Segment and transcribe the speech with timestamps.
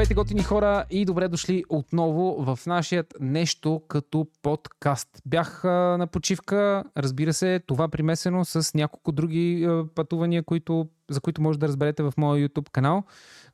[0.00, 5.08] Здравейте, готини хора и добре дошли отново в нашият нещо като подкаст.
[5.26, 11.58] Бях на почивка, разбира се, това примесено с няколко други пътувания, които, за които може
[11.58, 13.04] да разберете в моя YouTube канал.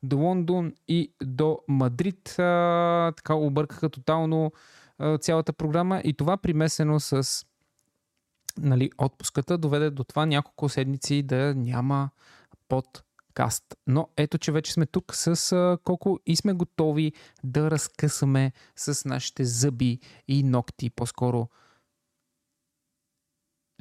[0.03, 2.23] До Лондон и до Мадрид.
[3.17, 4.53] Така объркаха тотално
[5.21, 7.45] цялата програма и това примесено с
[8.59, 12.11] нали, отпуската доведе до това няколко седмици да няма
[12.69, 13.03] под
[13.37, 13.65] подкаст.
[13.87, 17.13] Но ето, че вече сме тук с а, колко и сме готови
[17.45, 21.49] да разкъсаме с нашите зъби и ногти, по-скоро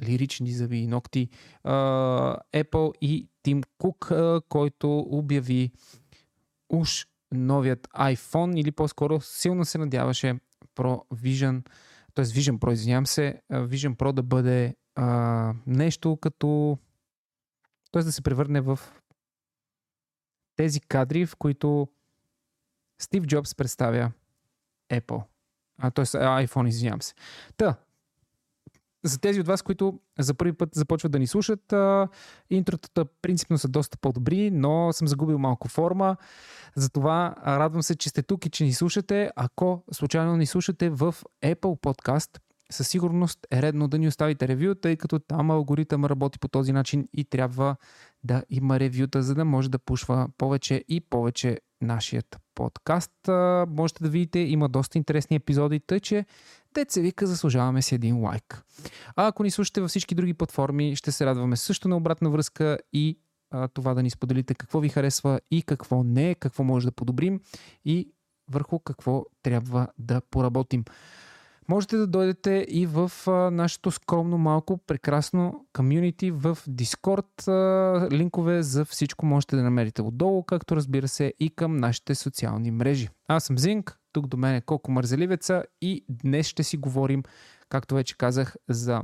[0.02, 1.28] лирични зъби и ногти,
[1.64, 1.72] а,
[2.54, 5.72] Apple и Тим Кук, а, който обяви
[6.68, 10.38] уж новият iPhone или по-скоро силно се надяваше
[10.76, 11.68] Pro Vision,
[12.14, 12.24] т.е.
[12.24, 16.78] Vision Pro, извинявам се, Vision Pro да бъде а, нещо като
[17.92, 18.02] т.е.
[18.02, 18.78] да се превърне в
[20.56, 21.88] тези кадри, в които
[22.98, 24.12] Стив Джобс представя
[24.92, 25.22] Apple.
[25.78, 26.04] А, т.е.
[26.04, 27.14] iPhone, извинявам се.
[27.56, 27.76] Та,
[29.04, 31.74] за тези от вас, които за първи път започват да ни слушат,
[32.50, 36.16] интротата принципно са доста по-добри, но съм загубил малко форма.
[36.74, 39.30] Затова радвам се, че сте тук и че ни слушате.
[39.36, 42.38] Ако случайно ни слушате в Apple Podcast,
[42.72, 46.72] със сигурност е редно да ни оставите ревю, тъй като там алгоритъм работи по този
[46.72, 47.76] начин и трябва
[48.24, 53.12] да има ревюта, за да може да пушва повече и повече нашият подкаст.
[53.68, 56.26] Можете да видите, има доста интересни епизоди, тъй че
[56.74, 58.62] деца вика, заслужаваме си един лайк.
[59.16, 62.78] А ако ни слушате във всички други платформи, ще се радваме също на обратна връзка
[62.92, 63.18] и
[63.50, 67.40] а, това да ни споделите какво ви харесва и какво не, какво може да подобрим
[67.84, 68.12] и
[68.50, 70.84] върху какво трябва да поработим.
[71.68, 77.48] Можете да дойдете и в а, нашето скромно, малко, прекрасно комьюнити в Discord.
[77.48, 82.70] А, линкове за всичко можете да намерите отдолу, както разбира се и към нашите социални
[82.70, 83.08] мрежи.
[83.28, 87.22] Аз съм Зинк, тук до мен е Колко Мързеливеца и днес ще си говорим,
[87.68, 89.02] както вече казах, за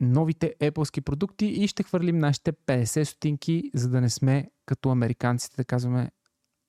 [0.00, 5.56] новите Apple продукти и ще хвърлим нашите 50 стотинки, за да не сме като американците,
[5.56, 6.10] да казваме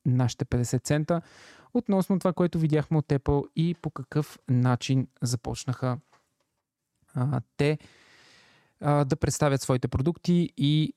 [0.06, 1.22] нашите 50 цента
[1.74, 5.98] относно това, което видяхме от Apple и по какъв начин започнаха
[7.14, 7.78] а, те
[8.82, 10.94] а, да представят своите продукти и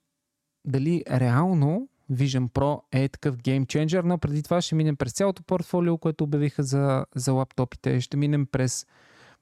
[0.64, 5.98] дали реално Vision Pro е такъв геймченджер, но преди това ще минем през цялото портфолио,
[5.98, 8.00] което обявиха за, за лаптопите.
[8.00, 8.86] Ще минем през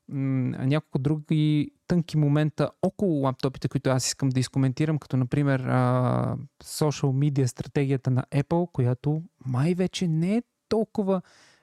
[0.09, 7.13] няколко други тънки момента около лаптопите, които аз искам да изкоментирам, като например а, social
[7.13, 10.43] media стратегията на Apple, която май вече не е
[10.75, 11.23] толкова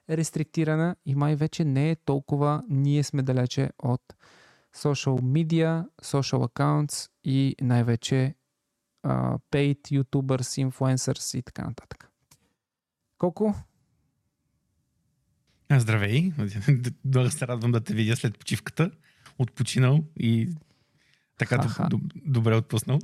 [0.09, 4.01] рестриктирана и май вече не е толкова ние сме далече от
[4.75, 8.35] social media, social accounts и най-вече
[9.05, 12.09] uh, paid youtubers, influencers и така нататък.
[13.17, 13.55] Колко?
[15.77, 16.31] Здравей!
[17.05, 18.91] Много се радвам да те видя след почивката.
[19.39, 20.49] Отпочинал и
[21.37, 22.99] така д- добре отпуснал.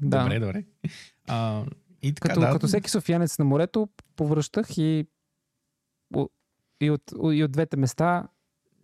[0.00, 0.22] Да.
[0.22, 0.64] Добре, добре.
[1.28, 1.64] А,
[2.02, 2.52] и така, като, да.
[2.52, 5.06] като всеки софиянец на морето, повръщах и
[6.80, 8.28] и от, и от двете места.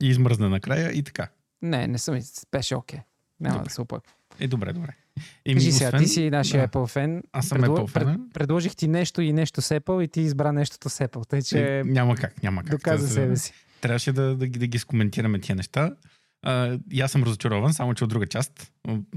[0.03, 1.29] И измръзна накрая и така.
[1.63, 2.21] Не, не съм.
[2.53, 2.99] Беше окей.
[2.99, 3.03] Okay.
[3.41, 3.69] Няма добре.
[3.69, 4.05] да се опък.
[4.41, 4.97] Е, добре, добре.
[5.45, 6.03] Е, Кажи сега, освен...
[6.03, 6.69] ти си нашия да.
[6.69, 7.23] Apple фен.
[7.33, 7.77] Аз съм Предло...
[7.77, 8.05] Apple фен.
[8.05, 8.33] Пред...
[8.33, 11.29] Предложих ти нещо и нещо с Apple и ти избра нещото с Apple.
[11.29, 11.79] Тъй, че...
[11.79, 12.71] Е, няма как, няма как.
[12.71, 13.53] Доказа себе си.
[13.81, 15.97] Трябваше да, да, да, да ги скоментираме тия неща.
[16.43, 18.73] А, и аз съм разочарован, само че от друга част.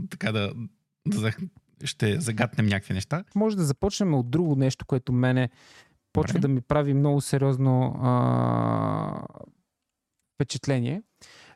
[0.10, 0.54] Така да,
[1.08, 1.32] да
[1.84, 3.24] ще загатнем някакви неща.
[3.36, 5.50] Може да започнем от друго нещо, което мене
[6.22, 6.48] почва Добре.
[6.48, 9.22] да ми прави много сериозно а,
[10.36, 11.02] впечатление.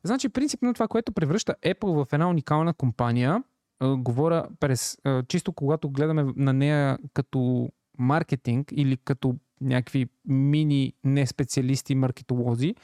[0.03, 3.43] Значи, принципно това, което превръща Apple в една уникална компания,
[3.79, 10.93] а, говоря през, а, чисто когато гледаме на нея като маркетинг или като някакви мини
[11.03, 12.75] неспециалисти маркетолози,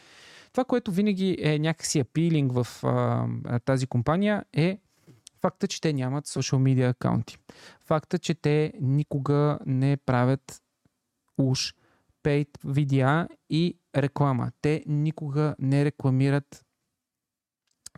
[0.52, 4.80] това, което винаги е някакси апилинг в а, тази компания е
[5.42, 7.38] факта, че те нямат social media акаунти.
[7.82, 10.62] Факта, че те никога не правят
[11.40, 11.74] уж
[12.24, 14.52] paid видеа и реклама.
[14.62, 16.66] Те никога не рекламират.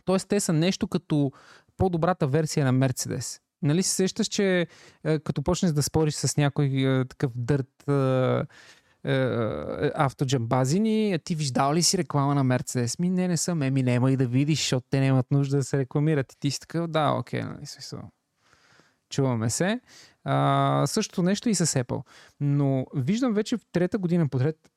[0.04, 1.32] Тоест, те са нещо като
[1.76, 3.40] по-добрата версия на Мерцедес.
[3.62, 4.66] Нали се сещаш, че
[5.04, 8.42] е, като почнеш да спориш с някой е, такъв дърт е,
[9.94, 12.98] автоджамбазини, ти виждал ли си реклама на Мерцедес?
[12.98, 13.62] Ми не, не съм.
[13.62, 16.32] Еми, няма и да видиш, защото те нямат нужда да се рекламират.
[16.32, 18.00] И ти си такъв, да, окей, нали, смисъл.
[19.12, 19.80] Чуваме се.
[20.24, 22.02] А, същото нещо и с Apple.
[22.40, 24.70] Но виждам вече в трета година подред,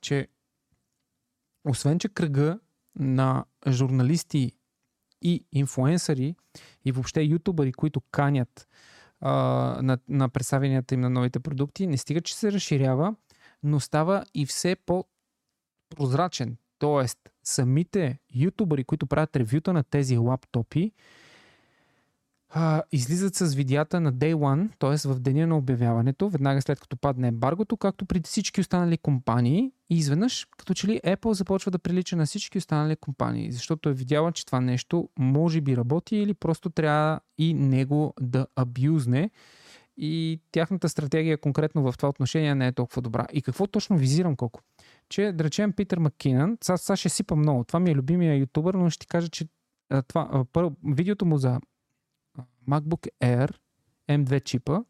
[0.00, 0.28] че
[1.64, 2.58] освен, че кръга
[2.96, 4.52] на журналисти
[5.22, 6.34] и инфуенсъри
[6.84, 8.68] и въобще ютубъри, които канят
[9.20, 9.32] а,
[9.82, 13.14] на, на представенията им на новите продукти, не стига, че се разширява,
[13.62, 16.56] но става и все по-прозрачен.
[16.78, 20.92] Тоест, самите ютубъри, които правят ревюта на тези лаптопи,
[22.54, 25.08] а, излизат с видеята на Day One, т.е.
[25.08, 29.72] в деня на обявяването, веднага след като падне ембаргото, както при всички останали компании.
[29.90, 33.92] И изведнъж, като че ли Apple започва да прилича на всички останали компании, защото е
[33.92, 39.30] видяла, че това нещо може би работи или просто трябва и него да абюзне.
[39.96, 43.26] И тяхната стратегия конкретно в това отношение не е толкова добра.
[43.32, 44.60] И какво точно визирам колко?
[45.08, 47.64] Че, да речем, Питър Маккинън, сега ще сипа много.
[47.64, 49.48] Това ми е любимия ютубър, но ще ти кажа, че
[50.08, 51.60] това, първо, видеото му за
[52.68, 53.54] MacBook Air
[54.08, 54.80] M2 чипа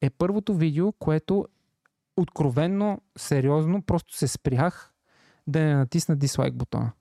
[0.00, 1.46] е първото видео, което
[2.16, 4.92] откровенно, сериозно, просто се спрях
[5.46, 6.92] да не натисна дислайк бутона.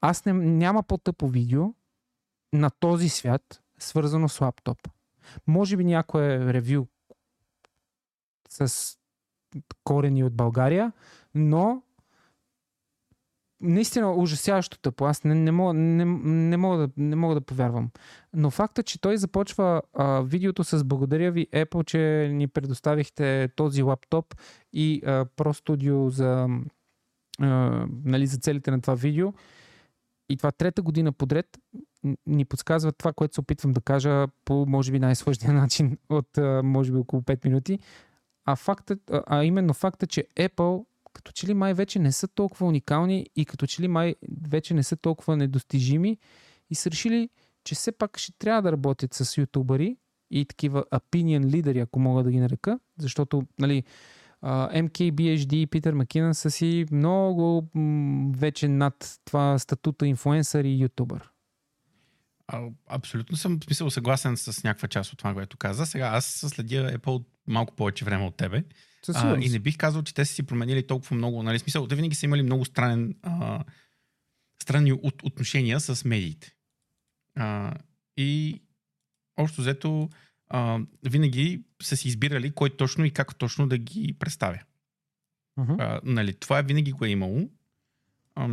[0.00, 1.74] Аз не, няма по-тъпо видео
[2.52, 4.88] на този свят, свързано с лаптоп.
[5.46, 6.86] Може би някое ревю
[8.48, 8.96] с
[9.84, 10.92] корени от България,
[11.34, 11.82] но
[13.60, 15.04] наистина ужасяващо тъпо.
[15.06, 17.90] Аз не, не, мога, не, не, мога да, не мога да повярвам.
[18.34, 23.82] Но факта, че той започва а, видеото с благодаря ви Apple, че ни предоставихте този
[23.82, 24.34] лаптоп
[24.72, 26.48] и а, Pro Studio за,
[27.40, 29.32] а, нали, за целите на това видео.
[30.28, 31.46] И това трета година подред
[32.26, 36.28] ни подсказва това, което се опитвам да кажа по, може би, най-сложния начин от,
[36.64, 37.78] може би, около 5 минути.
[38.44, 40.84] А, факта, а именно факта, че Apple
[41.16, 44.14] като че ли май вече не са толкова уникални и като че ли май
[44.48, 46.18] вече не са толкова недостижими
[46.70, 47.28] и са решили,
[47.64, 49.96] че все пак ще трябва да работят с ютубъри
[50.30, 53.84] и такива opinion лидери, ако мога да ги нарека, защото нали,
[54.44, 57.68] MKBHD и Питър Макинън са си много
[58.38, 61.30] вече над това статута инфуенсър и ютубър.
[62.48, 65.86] А, абсолютно съм смисъл съгласен с някаква част от това, което каза.
[65.86, 68.64] Сега аз следя Apple малко повече време от тебе.
[69.14, 71.42] А, и не бих казал, че те са си променили толкова много.
[71.42, 71.58] Нали?
[71.58, 73.64] Смисъл, те винаги са имали много странен, а,
[74.62, 76.54] странни от, отношения с медиите.
[77.34, 77.74] А,
[78.16, 78.60] и
[79.36, 80.10] общо взето
[80.48, 84.58] а, винаги са си избирали кой точно и как точно да ги представя.
[85.58, 85.76] Uh-huh.
[85.78, 87.50] А, нали, това винаги го е имало.
[88.34, 88.48] А,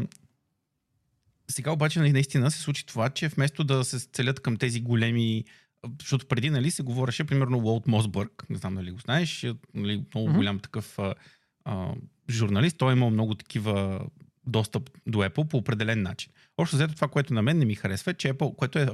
[1.47, 5.45] сега обаче нали, наистина се случи това, че вместо да се целят към тези големи
[6.01, 10.05] защото преди нали, се говореше, примерно, Уолт Мосбърг, не знам дали го знаеш, е, нали,
[10.15, 10.35] много mm-hmm.
[10.35, 11.13] голям такъв а,
[11.65, 11.93] а,
[12.29, 14.05] журналист, той е имал много такива
[14.47, 16.31] достъп до Apple по определен начин.
[16.57, 18.87] Общо взето това, което на мен не ми харесва, е, че Apple, което е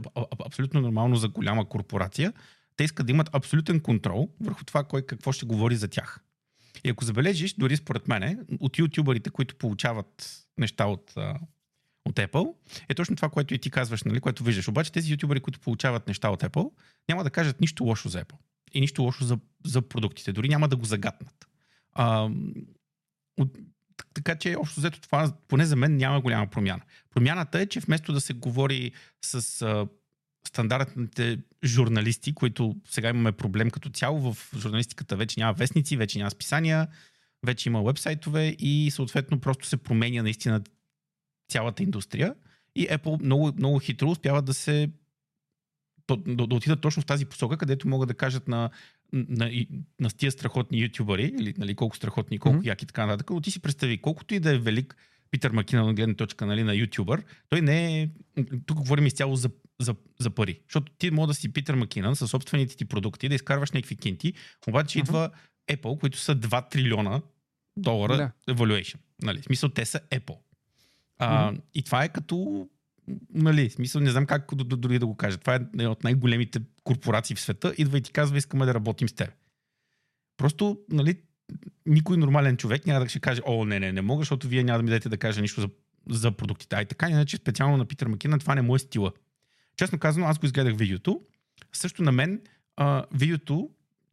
[0.46, 2.34] абсолютно нормално за голяма корпорация,
[2.76, 6.24] те искат да имат абсолютен контрол върху това кой какво ще говори за тях.
[6.84, 11.14] И ако забележиш, дори според мен, от ютубърите, които получават неща от
[12.10, 12.54] от Apple,
[12.90, 14.68] е точно това, което и ти казваш, нали, което виждаш.
[14.68, 16.72] Обаче тези ютубери, които получават неща от Apple,
[17.10, 18.38] няма да кажат нищо лошо за Apple.
[18.74, 20.34] И нищо лошо за, за продуктите.
[20.34, 21.48] Дори няма да го загатнат.
[21.94, 22.30] А,
[23.40, 23.58] от,
[24.14, 26.82] така че, общо взето това, поне за мен, няма голяма промяна.
[27.10, 28.92] Промяната е, че вместо да се говори
[29.22, 29.88] с а,
[30.48, 36.32] стандартните журналисти, които сега имаме проблем като цяло в журналистиката, вече няма вестници, вече няма
[36.32, 36.88] списания,
[37.46, 40.62] вече има вебсайтове и съответно просто се променя наистина
[41.50, 42.36] цялата индустрия
[42.76, 44.90] и Apple много, много хитро успяват да се
[46.18, 48.70] да, да отидат точно в тази посока, където могат да кажат на,
[49.14, 49.52] на,
[50.00, 52.68] на, тия страхотни ютубъри, или нали, колко страхотни, колко mm-hmm.
[52.68, 54.96] яки така нататък, но ти си представи, колкото и да е велик
[55.32, 58.10] Питър Макина на гледна точка нали, на ютубър, той не е...
[58.66, 60.60] Тук говорим изцяло за, за, за пари.
[60.68, 64.34] Защото ти може да си Питър Макинан със собствените ти продукти, да изкарваш някакви кинти,
[64.68, 65.02] обаче mm-hmm.
[65.02, 65.30] идва
[65.72, 67.22] Apple, които са 2 трилиона
[67.78, 68.54] долара да.
[68.54, 68.98] evaluation.
[69.22, 69.42] Нали?
[69.42, 70.38] В смисъл, те са Apple.
[71.20, 71.62] А, mm-hmm.
[71.74, 72.68] И това е като,
[73.34, 75.38] нали, смисъл, не знам как дори да го кажа.
[75.38, 77.74] Това е от най-големите корпорации в света.
[77.78, 79.30] Идва и ти казва, искаме да работим с теб.
[80.38, 81.18] Просто, нали,
[81.86, 84.80] никой нормален човек няма да ще каже, о, не, не, не мога, защото вие няма
[84.80, 85.70] да ми дадете да кажа нищо за,
[86.10, 86.76] за продуктите.
[86.76, 89.12] Ай така, иначе специално на Питър Макина, това не е мое стила.
[89.78, 91.22] Честно казано, аз го изгледах видеото.
[91.74, 92.42] Също на мен
[92.76, 93.70] а, видеото,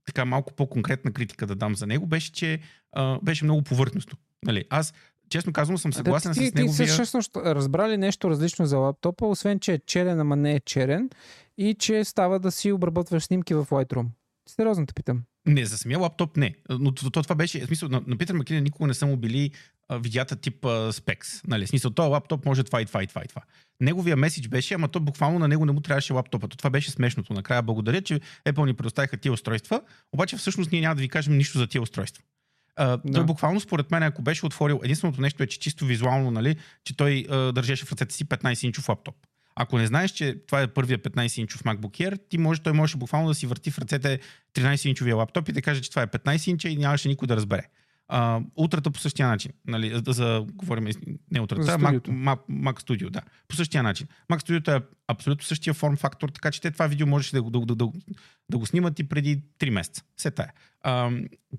[0.06, 2.60] така малко по-конкретна критика да дам за него, беше, че
[2.92, 4.18] а, беше много повърхностно.
[4.44, 4.94] Нали, аз
[5.30, 6.86] честно казвам съм съгласен да, ти, с неговия...
[6.86, 11.10] Ти всъщност разбрали нещо различно за лаптопа, освен че е черен, ама не е черен
[11.58, 14.06] и че става да си обработваш снимки в Lightroom.
[14.48, 15.22] Сериозно те питам.
[15.46, 16.54] Не, за самия лаптоп не.
[16.70, 19.16] Но то, то това беше, в смисъл, на, на Питър Макинен никога не са му
[19.16, 19.50] били
[19.88, 21.44] а, видята тип а, спекс.
[21.44, 21.66] Нали?
[21.66, 23.42] Смисъл, този лаптоп може това и това и това и това.
[23.80, 26.48] Неговия меседж беше, ама то буквално на него не му трябваше лаптопа.
[26.48, 27.32] Това беше смешното.
[27.32, 29.80] Накрая благодаря, че Apple ни предоставиха тия устройства,
[30.12, 32.22] обаче всъщност ние няма да ви кажем нищо за тия устройства.
[32.78, 33.12] Uh, да.
[33.12, 36.96] Той буквално според мен, ако беше отворил, единственото нещо е, че чисто визуално, нали, че
[36.96, 39.14] той uh, държеше в ръцете си 15-инчов лаптоп.
[39.56, 43.28] Ако не знаеш, че това е първият 15-инчов MacBook Air, ти може, той може буквално
[43.28, 44.20] да си върти в ръцете
[44.54, 47.62] 13-инчовия лаптоп и да каже, че това е 15 инча и нямаше никой да разбере.
[48.08, 49.52] А, утрата по същия начин.
[49.66, 50.88] Нали, за, за говорим,
[51.30, 53.20] не утрата, за Mac, Mac, Mac Studio, да.
[53.48, 54.06] По същия начин.
[54.32, 57.60] Mac Studio е абсолютно същия форм фактор, така че те това видео можеш да, да,
[57.60, 57.88] да, да,
[58.50, 60.02] да го снимат и преди 3 месеца.
[60.16, 60.52] Все тая.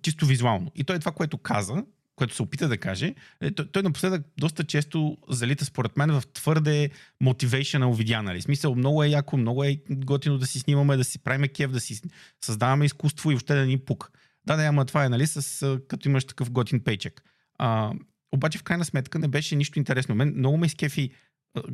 [0.01, 0.71] Чисто визуално.
[0.75, 1.83] И той е това, което каза,
[2.15, 6.23] което се опита да каже, е, той, той напоследък доста често залита според мен в
[6.33, 6.89] твърде
[7.23, 8.41] motivational видеа, нали?
[8.41, 11.79] Смисъл, много е яко, много е готино да си снимаме, да си правим кев, да
[11.79, 12.01] си
[12.45, 14.11] създаваме изкуство и въобще да ни пук.
[14.45, 17.23] Да, да, ама това е, нали, с, като имаш такъв готин пейчек.
[17.59, 17.93] А,
[18.31, 20.15] обаче в крайна сметка не беше нищо интересно.
[20.15, 21.11] Мен много ме изкефи,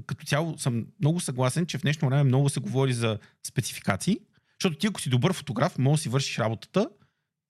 [0.05, 4.19] като цяло съм много съгласен, че в днешно време много се говори за спецификации,
[4.61, 6.89] защото ти ако си добър фотограф, може да си вършиш работата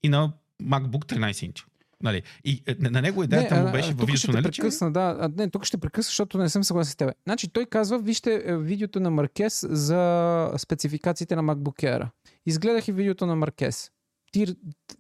[0.04, 0.34] и на
[0.64, 1.66] MacBook 13 инча.
[2.04, 2.24] Нали?
[2.44, 4.44] И е, на него идеята не, му беше във видеото, нали?
[4.44, 7.12] Прекъсна, да, не, тук ще прекъсна, защото не съм съгласен с теб.
[7.24, 12.10] Значи той казва, вижте е, видеото на Маркес за спецификациите на MacBook Air.
[12.46, 13.92] Изгледах и видеото на Маркес.
[14.32, 14.56] Ти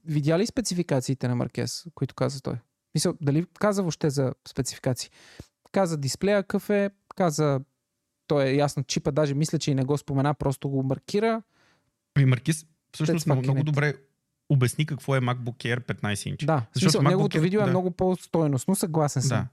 [0.06, 2.56] видя ли спецификациите на Маркес, които каза той?
[2.96, 5.10] Мисля, дали каза въобще за спецификации?
[5.72, 7.60] Каза дисплея какъв е, каза
[8.28, 11.42] той е ясно чипа, даже мисля, че и не го спомена, просто го маркира.
[12.16, 13.94] Ами Маркис всъщност много, много добре
[14.54, 16.46] обясни какво е MacBook Air 15 инч.
[16.46, 17.70] Да, защото смисъл, неговото видео е да.
[17.70, 19.38] много по-стойностно, съгласен съм.
[19.38, 19.48] Да.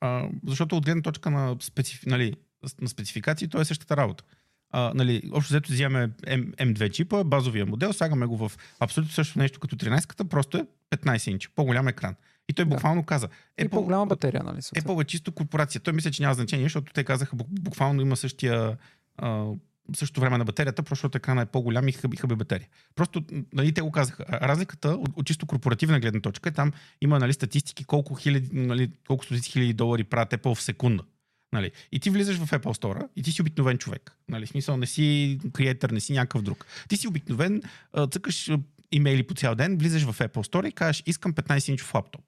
[0.00, 2.06] А, защото от гледна точка на, специф...
[2.06, 2.34] нали,
[2.80, 4.24] на спецификации, то е същата работа.
[4.70, 9.38] А, нали, общо взето взимаме M, M2 чипа, базовия модел, слагаме го в абсолютно също
[9.38, 10.66] нещо като 13-ката, просто е
[10.96, 12.14] 15 инча, по-голям екран.
[12.48, 13.06] И той буквално да.
[13.06, 13.28] каза.
[13.28, 14.56] Apple, и по-голяма батерия, нали?
[14.56, 15.80] Apple е чисто корпорация.
[15.80, 18.76] Той мисля, че няма значение, защото те казаха буквално има същия
[19.16, 19.46] а,
[19.94, 22.68] същото време на батерията, просто защото екрана е по-голям и хъби, хъби батерия.
[22.94, 24.24] Просто, нали, те го казаха.
[24.28, 28.90] Разликата от, от чисто корпоративна гледна точка е там има нали, статистики колко, хиляди, нали,
[29.06, 31.04] колко стотици хиляди долари правят Apple в секунда.
[31.52, 31.70] Нали.
[31.92, 34.16] И ти влизаш в Apple Store и ти си обикновен човек.
[34.28, 34.46] Нали.
[34.46, 36.66] В смисъл не си креатор, не си някакъв друг.
[36.88, 37.62] Ти си обикновен,
[38.10, 38.50] цъкаш
[38.92, 42.24] имейли по цял ден, влизаш в Apple Store и кажеш искам 15 инчов лаптоп.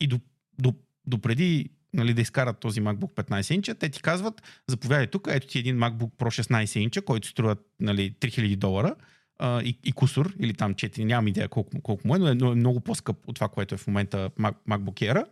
[0.00, 0.20] И до,
[0.58, 0.74] до,
[1.06, 5.46] до преди нали, да изкарат този MacBook 15 инча, те ти казват, заповядай тук, ето
[5.46, 8.94] ти един MacBook Pro 16 инча, който струва нали, 3000 долара
[9.38, 12.34] а, и, и кусор, или там 4, нямам идея колко, колко му е, но, е,
[12.34, 15.24] но е много по-скъп от това, което е в момента Mac, MacBook Air.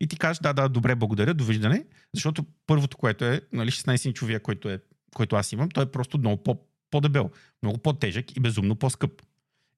[0.00, 4.68] И ти кажеш, да, да, добре, благодаря, довиждане, защото първото, което е, нали, 16-инчовия, който,
[4.68, 4.80] е,
[5.14, 6.58] който аз имам, той е просто много по,
[6.90, 7.30] по-дебел,
[7.62, 9.22] много по-тежък и безумно по-скъп.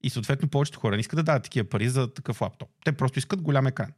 [0.03, 2.69] И съответно повечето хора не искат да дадат такива пари за такъв лаптоп.
[2.85, 3.91] Те просто искат голям екран.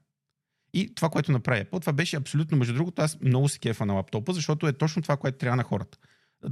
[0.76, 3.94] И това, което направи Apple, това беше абсолютно, между другото, аз много се кефа на
[3.94, 5.98] лаптопа, защото е точно това, което трябва на хората.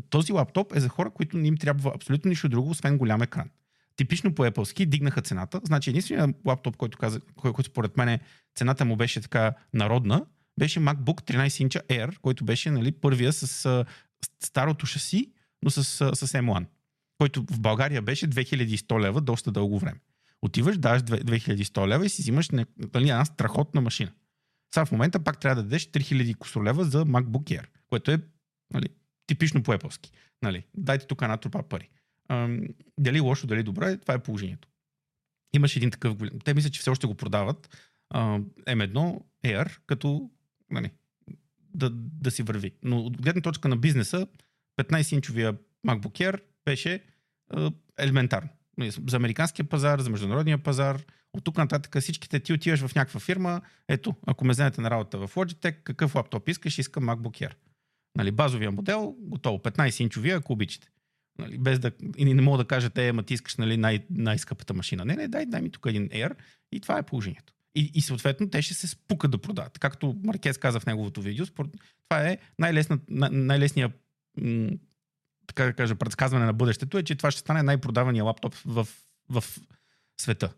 [0.09, 3.49] Този лаптоп е за хора, които не им трябва абсолютно нищо друго, освен голям екран.
[3.95, 5.61] Типично по Apple дигнаха цената.
[5.63, 8.19] Значи единственият лаптоп, който, каза, който според мен
[8.55, 10.25] цената му беше така народна,
[10.59, 13.85] беше MacBook 13 инча Air, който беше нали, първия с а,
[14.43, 15.31] старото шаси,
[15.63, 16.65] но с, с, с M1,
[17.17, 19.99] който в България беше 2100 лева доста дълго време.
[20.43, 24.11] Отиваш, даваш 2100 лева и си взимаш нали, една страхотна машина.
[24.73, 28.19] Сега в момента пак трябва да дадеш 3000 кусор лева за MacBook Air, което е
[28.73, 28.87] нали,
[29.27, 30.11] типично по Apple.
[30.41, 31.89] Нали, дайте тук една трупа пари.
[32.29, 32.61] Ам,
[32.99, 34.67] дали лошо, дали добро, това е положението.
[35.53, 36.39] Имаш един такъв голям.
[36.39, 37.77] Те мислят, че все още го продават.
[38.13, 40.29] Ам, M1 Air, като
[40.71, 40.91] нали,
[41.73, 42.71] да, да си върви.
[42.83, 44.27] Но от гледна точка на бизнеса,
[44.81, 45.57] 15-инчовия
[45.87, 47.03] MacBook Air беше
[47.49, 48.49] а, елементарно.
[48.77, 51.01] Нали, за американския пазар, за международния пазар.
[51.33, 53.61] От тук нататък всичките ти отиваш в някаква фирма.
[53.87, 57.53] Ето, ако ме вземете на работа в Logitech, какъв лаптоп искаш, искам MacBook Air.
[58.17, 59.57] Нали, базовия модел, готово.
[59.57, 60.87] 15-инчовия, ако обичате.
[61.39, 65.05] Нали, без да, и не мога да кажете, ема ти искаш нали, най- най-скъпата машина.
[65.05, 66.35] Не, не, дай, дай ми тук един Air
[66.71, 67.53] и това е положението.
[67.75, 69.79] И, и съответно те ще се спукат да продават.
[69.79, 73.91] Както Маркез каза в неговото видео, това е най-лесният
[75.47, 78.87] така да кажа, предсказване на бъдещето е, че това ще стане най-продавания лаптоп в,
[79.29, 79.43] в
[80.21, 80.53] света.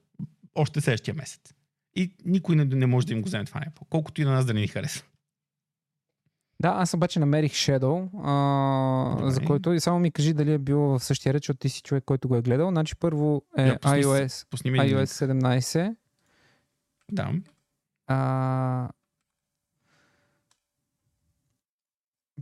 [0.55, 1.53] Още следващия месец.
[1.95, 3.87] И никой не, не може да им го вземе това Apple.
[3.89, 5.05] Колкото и на нас да не ни харесва.
[6.59, 10.79] Да, аз обаче намерих Shadow, а, за който и само ми кажи дали е бил
[10.79, 12.69] в същия реч, защото ти си човек, който го е гледал.
[12.69, 15.95] Значи първо е yeah, iOS, iOS 17.
[17.11, 17.31] Да.
[18.07, 18.89] А,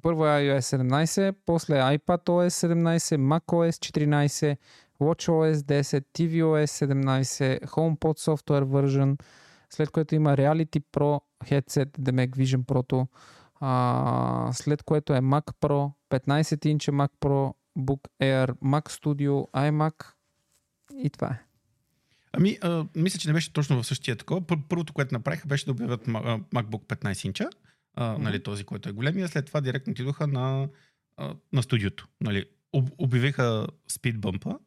[0.01, 4.57] първо е iOS 17, после iPad OS 17, macOS 14,
[5.00, 9.21] watchOS 10, tvOS 17, HomePod Software Version,
[9.69, 13.07] след което има Reality Pro headset, Mac Vision Pro,
[13.59, 20.05] а, след което е Mac Pro, 15 инча Mac Pro, Book Air, Mac Studio, iMac
[20.97, 21.41] и това е.
[22.33, 24.41] Ами, а, мисля, че не беше точно в същия такова.
[24.69, 27.50] Първото, което направиха, беше да обявят MacBook 15 инча
[27.93, 29.27] а, нали, този, който е големия.
[29.27, 30.69] След това директно отидоха на,
[31.17, 32.07] а, на студиото.
[32.21, 34.57] Нали, об, обявиха Speed Bump,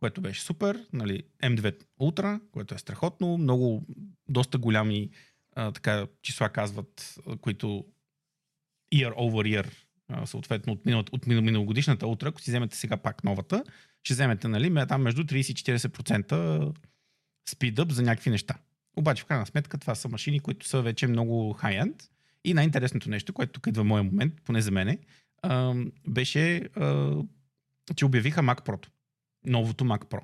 [0.00, 0.86] което беше супер.
[0.92, 3.38] Нали, M2 Ultra, което е страхотно.
[3.38, 3.86] Много
[4.28, 5.10] доста голями
[5.56, 7.84] а, така, числа казват, които
[8.94, 9.72] year over year,
[10.08, 13.64] а, съответно от, минал, от миналогодишната утра, ако си вземете сега пак новата,
[14.02, 16.74] ще вземете нали, там между 30 и 40%
[17.50, 18.54] speed-up за някакви неща.
[18.96, 22.08] Обаче в крайна сметка това са машини, които са вече много high-end.
[22.44, 24.98] И най-интересното нещо, което тук идва моя момент, поне за мене,
[25.42, 25.74] а,
[26.08, 27.16] беше, а,
[27.96, 28.86] че обявиха Mac Pro.
[29.46, 30.20] Новото Mac Pro.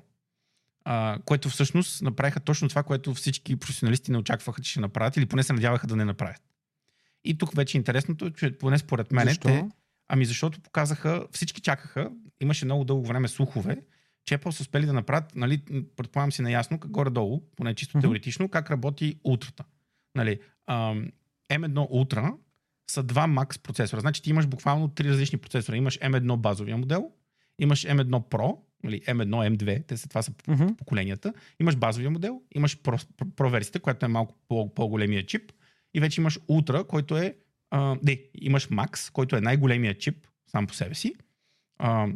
[0.85, 5.25] А, което всъщност направиха точно това, което всички професионалисти не очакваха, че ще направят или
[5.25, 6.41] поне се надяваха да не направят.
[7.23, 9.47] И тук вече интересното, че поне според мен Защо?
[9.47, 9.69] те...
[10.07, 13.81] Ами защото показаха, всички чакаха, имаше много дълго време слухове,
[14.25, 15.61] че Apple са успели да направят, нали,
[15.95, 18.01] предполагам си наясно, горе-долу, поне чисто mm-hmm.
[18.01, 19.63] теоретично, как работи ултрата.
[20.15, 21.11] Нали, ам,
[21.49, 22.35] M1 Ultra
[22.91, 24.01] са два Max процесора.
[24.01, 25.77] Значи ти имаш буквално три различни процесора.
[25.77, 27.11] Имаш M1 базовия модел,
[27.59, 30.75] имаш M1 Pro, нали, M1, M2, те са, това са mm-hmm.
[30.75, 31.33] поколенията.
[31.59, 35.51] Имаш базовия модел, имаш Pro, Pro версията, която е малко по- по-големия чип
[35.93, 37.35] и вече имаш Ultra, който е
[37.71, 41.15] а, не, имаш Max, който е най-големия чип сам по себе си.
[41.77, 42.07] А,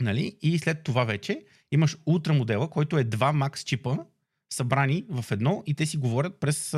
[0.00, 0.36] нали?
[0.42, 3.96] И след това вече имаш Ultra модела, който е два Max чипа,
[4.52, 6.72] събрани в едно и те си говорят през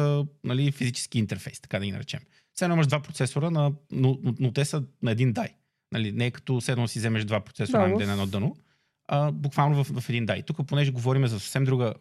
[0.44, 2.20] нали, физически интерфейс, така да ги наречем.
[2.58, 5.48] Сега имаш два процесора, на, но, но, но те са на един дай.
[5.92, 8.56] Нали, не е като седно си вземеш два процесора да, на едно дъно,
[9.08, 10.42] а, буквално в, в един дай.
[10.42, 11.94] Тук, понеже говорим за съвсем друга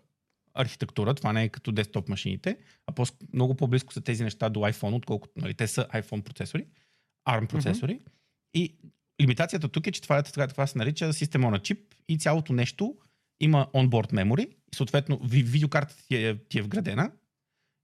[0.54, 2.58] архитектура, това не е като десктоп машините,
[2.88, 6.66] а по- много по-близко са тези неща до iPhone, отколкото нали, те са iPhone процесори,
[7.30, 7.94] ARM процесори.
[7.94, 8.12] Mm-hmm.
[8.54, 8.76] И
[9.22, 12.96] лимитацията тук е, че това, това, това се нарича система на чип и цялото нещо
[13.40, 17.12] има onboard memory и съответно видеокартата ти е, ти е вградена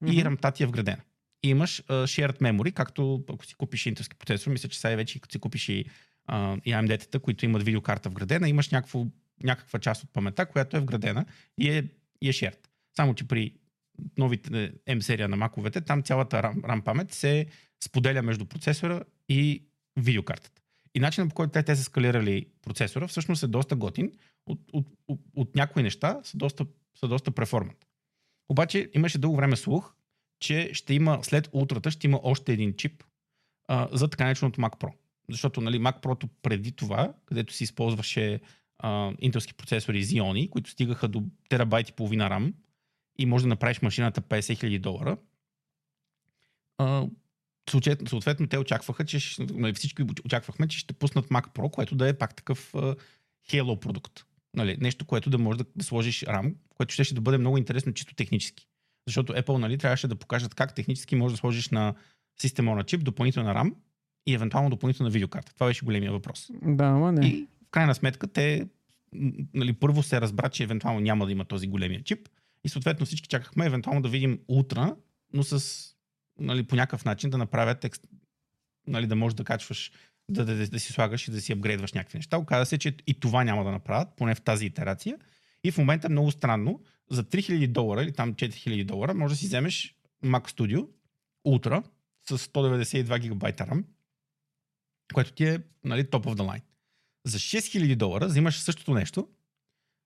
[0.04, 0.14] mm-hmm.
[0.14, 1.02] и рамта ти е вградена.
[1.44, 5.20] И имаш uh, shared memory, както ако си купиш интелски процесор, мисля, че сега вече
[5.20, 5.86] като си купиш и,
[6.30, 9.06] uh, и AMD-тата, които имат видеокарта вградена, имаш някакво,
[9.44, 11.26] някаква част от памета, която е вградена
[11.58, 11.84] и е,
[12.22, 12.68] и е shared.
[12.96, 13.54] Само, че при
[14.18, 17.46] новите M серия на маковете, там цялата RAM, RAM памет се
[17.84, 19.64] споделя между процесора и
[19.98, 20.62] видеокартата.
[20.96, 24.12] И начинът по който те, те са скалирали процесора всъщност е доста готин.
[24.46, 24.88] От, от,
[25.36, 26.66] от, някои неща са доста,
[27.00, 27.88] са доста преформат.
[28.50, 29.94] Обаче имаше дълго време слух,
[30.40, 33.04] че ще има след ултрата ще има още един чип
[33.68, 34.94] а, за така нареченото Mac Pro.
[35.30, 38.40] Защото нали, Mac Pro преди това, където си използваше
[38.78, 42.54] а, интелски процесори Xeon, които стигаха до терабайт и половина RAM
[43.18, 45.18] и може да направиш машината 50 000 долара,
[46.78, 47.08] а,
[47.70, 52.10] съответно, съответно те очакваха, че нали, всички очаквахме, че ще пуснат Mac Pro, което да
[52.10, 53.00] е пак такъв uh,
[53.50, 54.26] Halo продукт.
[54.56, 57.58] Нали, нещо, което да можеш да, да сложиш RAM, което ще, ще да бъде много
[57.58, 58.68] интересно чисто технически.
[59.08, 61.94] Защото Apple нали, трябваше да покажат как технически можеш да сложиш на
[62.42, 63.74] система на чип допълнителна RAM
[64.28, 65.54] и евентуално допълнителна видеокарта.
[65.54, 66.50] Това беше големия въпрос.
[66.64, 67.28] Да, ама не.
[67.28, 68.68] И в крайна сметка те
[69.54, 72.30] нали, първо се разбра, че евентуално няма да има този големия чип
[72.64, 74.96] и съответно всички чакахме евентуално да видим утра,
[75.34, 75.84] но с
[76.40, 78.08] нали, по някакъв начин да направят текст,
[78.88, 79.92] нали, да можеш да качваш,
[80.30, 82.38] да, да, да, да си слагаш и да си апгрейдваш някакви неща.
[82.38, 85.18] Оказа се, че и това няма да направят, поне в тази итерация.
[85.64, 86.82] И в момента е много странно.
[87.12, 90.88] За 3000 долара или там 4000 долара може да си вземеш Mac Studio
[91.48, 91.84] Ultra
[92.30, 93.84] с 192 гигабайта RAM,
[95.14, 96.62] което ти е нали, top of the line.
[97.26, 99.28] За 6000 долара взимаш същото нещо,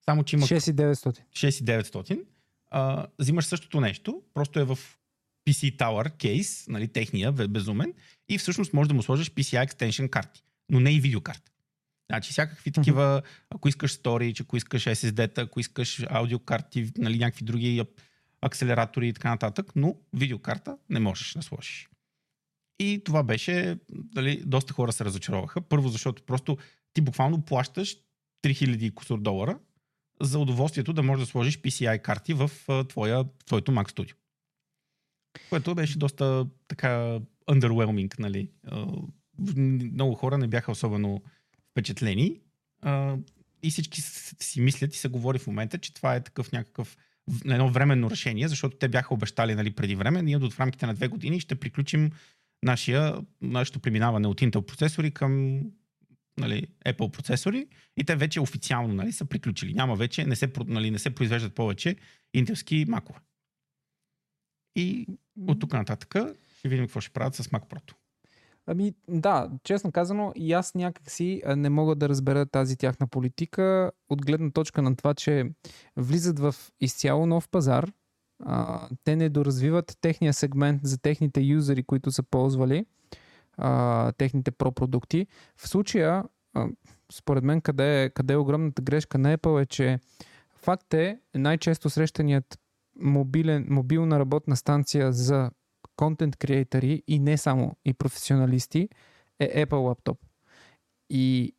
[0.06, 0.46] само че има...
[0.46, 1.20] 6900.
[1.32, 2.26] 6900.
[2.72, 4.80] А, взимаш същото нещо, просто е в
[5.50, 7.94] PC Tower кейс, нали, техния, безумен,
[8.30, 11.52] и всъщност можеш да му сложиш PCI Extension карти, но не и видеокарта.
[12.12, 17.84] Значи всякакви такива, ако искаш storage, ако искаш SSD-та, ако искаш аудиокарти, нали, някакви други
[18.42, 21.90] акселератори и така нататък, но видеокарта не можеш да сложиш.
[22.80, 25.62] И това беше, дали, доста хора се разочароваха.
[25.62, 26.58] Първо, защото просто
[26.94, 27.98] ти буквално плащаш
[28.44, 29.60] 3000 кусор долара
[30.22, 32.52] за удоволствието да можеш да сложиш PCI карти в
[32.90, 34.14] твоя, твоето Mac Studio.
[35.50, 38.50] Което беше доста така underwhelming, нали.
[39.58, 41.22] Много хора не бяха особено
[41.72, 42.40] впечатлени
[43.64, 46.98] и всички си мислят и се говори в момента, че това е такъв някакъв
[47.46, 51.08] едно временно решение, защото те бяха обещали нали, преди време, ние в рамките на две
[51.08, 52.12] години ще приключим
[52.64, 55.62] нашия, нашето преминаване от Intel процесори към
[56.38, 59.74] нали, Apple процесори и те вече официално нали, са приключили.
[59.74, 61.96] Няма вече, не се, нали, не се произвеждат повече
[62.34, 63.20] интелски макове.
[64.76, 65.08] И
[65.48, 66.16] от тук нататък
[66.58, 67.94] ще видим какво ще правят с Mac Pro.
[68.72, 74.26] Ами да, честно казано, и аз някакси не мога да разбера тази тяхна политика от
[74.26, 75.46] гледна точка на това, че
[75.98, 77.92] влизат в изцяло нов пазар,
[78.46, 82.86] а, те не доразвиват техния сегмент за техните юзери, които са ползвали
[83.58, 85.28] а, техните про-продукти.
[85.58, 86.24] В случая,
[86.54, 86.68] а,
[87.12, 90.00] според мен, къде е, къде е огромната грешка на Apple е, че
[90.56, 92.60] факт е най-често срещаният
[93.02, 95.52] мобилен, мобилна работна станция за
[95.96, 98.90] контент креатори и не само и професионалисти
[99.40, 100.20] е Apple лаптоп.
[101.10, 101.56] И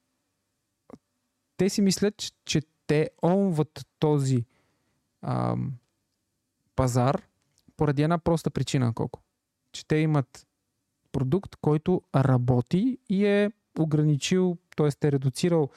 [1.56, 4.44] те си мислят, че те онват този
[5.22, 5.72] ам,
[6.76, 7.22] пазар
[7.76, 9.22] поради една проста причина, колко.
[9.72, 10.46] Че те имат
[11.12, 15.06] продукт, който работи и е ограничил, т.е.
[15.06, 15.70] е редуцирал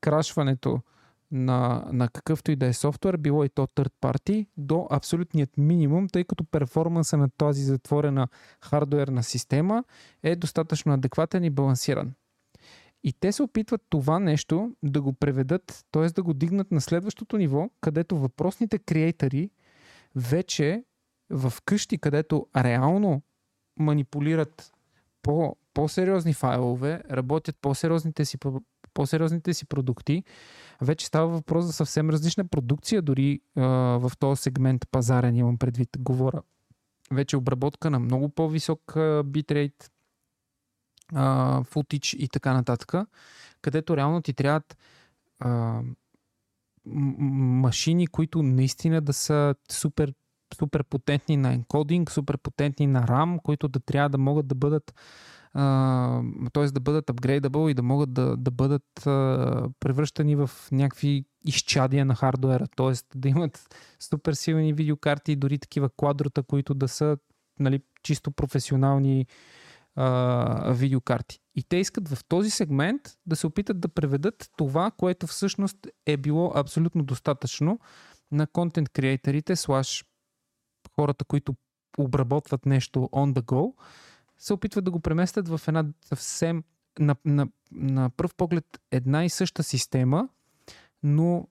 [0.00, 0.80] крашването
[1.30, 6.08] на, на какъвто и да е софтуер, било и то third party, до абсолютният минимум,
[6.08, 8.28] тъй като перформанса на тази затворена
[8.64, 9.84] хардуерна система
[10.22, 12.12] е достатъчно адекватен и балансиран.
[13.04, 16.06] И те се опитват това нещо да го преведат, т.е.
[16.06, 19.50] да го дигнат на следващото ниво, където въпросните креатори
[20.16, 20.84] вече
[21.30, 23.22] в къщи, където реално
[23.78, 24.72] манипулират
[25.22, 28.38] по, по-сериозни файлове, работят по-сериозните си,
[28.98, 30.24] по-сериозните си продукти,
[30.80, 33.62] вече става въпрос за съвсем различна продукция, дори а,
[33.98, 35.88] в този сегмент пазарен имам предвид.
[35.98, 36.42] Говоря
[37.10, 39.90] вече обработка на много по-висок битрейт,
[41.64, 42.94] футич и така нататък,
[43.62, 44.76] където реално ти трябват
[45.38, 45.80] а,
[46.84, 50.14] машини, които наистина да са супер
[50.54, 54.94] супер потентни на енкодинг, супер потентни на RAM, които да трябва да могат да бъдат
[56.52, 56.66] т.е.
[56.66, 62.14] да бъдат upgradable и да могат да, да бъдат а, превръщани в някакви изчадия на
[62.14, 63.18] хардуера, т.е.
[63.18, 67.16] да имат супер силни видеокарти дори такива квадрота, които да са
[67.60, 69.26] нали, чисто професионални
[69.96, 71.40] а, видеокарти.
[71.54, 76.16] И те искат в този сегмент да се опитат да преведат това, което всъщност е
[76.16, 77.78] било абсолютно достатъчно
[78.32, 80.04] на контент креаторите, слаш
[80.96, 81.54] хората, които
[81.98, 83.72] обработват нещо on the go,
[84.38, 86.64] се опитват да го преместят в една съвсем
[86.98, 90.28] на, на, на пръв поглед една и съща система,
[91.02, 91.48] но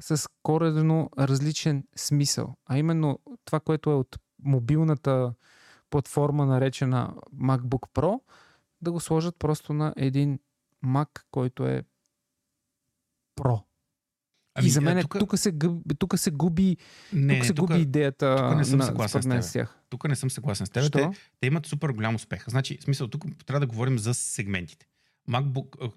[0.00, 2.56] с коренно различен смисъл.
[2.66, 5.34] А именно това, което е от мобилната
[5.90, 8.20] платформа, наречена MacBook Pro,
[8.82, 10.38] да го сложат просто на един
[10.84, 11.84] Mac, който е
[13.36, 13.62] Pro.
[14.54, 15.18] Ами, и за мен тук...
[15.18, 15.52] тук, се,
[15.98, 16.76] тук се губи,
[17.12, 19.78] не, тук се тук, губи идеята тук не съм на, съгласен с, тях.
[19.90, 20.92] Тук не съм съгласен с теб.
[20.92, 21.08] Те,
[21.40, 22.44] те имат супер голям успех.
[22.48, 24.86] Значи, в смисъл, тук трябва да говорим за сегментите.
[25.30, 25.92] MacBook,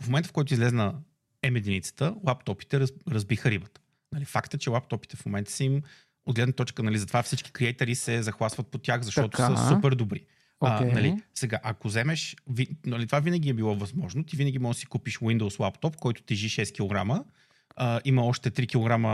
[0.00, 0.94] в момента, в който излезна
[1.42, 3.80] M единицата, лаптопите раз, разбиха рибата.
[4.12, 5.82] Нали, факта, че лаптопите в момента са им
[6.26, 9.56] от гледна точка, нали, затова всички креатори се захласват по тях, защото така.
[9.56, 10.26] са супер добри.
[10.62, 10.90] Okay.
[10.90, 14.76] А, нали, сега, ако вземеш, ви, нали, това винаги е било възможно, ти винаги можеш
[14.76, 17.24] да си купиш Windows лаптоп, който тежи 6 кг,
[17.76, 18.66] а, има още 3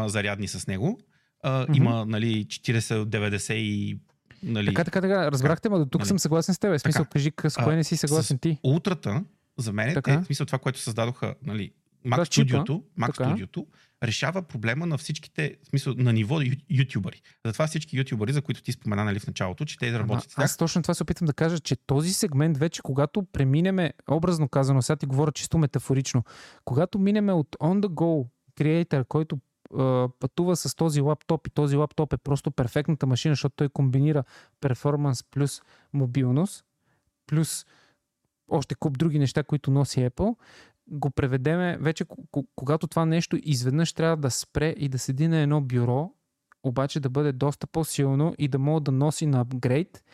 [0.05, 1.00] кг зарядни с него,
[1.42, 1.76] а, mm-hmm.
[1.76, 3.98] има нали, 40, 90 и
[4.42, 5.31] Нали, така, така, така.
[5.33, 6.70] Разбрахте, но до тук нали, съм съгласен с теб.
[6.70, 8.59] В смисъл, така, кажи с кое не си съгласен ти.
[8.62, 9.24] Ултрата,
[9.59, 11.72] за мен, е, в смисъл това, което създадоха нали,
[12.07, 13.66] Mac да, Studio, Mac Studio
[14.03, 17.23] решава проблема на всичките, в смисъл на ниво ютубъри.
[17.47, 20.33] Затова всички ютубъри, за които ти спомена нали, в началото, че те работят.
[20.37, 24.83] Аз точно това се опитам да кажа, че този сегмент вече, когато преминеме, образно казано,
[24.83, 26.25] сега ти говоря чисто метафорично,
[26.65, 28.29] когато минеме от on the go
[28.61, 29.39] creator, който
[30.21, 34.25] пътува с този лаптоп и този лаптоп е просто перфектната машина, защото той комбинира
[34.61, 36.65] перформанс плюс мобилност,
[37.27, 37.67] плюс
[38.49, 40.37] още куп други неща, които носи Apple,
[40.90, 42.05] го преведеме вече,
[42.57, 46.11] когато това нещо изведнъж трябва да спре и да седи на едно бюро,
[46.62, 50.05] обаче да бъде доста по-силно и да мога да носи на апгрейд,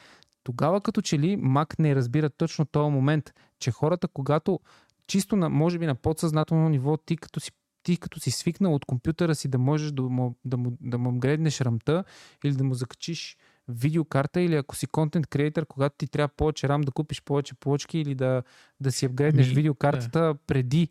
[0.42, 4.60] тогава като че ли Mac не разбира точно този момент, че хората, когато
[5.06, 7.50] чисто на, може би на подсъзнателно ниво, ти като си
[7.82, 11.18] ти като си свикнал от компютъра си да можеш да му, да му, да му
[11.18, 12.04] греднеш рамта
[12.44, 13.36] или да му закачиш
[13.68, 17.98] видеокарта или ако си контент креатор, когато ти трябва повече рам да купиш повече плочки
[17.98, 18.42] или да,
[18.81, 20.35] да си апгрейднеш видеокартата да.
[20.46, 20.88] преди,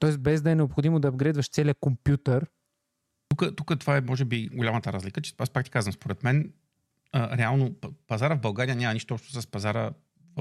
[0.00, 0.16] т.е.
[0.18, 2.46] без да е необходимо да апгрейдваш целият компютър.
[3.28, 6.52] Тук, тук това е може би голямата разлика, че аз пак ти казвам, според мен
[7.12, 7.74] а, реално
[8.06, 9.90] пазара в България няма нищо общо с пазара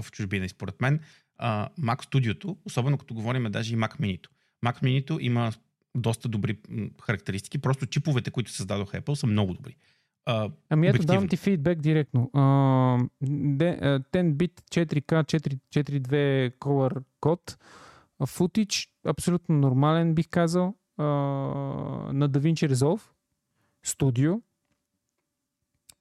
[0.02, 0.46] в чужбина.
[0.46, 1.00] И според мен
[1.38, 4.28] а, Mac Studio, особено като говорим даже и Mac Mini.
[4.66, 5.52] Mac Mini има
[5.96, 6.58] доста добри
[7.02, 9.76] характеристики, просто чиповете, които създадоха Apple са много добри.
[10.28, 12.30] Uh, ами ето давам ти фидбек директно.
[12.34, 17.58] Uh, 10-bit 4K 442 color код.
[18.22, 20.76] Footage абсолютно нормален бих казал.
[21.00, 23.02] Uh, на DaVinci Resolve
[23.86, 24.42] Studio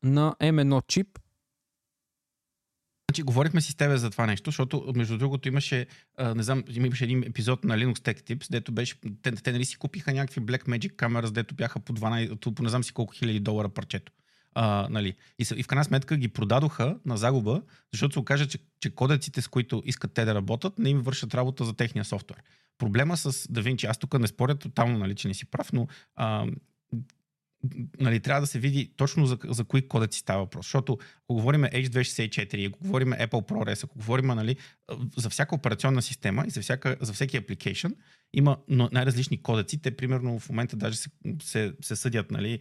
[0.03, 1.19] на M1 чип
[3.11, 6.65] Значи, говорихме си с тебе за това нещо, защото между другото имаше, а, не знам,
[6.69, 10.41] имаше един епизод на Linux Tech Tips, дето беше, те, те нали си купиха някакви
[10.41, 14.13] Black Magic камера, дето бяха по 12, по не знам си колко хиляди долара парчето.
[14.55, 15.15] А, нали.
[15.39, 19.43] и, и в крайна сметка ги продадоха на загуба, защото се окаже, че, че кодеците,
[19.43, 22.43] с които искат те да работят, не им вършат работа за техния софтуер.
[22.79, 26.47] Проблема с DaVinci, аз тук не споря тотално, нали, че не си прав, но а,
[28.01, 30.67] нали, трябва да се види точно за, за кои кодеци става въпрос.
[30.67, 34.57] Защото ако говорим H264, ако говорим Apple ProRes, ако говорим нали,
[35.17, 37.95] за всяка операционна система и за, всяка, за всеки application,
[38.33, 39.83] има най-различни кодеци.
[39.83, 41.11] Те, примерно, в момента даже се,
[41.43, 42.59] се, се съдят нали,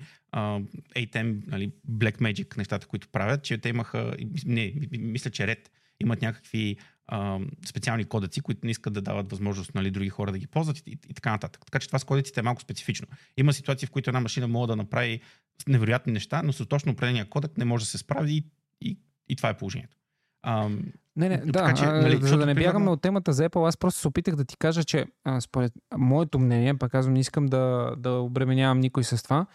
[0.96, 6.78] ATM, нали, Blackmagic, нещата, които правят, че те имаха, не, мисля, че ред имат някакви
[7.12, 10.78] а, специални кодеци, които не искат да дават възможност нали, други хора да ги ползват
[10.78, 11.66] и, и, и така нататък.
[11.66, 13.08] Така че това с кодеците е малко специфично.
[13.38, 15.22] Има ситуации, в които една машина може да направи
[15.68, 18.46] невероятни неща, но с точно определения кодек не може да се справи и,
[18.82, 19.98] и, и това е положението.
[20.42, 20.70] А,
[21.16, 22.92] не, не, да, че, нали, за да не бягаме примерно...
[22.92, 26.40] от темата за Apple, аз просто се опитах да ти кажа, че а, според моето
[26.40, 29.46] мнение, пак казвам, не искам да, да обременявам никой с това,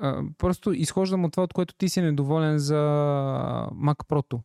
[0.00, 2.74] а, просто изхождам от това, от което ти си недоволен за
[3.74, 4.40] Mac Pro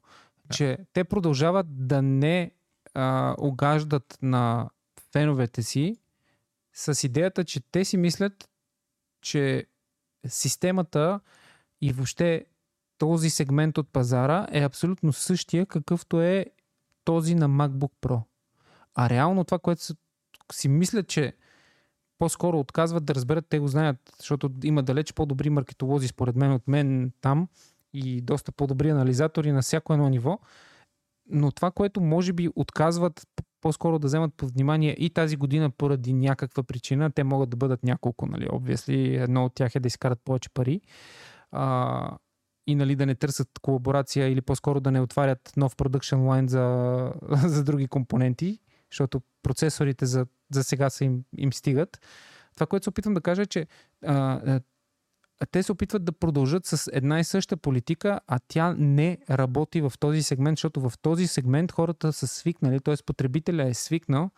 [0.53, 2.51] че те продължават да не
[2.93, 4.69] а, огаждат на
[5.12, 5.97] феновете си
[6.73, 8.49] с идеята, че те си мислят,
[9.21, 9.65] че
[10.27, 11.19] системата
[11.81, 12.45] и въобще
[12.97, 16.45] този сегмент от пазара е абсолютно същия, какъвто е
[17.03, 18.21] този на MacBook Pro.
[18.95, 19.81] А реално това, което
[20.51, 21.33] си мислят, че
[22.17, 26.67] по-скоро отказват да разберат, те го знаят, защото има далеч по-добри маркетолози, според мен, от
[26.67, 27.47] мен там,
[27.93, 30.39] и доста по-добри анализатори на всяко едно ниво.
[31.32, 33.28] Но това, което може би отказват
[33.62, 37.84] по-скоро да вземат под внимание и тази година поради някаква причина, те могат да бъдат
[37.84, 39.23] няколко, нали, obviously.
[39.23, 40.82] Едно от тях е да изкарат повече пари.
[41.52, 42.17] А,
[42.67, 47.13] и нали, да не търсят колаборация или по-скоро да не отварят нов продъкшн лайн за,
[47.45, 48.60] за други компоненти,
[48.91, 51.99] защото процесорите за, за сега са им, им стигат.
[52.56, 53.67] Това, което се опитвам да кажа е, че
[54.06, 54.60] а,
[55.45, 59.93] те се опитват да продължат с една и съща политика, а тя не работи в
[59.99, 62.95] този сегмент, защото в този сегмент хората са свикнали, т.е.
[63.06, 64.32] потребителя е свикнал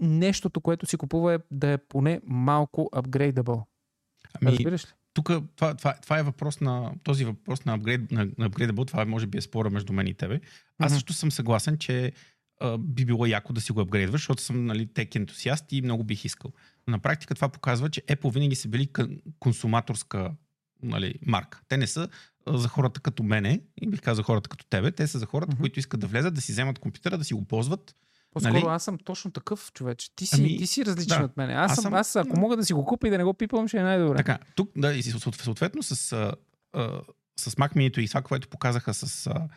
[0.00, 3.64] нещото, което си купува е да е поне малко upgradable.
[4.40, 4.88] Ами, Разбираш ли?
[5.14, 9.04] Тук това, това, това е въпрос на този въпрос на, upgrade, на, на upgradable, това
[9.04, 10.40] може би е спора между мен и тебе.
[10.78, 10.94] Аз mm-hmm.
[10.94, 12.12] също съм съгласен, че
[12.60, 16.04] а, би било яко да си го апгрейдваш, защото съм нали, тек ентусиаст и много
[16.04, 16.52] бих искал.
[16.88, 18.88] На практика това показва, че Apple винаги са били
[19.38, 20.30] консуматорска
[20.82, 21.60] нали, марка.
[21.68, 22.08] Те не са
[22.46, 25.60] за хората като мене, и бих казал хората като тебе, те са за хората, mm-hmm.
[25.60, 27.96] които искат да влезат, да си вземат компютъра, да си го ползват.
[28.30, 28.64] По-скоро нали?
[28.68, 29.98] аз съм точно такъв човек.
[30.16, 31.50] Ти си, ами, ти си различен да, от мен.
[31.50, 33.68] Аз, аз, съм, аз ако мога да си го купя и да не го пипам,
[33.68, 34.16] ще е най-добре.
[34.16, 36.34] Така, тук, да, и съответно с, а,
[36.72, 37.00] а,
[37.36, 39.48] с Mac Mini и това, което показаха с а,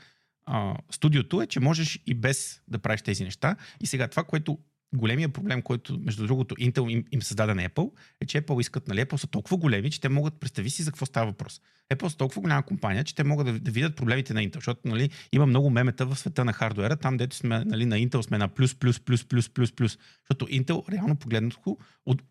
[0.45, 3.55] а, студиото е, че можеш и без да правиш тези неща.
[3.81, 4.57] И сега това, което
[4.95, 8.87] големия проблем, който, между другото, Intel им, им създаде на Apple, е, че Apple искат,
[8.87, 11.61] нали, Apple са толкова големи, че те могат, представи си за какво става въпрос.
[11.93, 14.81] Apple са толкова голяма компания, че те могат да, да видят проблемите на Intel, защото
[14.85, 18.37] нали, има много мемета в света на хардуера, там дето сме нали, на Intel сме
[18.37, 19.97] на плюс, плюс, плюс, плюс, плюс, плюс.
[20.19, 21.77] Защото Intel, реално погледнато,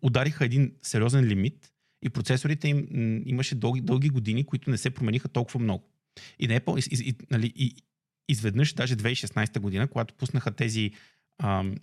[0.01, 2.87] удариха един сериозен лимит и процесорите им
[3.25, 5.89] имаше дълги, дълги години, които не се промениха толкова много.
[6.39, 7.75] И на Apple, и, и, нали, и,
[8.29, 10.91] изведнъж, даже 2016 година, когато пуснаха тези
[11.43, 11.75] ам,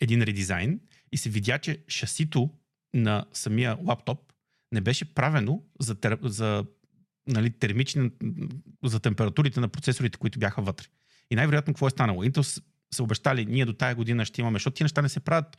[0.00, 0.80] един редизайн
[1.12, 2.50] и се видя, че шасито
[2.94, 4.32] на самия лаптоп
[4.72, 6.64] не беше правено за, тер, за
[7.26, 8.10] нали, термични,
[8.84, 10.86] за температурите на процесорите, които бяха вътре.
[11.30, 12.24] И най-вероятно какво е станало?
[12.24, 12.62] Intel
[12.94, 15.56] са обещали, ние до тая година ще имаме, защото тези неща не се правят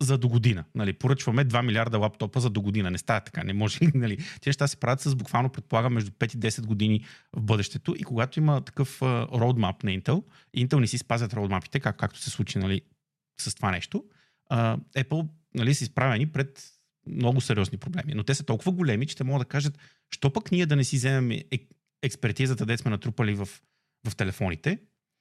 [0.00, 0.64] за до година.
[0.74, 2.90] Нали, поръчваме 2 милиарда лаптопа за до година.
[2.90, 3.78] Не става така, не може.
[3.94, 4.16] Нали.
[4.16, 7.04] Тези неща се правят с буквално, предполагам, между 5 и 10 години
[7.36, 7.94] в бъдещето.
[7.98, 10.24] И когато има такъв роудмап на Intel,
[10.56, 12.80] Intel не си спазят роудмапите, как, както се случи нали,
[13.38, 14.04] с това нещо,
[14.52, 16.72] uh, Apple нали, са изправени пред
[17.06, 18.12] много сериозни проблеми.
[18.14, 19.78] Но те са толкова големи, че те могат да кажат,
[20.10, 21.40] що пък ние да не си вземем
[22.02, 23.48] експертизата, де сме натрупали в,
[24.08, 24.78] в телефоните.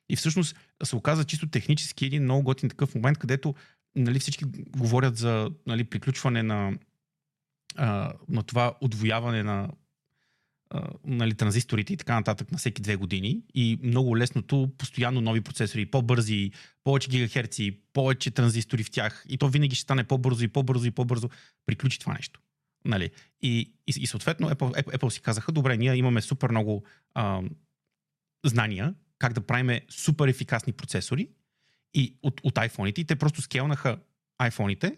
[0.10, 3.56] И всъщност се оказа чисто технически един много готин такъв момент, където
[3.96, 4.46] нали, всички
[4.78, 6.78] говорят за нали, приключване на,
[7.76, 9.70] а, на това отвояване на
[11.06, 15.86] нали, транзисторите и така нататък на всеки две години и много лесното, постоянно нови процесори,
[15.86, 16.52] по-бързи,
[16.84, 20.92] повече гигахерци, повече транзистори в тях и то винаги ще стане по-бързо и по-бързо и
[20.92, 21.30] по-бързо
[21.66, 22.40] приключи това нещо.
[22.86, 23.10] Нали?
[23.42, 27.42] И, и, и съответно Apple, Apple, Apple си казаха, добре, ние имаме супер много а,
[28.46, 31.30] знания как да правиме супер ефикасни процесори,
[31.96, 34.00] и от, от iPhone-ите и те просто скелнаха
[34.42, 34.96] iPhone-ите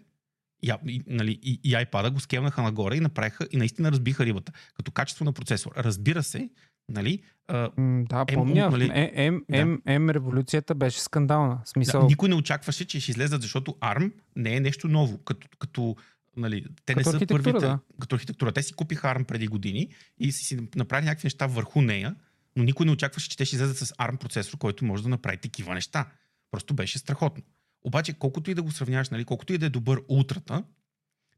[0.62, 4.52] и, и, нали, и, и iPad-а го скелнаха нагоре и направиха и наистина разбиха рибата.
[4.76, 5.72] Като качество на процесор.
[5.76, 6.50] Разбира се,
[6.88, 8.70] нали, Uh, да, помня.
[8.70, 9.92] Нали, M, M, да.
[9.92, 11.60] M революцията беше скандална.
[11.64, 12.00] Смисъл...
[12.00, 15.18] Да, никой не очакваше, че ще излезат, защото ARM не е нещо ново.
[15.18, 15.96] Като, като
[16.36, 17.52] нали, те като не са първите.
[17.52, 17.78] Да.
[18.00, 18.52] Като архитектура.
[18.52, 19.88] Те си купиха ARM преди години
[20.20, 22.14] и си направили някакви неща върху нея,
[22.56, 25.36] но никой не очакваше, че те ще излезат с ARM процесор, който може да направи
[25.36, 26.06] такива неща.
[26.50, 27.42] Просто беше страхотно.
[27.84, 30.64] Обаче, колкото и да го сравняваш, нали, колкото и да е добър ултрата,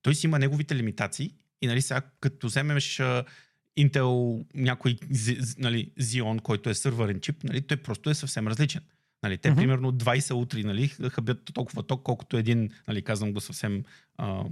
[0.02, 3.00] той си има неговите лимитации И нали сега, като вземеш
[3.78, 4.96] Intel някой
[5.58, 8.82] нали, Xeon, който е сървърен чип, нали, той просто е съвсем различен.
[9.22, 9.56] Нали, те mm-hmm.
[9.56, 13.84] примерно 20 утри нали, хъбят толкова ток, колкото един, нали, казвам го съвсем
[14.16, 14.44] а,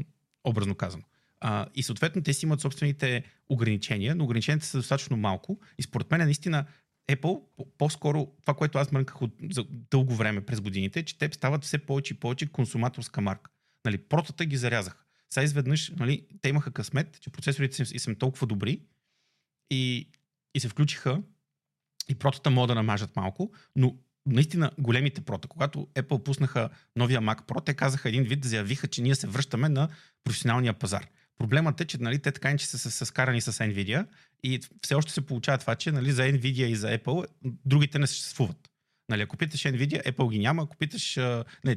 [0.45, 1.03] образно казано.
[1.41, 5.61] А, и съответно те си имат собствените ограничения, но ограниченията са достатъчно малко.
[5.79, 6.65] И според мен наистина
[7.09, 7.43] Apple,
[7.79, 11.79] по-скоро това, което аз мрънках от, за дълго време през годините, че те стават все
[11.79, 13.51] повече и повече консуматорска марка.
[13.85, 15.05] Нали, протата ги зарязаха.
[15.31, 18.81] Сега изведнъж нали, те имаха късмет, че процесорите са, са толкова добри
[19.71, 20.09] и,
[20.55, 21.23] и се включиха
[22.09, 25.49] и протата могат да намажат малко, но наистина големите прота.
[25.49, 29.69] Когато Apple пуснаха новия Mac Pro, те казаха един вид, заявиха, че ние се връщаме
[29.69, 29.89] на
[30.25, 31.07] професионалния пазар.
[31.39, 34.07] Проблемът е, че нали, те така че са се скарани с Nvidia
[34.43, 37.27] и все още се получава това, че нали, за Nvidia и за Apple
[37.65, 38.71] другите не съществуват.
[39.09, 40.63] Нали, ако питаш Nvidia, Apple ги няма.
[40.63, 41.17] Ако питаш...
[41.65, 41.77] Не,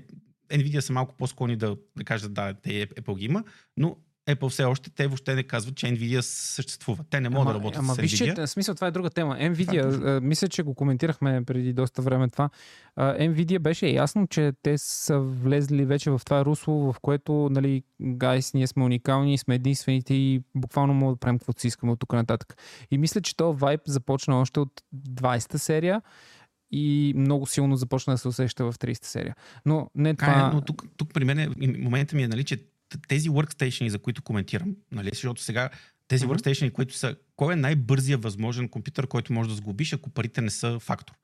[0.49, 3.43] Nvidia са малко по-склонни да, да кажат да, те Apple ги има,
[3.77, 3.97] но
[4.29, 7.03] Apple все още, те въобще не казват, че Nvidia съществува.
[7.09, 8.25] Те не могат ама, да работят ама, с Nvidia.
[8.25, 9.35] Вижте, смисъл, това е друга тема.
[9.35, 12.49] Nvidia, а, мисля, че го коментирахме преди доста време това.
[12.97, 18.53] Nvidia беше ясно, че те са влезли вече в това русло, в което, нали, гайс,
[18.53, 22.13] ние сме уникални, сме единствените и буквално мога да правим каквото си искаме от тук
[22.13, 22.57] нататък.
[22.91, 26.01] И мисля, че този вайб започна още от 20-та серия
[26.71, 29.35] и много силно започна да се усеща в 30-та серия.
[29.65, 30.33] Но не това...
[30.35, 32.70] А, но тук, тук при мен момента ми е, нали, че
[33.07, 35.69] тези workstation, за които коментирам, нали, защото сега
[36.07, 36.37] тези mm-hmm.
[36.37, 40.49] workstation, които са, кой е най-бързия възможен компютър, който може да сглобиш, ако парите не
[40.49, 41.15] са фактор?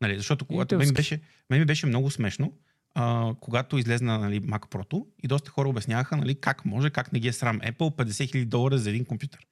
[0.00, 2.52] Нали, защото когато мен, беше, мен ми беше много смешно,
[2.94, 7.20] а, когато излезна нали, Mac Pro и доста хора обясняваха нали, как може, как не
[7.20, 9.46] ги е срам Apple 50 000 долара за един компютър.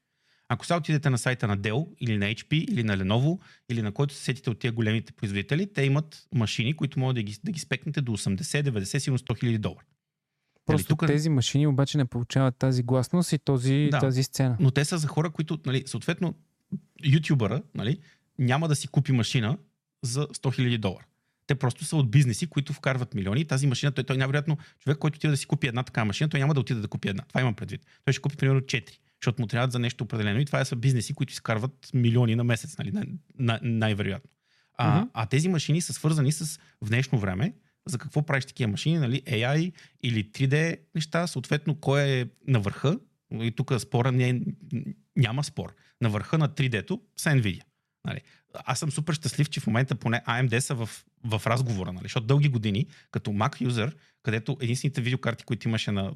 [0.49, 3.93] Ако сега отидете на сайта на Dell или на HP или на Lenovo или на
[3.93, 7.53] който се сетите от тия големите производители, те имат машини, които могат да ги, да
[7.53, 9.85] ги спекнете до 80, 90, сигурно 100 000 долара.
[10.67, 11.07] Просто нали, тук...
[11.07, 14.57] тези машини обаче не получават тази гласност и този, да, тази сцена.
[14.61, 16.35] Но те са за хора, които, нали, съответно,
[17.05, 17.99] ютубъра нали,
[18.39, 19.59] няма да си купи машина
[20.03, 21.05] за 100 000 долара.
[21.47, 23.45] Те просто са от бизнеси, които вкарват милиони.
[23.45, 26.41] Тази машина, той, той най-вероятно, човек, който отиде да си купи една такава машина, той
[26.41, 27.23] няма да отиде да купи една.
[27.29, 27.87] Това имам предвид.
[28.05, 30.41] Той ще купи примерно 4, защото му трябва за нещо определено.
[30.41, 33.07] И това са бизнеси, които изкарват милиони на месец, нали, най-
[33.39, 34.31] най- най-вероятно.
[34.77, 35.09] А, mm-hmm.
[35.15, 37.55] а тези машини са свързани с в днешно време
[37.87, 39.23] за какво правиш такива машини, нали?
[39.23, 42.99] AI или 3D неща, съответно кой е на върха,
[43.33, 44.41] и тук спора не,
[45.17, 47.63] няма спор, на върха на 3D-то са NVIDIA.
[48.07, 48.21] Нали?
[48.55, 50.89] Аз съм супер щастлив, че в момента поне AMD са в,
[51.25, 52.05] в разговора, нали?
[52.05, 56.15] защото дълги години, като Mac юзер, където единствените видеокарти, които имаше на,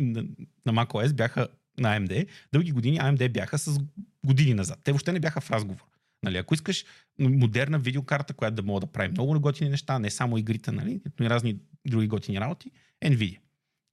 [0.00, 0.24] на,
[0.66, 3.80] на macOS бяха на AMD, дълги години AMD бяха с
[4.26, 4.80] години назад.
[4.84, 5.84] Те въобще не бяха в разговор.
[6.22, 6.84] Нали, ако искаш
[7.18, 11.26] модерна видеокарта, която да мога да прави много готини неща, не само игрите, нали, но
[11.26, 11.56] и разни
[11.86, 12.70] други готини работи,
[13.04, 13.38] NVIDIA.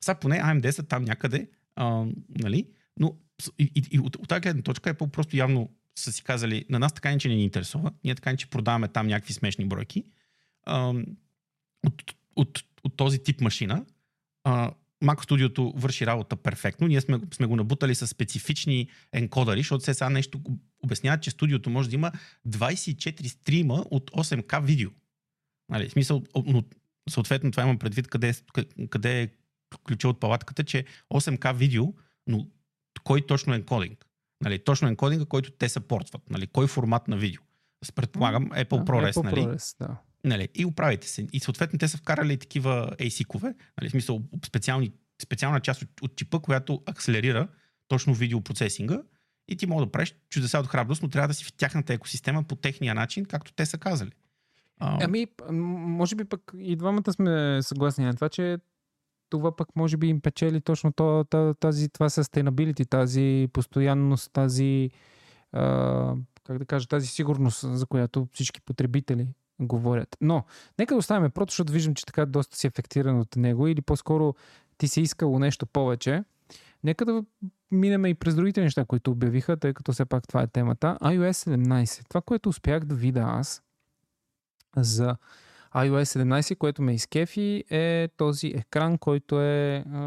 [0.03, 2.67] Сега поне AMD са там някъде, а, нали,
[2.99, 3.17] но
[3.59, 6.79] и, и, и от, от тази гледна точка Apple просто явно са си казали, на
[6.79, 10.03] нас така че не ни интересува, ние така че продаваме там някакви смешни бройки.
[10.63, 10.93] А,
[11.87, 13.85] от, от, от този тип машина,
[14.43, 14.71] а,
[15.03, 16.88] Mac Studio върши работа перфектно.
[16.88, 20.41] Ние сме, сме го набутали с специфични енкодари, защото се сега нещо
[20.83, 22.12] обясняват, че студиото може да има
[22.47, 24.89] 24 стрима от 8K видео.
[25.69, 26.63] Нали, в смисъл, но
[27.10, 28.33] съответно това имам предвид къде,
[28.89, 29.29] къде е
[29.88, 31.93] ключа от палатката, че 8K видео,
[32.27, 32.47] но
[33.03, 34.05] кой точно е енкодинг?
[34.43, 36.29] Нали, точно енкодинга, който те съпортват.
[36.29, 37.41] Нали, кой формат на видео?
[37.95, 39.36] Предполагам Apple ProRes, Apple нали?
[39.36, 39.97] ProRes, да.
[40.23, 41.27] Нали, и оправите се.
[41.34, 46.15] И съответно те са вкарали такива ASIC-ове, нали, в смисъл специални, специална част от, от
[46.15, 47.47] чипа, която акселерира
[47.88, 49.01] точно видеопроцесинга
[49.47, 52.43] и ти мога да правиш чудеса от храброст, но трябва да си в тяхната екосистема
[52.43, 54.12] по техния начин, както те са казали.
[54.80, 54.97] А...
[55.01, 58.58] Ами, може би пък и двамата сме съгласни на това, че
[59.30, 60.93] това пък може би им печели точно
[61.60, 64.89] тази, това sustainability, тази постоянност, тази
[65.51, 69.27] а, как да кажа, тази сигурност, за която всички потребители
[69.60, 70.17] говорят.
[70.22, 70.43] Но,
[70.80, 74.36] нека да оставим прото, защото виждам, че така доста си ефектиран от него или по-скоро
[74.78, 76.24] ти си искало нещо повече.
[76.84, 77.24] Нека да
[77.72, 80.97] минем и през другите неща, които обявиха, тъй като все пак това е темата.
[81.01, 82.10] iOS 17.
[82.10, 83.64] Това, което успях да видя аз
[84.78, 85.16] за
[85.76, 89.99] iOS 17, което ме изкефи, е този екран, който е а,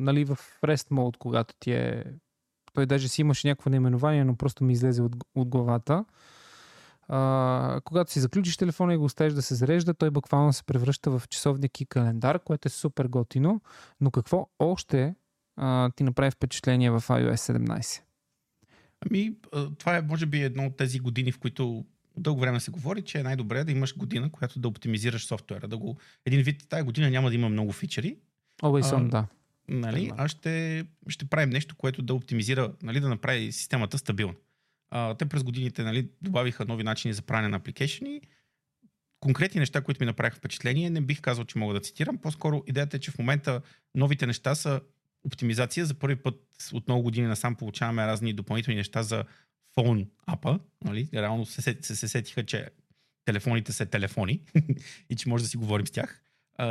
[0.00, 2.04] нали, в REST mode, когато ти е...
[2.72, 6.04] Той даже си имаше някакво наименование, но просто ми излезе от, от главата.
[7.08, 11.10] А, когато си заключиш телефона и го оставиш да се зарежда, той буквално се превръща
[11.10, 13.60] в часовник и календар, което е супер готино.
[14.00, 15.14] Но какво още
[15.56, 18.02] а, ти направи впечатление в iOS 17?
[19.00, 19.34] Ами,
[19.78, 21.84] това е може би едно от тези години, в които
[22.16, 25.68] дълго време се говори, че е най-добре да имаш година, която да оптимизираш софтуера.
[25.68, 25.96] Да го...
[26.26, 28.16] Един вид, тази година няма да има много фичери.
[28.62, 29.26] Always on, да.
[29.68, 34.34] нали, а ще, ще правим нещо, което да оптимизира, нали, да направи системата стабилна.
[35.18, 38.20] Те през годините нали, добавиха нови начини за правене на апликейшени.
[39.20, 42.18] Конкретни неща, които ми направиха впечатление, не бих казал, че мога да цитирам.
[42.18, 43.60] По-скоро идеята е, че в момента
[43.94, 44.80] новите неща са
[45.24, 45.86] оптимизация.
[45.86, 46.34] За първи път
[46.72, 49.24] от много години насам получаваме разни допълнителни неща за
[49.74, 50.58] фон апа.
[50.84, 51.08] Нали?
[51.14, 52.68] Реално се, се, се, се сетиха, че
[53.24, 54.40] телефоните са телефони
[55.10, 56.22] и че може да си говорим с тях.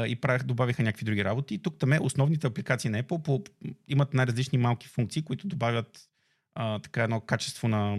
[0.07, 1.57] И правих, добавиха някакви други работи.
[1.57, 3.43] Тук там е основните апликации на Apple по,
[3.87, 6.09] имат най-различни малки функции, които добавят
[6.59, 7.97] uh, така едно качество на...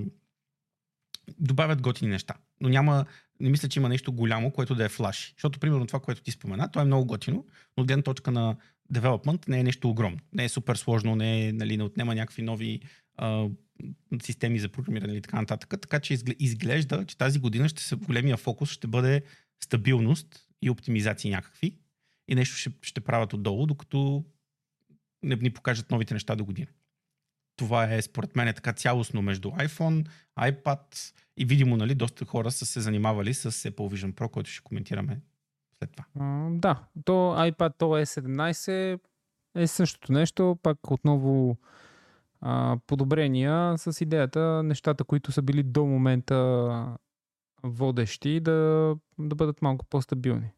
[1.39, 2.35] Добавят готини неща.
[2.61, 3.07] Но няма,
[3.41, 5.33] не мисля, че има нещо голямо, което да е флаш.
[5.37, 7.47] Защото, примерно, това, което ти спомена, то е много готино,
[7.77, 8.57] но от гледна точка на
[8.93, 10.19] development не е нещо огромно.
[10.33, 12.81] Не е супер сложно, не, е, нали, не отнема някакви нови
[13.17, 13.49] а,
[14.23, 15.81] системи за програмиране и така нататък.
[15.81, 19.23] Така че изглежда, че тази година ще се, големия фокус ще бъде
[19.65, 21.79] стабилност и оптимизации някакви.
[22.29, 24.25] И нещо ще, ще правят отдолу, докато
[25.23, 26.69] не ни покажат новите неща до година.
[27.59, 30.07] Това е според мен е така цялостно между iPhone,
[30.41, 34.63] iPad и видимо, нали, доста хора са се занимавали с Apple Vision Pro, който ще
[34.63, 35.21] коментираме
[35.79, 36.05] след това.
[36.21, 39.01] А, да, то iPad OS 17
[39.55, 41.57] е същото нещо, пак отново
[42.41, 46.97] а, подобрения с идеята нещата, които са били до момента
[47.63, 50.51] водещи, да, да бъдат малко по-стабилни.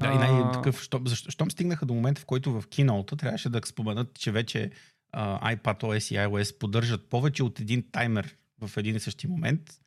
[0.00, 4.14] Да, и най-такъв, щом, щом стигнаха до момента, в който в Keynote трябваше да споменат,
[4.14, 4.70] че вече
[5.16, 9.80] uh, iPad OS и iOS поддържат повече от един таймер в един и същи момент,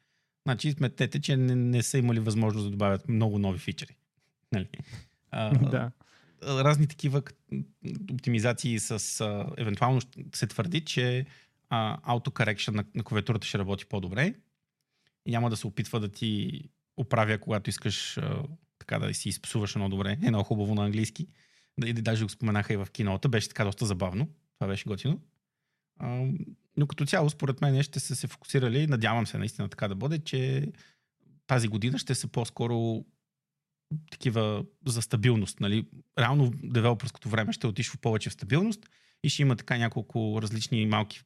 [0.48, 3.96] значи сметете, че не, не са имали възможност да добавят много нови фичери.
[4.52, 4.68] Нали?
[5.34, 5.92] Uh, да
[6.46, 7.22] разни такива
[8.12, 9.22] оптимизации с...
[9.22, 10.02] А, евентуално
[10.36, 11.26] се твърди, че
[11.70, 14.34] а, autocorrection на, на клавиатурата ще работи по-добре
[15.26, 16.62] и няма да се опитва да ти
[16.98, 18.44] оправя, когато искаш а,
[18.80, 21.28] така да си изпсуваш едно добре, едно хубаво на английски.
[21.80, 24.30] Да, и даже го споменаха и в кинота, беше така доста забавно.
[24.60, 25.20] Това беше готино.
[26.00, 26.26] А,
[26.78, 30.20] но като цяло, според мен, ще са се фокусирали, надявам се наистина така да бъде,
[30.20, 30.72] че
[31.48, 33.06] тази година ще са по-скоро
[34.12, 35.60] такива за стабилност.
[35.60, 35.88] Нали?
[36.20, 38.90] Реално девелоперското време ще отишва повече в стабилност
[39.24, 41.22] и ще има така няколко различни малки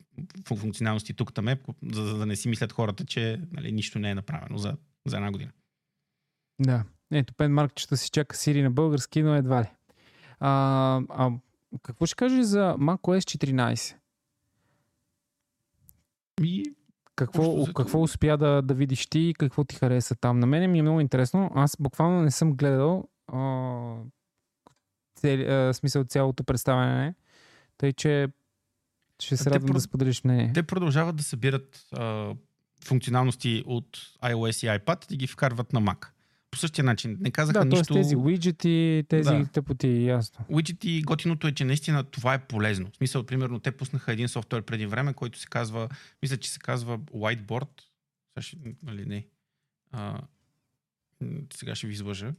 [0.46, 1.48] функционалности тук там,
[1.92, 4.78] за, за да не си мислят хората, че нали, нищо не е направено за,
[5.08, 5.52] за една година.
[6.60, 6.84] Да.
[7.12, 9.68] Ето, Пен Марк, ще си чака Сири на български, но едва ли.
[10.40, 11.32] А, а
[11.84, 13.96] какво ще кажеш за macOS 14?
[16.44, 16.76] И
[17.16, 20.40] какво, какво успя да, да видиш ти и какво ти хареса там?
[20.40, 21.52] На мен ми е много интересно.
[21.56, 23.96] Аз буквално не съм гледал а,
[25.16, 27.16] цели, а, смисъл цялото представяне,
[27.78, 28.28] тъй че
[29.20, 30.52] ще се радвам да споделиш мнение.
[30.54, 32.34] Те продължават да събират а,
[32.84, 36.08] функционалности от iOS и iPad и ги вкарват на Mac
[36.52, 37.18] по същия начин.
[37.20, 37.94] Не казаха да, нищо...
[37.94, 39.46] тези уиджети, тези да.
[39.46, 40.46] тъпоти, ясно.
[40.50, 42.90] Уиджети, готиното е, че наистина това е полезно.
[42.94, 45.90] В смисъл, примерно, те пуснаха един софтуер преди време, който се казва,
[46.22, 47.70] мисля, че се казва Whiteboard.
[48.34, 49.28] Сега ще, нали, не.
[49.92, 50.22] А,
[51.54, 52.34] сега ще ви излъжа.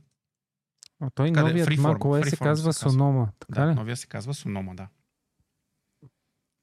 [1.00, 1.48] А той Къде?
[1.48, 3.74] новият macOS се казва Sonoma, така да, ли?
[3.74, 4.88] новия се казва Sonoma, да.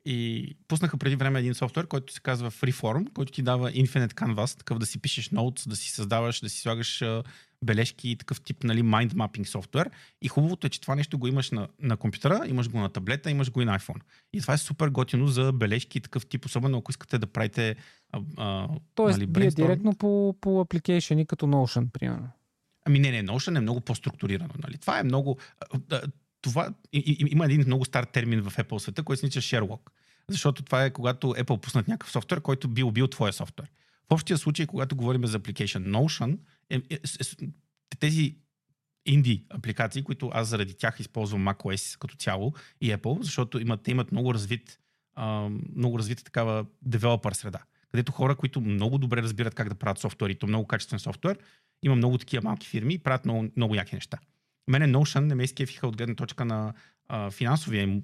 [0.09, 4.57] И пуснаха преди време един софтуер, който се казва Freeform, който ти дава Infinite Canvas,
[4.57, 7.03] такъв да си пишеш notes, да си създаваш, да си слагаш
[7.63, 9.89] бележки и такъв тип нали, mind mapping софтуер.
[10.21, 13.31] И хубавото е, че това нещо го имаш на, на компютъра, имаш го на таблета,
[13.31, 14.01] имаш го и на iPhone.
[14.33, 17.75] И това е супер готино за бележки и такъв тип, особено ако искате да правите
[18.11, 22.29] а, а, Тоест, нали, бие директно по, по апликейшени като Notion, примерно.
[22.85, 24.53] Ами не, не, Notion е много по-структурирано.
[24.63, 24.77] Нали?
[24.77, 25.37] Това е много...
[26.41, 29.79] Това, и, и, има един много стар термин в Apple света, който се нарича Sherlock.
[30.31, 33.71] Защото това е когато Apple пуснат някакъв софтуер, който би убил твоя софтуер.
[34.09, 36.37] В общия случай, когато говорим за application Notion,
[36.69, 38.35] е, е, е, тези
[39.05, 43.91] инди апликации, които аз заради тях използвам macOS като цяло и Apple, защото имат, те
[43.91, 44.79] имат много развит,
[45.15, 47.59] а, много развита такава девелопър среда,
[47.91, 51.37] където хора, които много добре разбират как да правят софтуер и то много качествен софтуер,
[51.83, 54.17] има много такива малки фирми и правят много, много яки неща.
[54.67, 56.73] Мене Notion не ме изкефиха от гледна точка на
[57.07, 58.03] а, финансовия им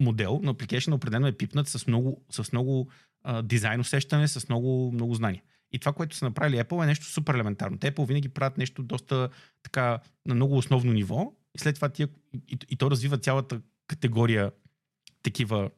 [0.00, 2.90] модел на application определено е пипнат с много, с много
[3.22, 5.42] а, дизайн усещане, с много, много знания.
[5.72, 7.78] И това, което са направили Apple е нещо супер елементарно.
[7.78, 9.28] Те Apple винаги правят нещо доста
[9.62, 12.08] така на много основно ниво и след това тия,
[12.48, 14.52] и, и то развива цялата категория
[15.22, 15.70] такива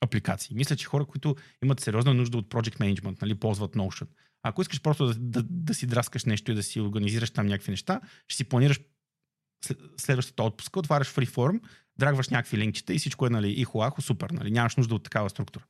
[0.00, 0.56] апликации.
[0.56, 4.06] Мисля, че хора, които имат сериозна нужда от project management, нали, ползват Notion.
[4.42, 7.70] Ако искаш просто да, да, да си драскаш нещо и да си организираш там някакви
[7.70, 8.80] неща, ще си планираш
[9.96, 11.60] следващата отпуска, отваряш Freeform,
[11.98, 14.30] драгваш някакви линкчета и всичко е нали, и хуахо, супер.
[14.30, 15.64] Нали, нямаш нужда от такава структура.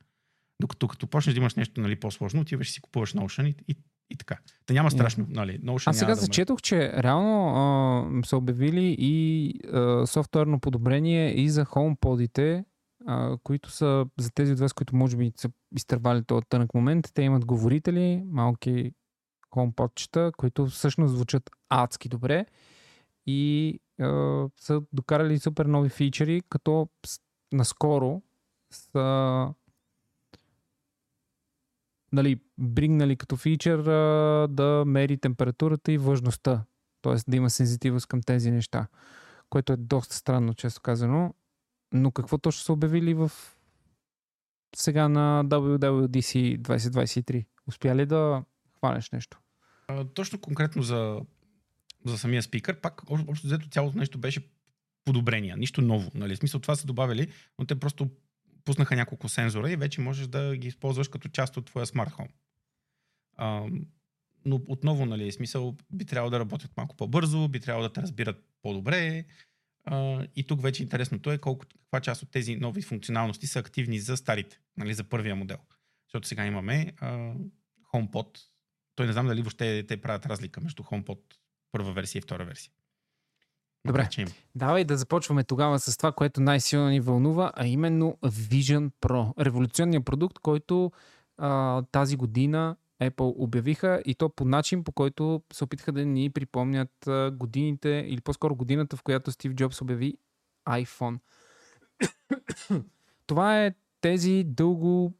[0.60, 3.76] Докато като почнеш да имаш нещо нали, по-сложно, отиваш и си купуваш Notion и, и,
[4.10, 4.38] и така.
[4.66, 5.34] Та няма страшно, yeah.
[5.34, 5.60] нали?
[5.60, 11.50] Notion Аз сега да зачетох, че реално а, са обявили и а, софтуерно подобрение и
[11.50, 12.64] за HomePod-ите,
[13.06, 17.10] а, които са за тези от вас, които може би са изтървали този тънък момент.
[17.14, 18.92] Те имат говорители, малки
[19.50, 22.46] HomePod-чета, които всъщност звучат адски добре
[23.26, 23.80] и
[24.56, 26.88] са докарали супер нови фичери, като
[27.52, 28.22] наскоро
[28.70, 29.54] са
[32.12, 33.82] нали, бригнали като фичър
[34.48, 36.64] да мери температурата и влажността.
[37.02, 38.86] Тоест да има сензитивност към тези неща.
[39.50, 41.34] Което е доста странно, често казано.
[41.92, 43.32] Но какво точно са обявили в
[44.76, 47.46] сега на WWDC 2023?
[47.66, 48.44] Успя ли да
[48.78, 49.40] хванеш нещо?
[50.14, 51.20] Точно конкретно за,
[52.08, 54.48] за самия спикър, пак общо взето цялото нещо беше
[55.04, 56.10] подобрения, нищо ново.
[56.14, 56.34] Нали?
[56.34, 58.10] В смисъл това са добавили, но те просто
[58.64, 62.12] пуснаха няколко сензора и вече можеш да ги използваш като част от твоя смарт
[64.44, 68.44] но отново, нали, смисъл, би трябвало да работят малко по-бързо, би трябвало да те разбират
[68.62, 69.24] по-добре.
[69.84, 73.98] А, и тук вече интересното е колко, каква част от тези нови функционалности са активни
[73.98, 75.58] за старите, нали, за първия модел.
[76.06, 77.34] Защото сега имаме а,
[77.94, 78.38] HomePod.
[78.94, 81.18] Той не знам дали въобще те правят разлика между HomePod
[81.72, 82.72] първа версия и втора версия.
[83.86, 84.08] Добре,
[84.54, 89.44] давай да започваме тогава с това, което най-силно ни вълнува, а именно Vision Pro.
[89.44, 90.92] Революционният продукт, който
[91.36, 96.30] а, тази година Apple обявиха и то по начин, по който се опитаха да ни
[96.30, 100.18] припомнят годините, или по-скоро годината, в която Стив Джобс обяви
[100.68, 101.18] iPhone.
[103.26, 105.12] Това е тези дълго,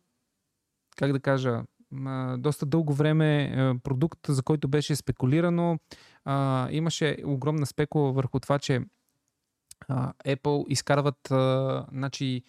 [0.97, 1.63] как да кажа,
[2.39, 3.53] доста дълго време
[3.84, 5.78] продукт, за който беше спекулирано.
[6.70, 8.80] Имаше огромна спекула върху това, че
[10.26, 11.18] Apple изкарват
[11.93, 12.43] значи,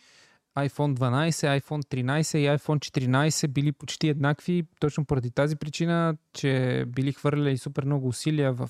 [0.58, 6.86] iPhone 12, iPhone 13 и iPhone 14 били почти еднакви, точно поради тази причина, че
[6.88, 8.70] били хвърляли супер много усилия в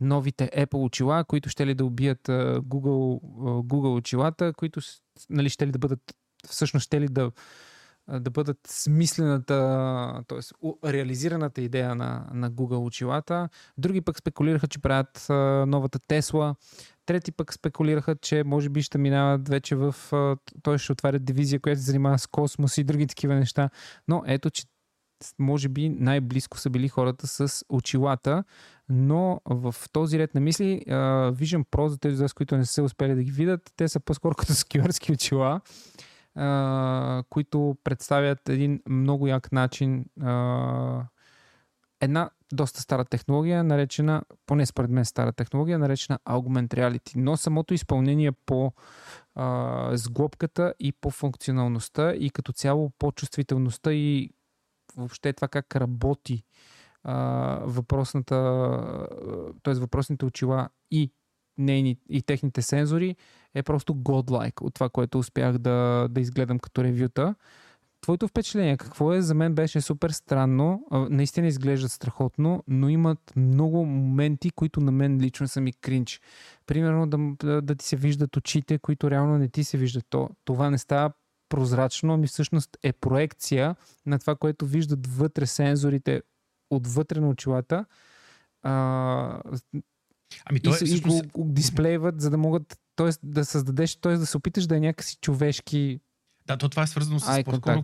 [0.00, 4.80] новите Apple очила, които ще ли да убият Google, Google очилата, които
[5.30, 6.16] нали, ще ли да бъдат
[6.48, 7.30] всъщност ще ли да
[8.08, 10.40] да бъдат смислената, т.е.
[10.92, 13.48] реализираната идея на, на Google очилата.
[13.78, 15.26] Други пък спекулираха, че правят
[15.68, 16.54] новата Тесла.
[17.06, 19.94] Трети пък спекулираха, че може би ще минават вече в...
[20.62, 23.70] Той ще отварят дивизия, която се занимава с космос и други такива неща.
[24.08, 24.64] Но ето, че
[25.38, 28.44] може би най-близко са били хората с очилата,
[28.88, 33.22] но в този ред на мисли Vision Pro, за тези, които не са успели да
[33.22, 35.60] ги видят, те са по-скоро като скюарски очила
[37.30, 40.04] които представят един много як начин
[42.00, 47.12] една доста стара технология, наречена, поне според мен стара технология, наречена Augment Reality.
[47.16, 48.72] Но самото изпълнение по
[49.34, 54.30] а, сглобката и по функционалността и като цяло по чувствителността и
[54.96, 56.44] въобще това как работи
[57.02, 57.14] а,
[57.64, 58.34] въпросната,
[59.62, 59.74] т.е.
[59.74, 61.12] въпросните очила и
[61.58, 63.16] нейни, и техните сензори
[63.56, 67.34] е просто godlike от това, което успях да, да изгледам като ревюта.
[68.00, 69.22] Твоето впечатление какво е?
[69.22, 70.86] За мен беше супер странно.
[71.10, 76.20] Наистина изглеждат страхотно, но имат много моменти, които на мен лично са ми кринч.
[76.66, 80.04] Примерно да, да ти се виждат очите, които реално не ти се виждат.
[80.10, 81.12] То, това не става
[81.48, 83.76] прозрачно, ами всъщност е проекция
[84.06, 86.22] на това, което виждат вътре сензорите
[86.70, 87.84] отвътре на очилата.
[88.62, 89.40] А,
[90.44, 91.24] Ами той и, е, всъщност...
[91.24, 93.10] и го дисплейват, за да могат т.е.
[93.22, 94.16] да създадеш, т.е.
[94.16, 96.00] да се опиташ да е някакси човешки.
[96.46, 97.82] Да, то това е свързано с по-скоро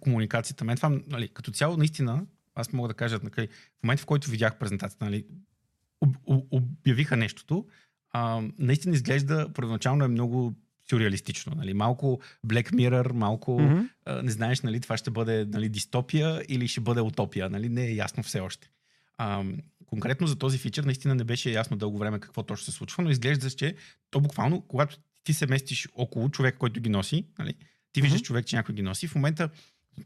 [0.00, 0.64] комуникацията.
[0.64, 4.30] Мен това, нали, като цяло, наистина, аз мога да кажа, нали, в момента, в който
[4.30, 5.26] видях презентацията, нали,
[6.50, 7.66] обявиха нещото,
[8.12, 10.54] а, наистина изглежда, първоначално е много
[10.90, 11.52] сюрреалистично.
[11.56, 11.74] Нали?
[11.74, 13.88] Малко Black Mirror, малко mm-hmm.
[14.04, 17.50] а, не знаеш нали, това ще бъде нали, дистопия или ще бъде утопия.
[17.50, 17.68] Нали?
[17.68, 18.70] Не е ясно все още.
[19.18, 19.44] А,
[19.86, 23.10] конкретно за този фичър наистина не беше ясно дълго време какво точно се случва, но
[23.10, 23.76] изглежда, че
[24.10, 27.54] то буквално, когато ти се местиш около човек, който ги носи, нали,
[27.92, 28.24] ти виждаш mm-hmm.
[28.24, 29.50] човек, че някой ги носи, в момента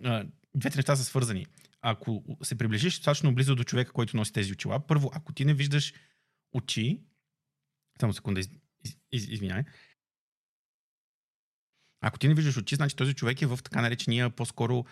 [0.05, 1.47] а, двете неща са свързани.
[1.83, 5.55] Ако се приближиш достатъчно близо до човека, който носи тези очила, първо, ако ти не
[5.55, 5.95] виждаш
[6.53, 7.01] очи,
[8.01, 8.49] само секунда, из,
[8.85, 9.65] из, из, извиняй,
[12.01, 14.85] ако ти не виждаш очи, значи този човек е в така наречения по-скоро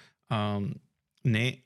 [1.24, 1.62] не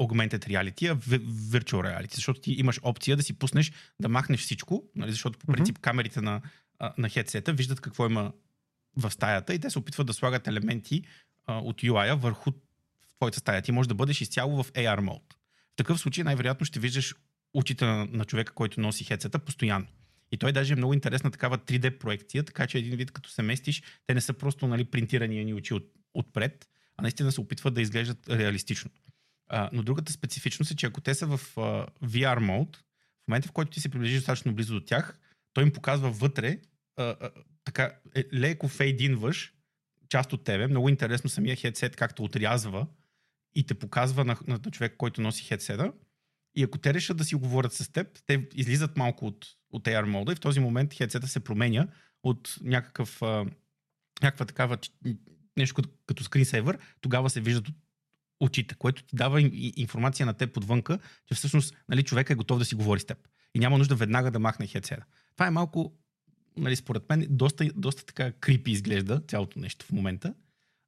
[0.00, 4.84] augmented reality, а virtual reality, защото ти имаш опция да си пуснеш да махнеш всичко,
[4.96, 5.82] нали, защото по принцип mm-hmm.
[5.82, 6.40] камерите на,
[6.98, 8.32] на хедсета виждат какво има
[8.96, 11.02] в стаята и те се опитват да слагат елементи
[11.46, 12.52] а, от UI върху
[13.16, 13.62] твоята стая.
[13.62, 15.22] Ти можеш да бъдеш изцяло в AR мод.
[15.72, 17.14] В такъв случай най-вероятно ще виждаш
[17.54, 19.86] очите на, на човека, който носи хедсета постоянно.
[20.32, 23.42] И той даже е много интересна такава 3D проекция, така че един вид като се
[23.42, 26.68] местиш, те не са просто нали, принтирани ни очи от, отпред,
[27.02, 28.90] а наистина се опитват да изглеждат реалистично.
[29.48, 32.76] А, но другата специфичност е, че ако те са в а, VR мод,
[33.24, 35.18] в момента в който ти се приближиш достатъчно близо до тях,
[35.52, 36.58] той им показва вътре,
[36.96, 37.30] а, а,
[37.64, 39.54] така е, леко фейдинваш
[40.08, 40.66] част от тебе.
[40.66, 42.86] Много интересно самия хедсет както отрязва
[43.54, 45.92] и те показва на, на човек, който носи хедсета.
[46.54, 50.04] И ако те решат да си говорят с теб, те излизат малко от, от AR
[50.04, 51.88] мода и в този момент хедсета се променя
[52.22, 53.46] от някакъв, а,
[54.22, 54.78] някаква такава
[55.56, 57.64] нещо като, като скринсейвър, тогава се виждат
[58.40, 59.40] очите, което ти дава
[59.76, 63.18] информация на теб подвънка, че всъщност нали, човек е готов да си говори с теб.
[63.54, 65.04] И няма нужда веднага да махне хедсета.
[65.34, 65.92] Това е малко,
[66.56, 70.34] нали, според мен, доста, доста така крипи изглежда цялото нещо в момента.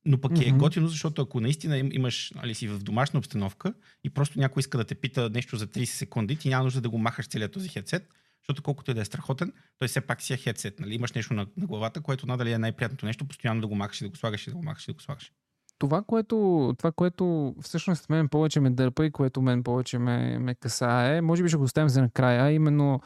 [0.07, 0.49] Но пък mm-hmm.
[0.49, 4.79] е готино, защото ако наистина имаш, нали, си в домашна обстановка и просто някой иска
[4.79, 7.69] да те пита нещо за 30 секунди, ти няма нужда да го махаш целият този
[7.69, 8.09] хедсет,
[8.45, 10.81] защото колкото и да е страхотен, той все пак си е хедсет.
[10.81, 10.95] Нали?
[10.95, 14.05] Имаш нещо на, на главата, което надали е най-приятното нещо, постоянно да го махаш и
[14.05, 15.33] да го слагаш и да го махаш и да го слагаш.
[15.79, 20.55] Това, което, това, което всъщност мен повече ме дърпа и което мен повече ме, ме
[20.55, 23.01] касае, може би ще го оставим за накрая, именно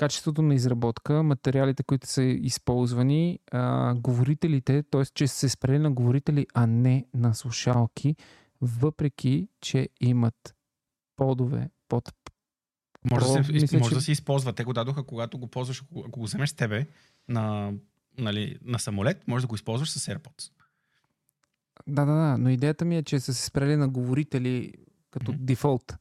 [0.00, 5.04] качеството на изработка, материалите, които са използвани, а, говорителите, т.е.
[5.04, 8.16] че се спрели на говорители, а не на слушалки,
[8.60, 10.54] въпреки, че имат
[11.16, 12.12] подове под
[13.10, 13.94] може, Про, да, се, мисля, може че...
[13.94, 14.52] да се използва.
[14.52, 16.86] Те го дадоха, когато го ползваш, ако го вземеш с тебе
[17.28, 17.72] на,
[18.18, 20.50] нали, на самолет, може да го използваш с AirPods.
[21.86, 22.38] Да, да, да.
[22.38, 24.72] Но идеята ми е, че са се спрели на говорители
[25.10, 25.38] като mm-hmm.
[25.38, 25.96] дефолт.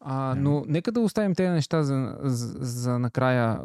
[0.00, 0.38] А, yeah.
[0.38, 3.60] Но нека да оставим тези неща за, за, за накрая,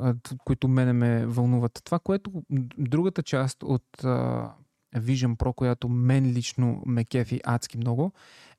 [0.46, 1.82] които мене ме вълнуват.
[1.84, 2.32] Това, което
[2.78, 4.50] другата част от uh,
[4.96, 8.12] Vision Pro, която мен лично ме кефи адски много,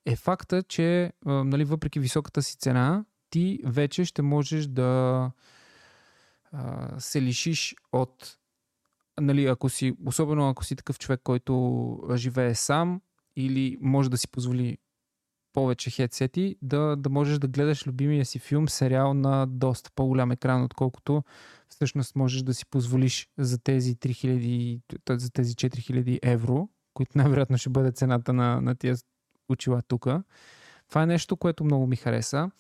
[0.06, 5.30] е факта, че uh, нали, въпреки високата си цена, ти вече ще можеш да
[6.54, 8.36] uh, се лишиш от
[9.20, 13.00] нали, ако си, особено ако си такъв човек, който живее сам
[13.36, 14.78] или може да си позволи
[15.52, 20.64] повече хедсети, да, да можеш да гледаш любимия си филм, сериал на доста по-голям екран,
[20.64, 21.22] отколкото
[21.68, 24.80] всъщност можеш да си позволиш за тези 3000,
[25.10, 28.96] за тези 4000 евро, които най-вероятно ще бъде цената на, на тия
[29.48, 30.08] очила тук.
[30.88, 32.50] Това е нещо, което много ми хареса.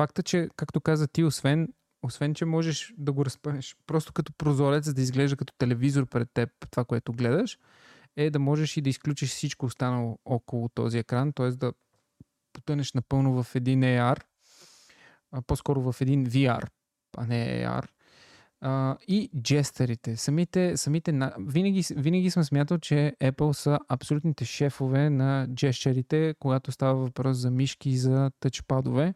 [0.00, 1.68] Факта, че, както каза ти, освен
[2.02, 6.28] освен, че можеш да го разпънеш просто като прозорец, за да изглежда като телевизор пред
[6.34, 7.58] теб това, което гледаш,
[8.16, 11.50] е да можеш и да изключиш всичко останало около този екран, т.е.
[11.50, 11.72] да
[12.52, 14.22] потънеш напълно в един AR,
[15.32, 16.66] а по-скоро в един VR,
[17.16, 17.88] а не AR.
[18.60, 20.16] А, и джестерите.
[20.16, 26.94] Самите, самите, винаги, винаги съм смятал, че Apple са абсолютните шефове на джестерите, когато става
[26.94, 29.14] въпрос за мишки и за тъчпадове.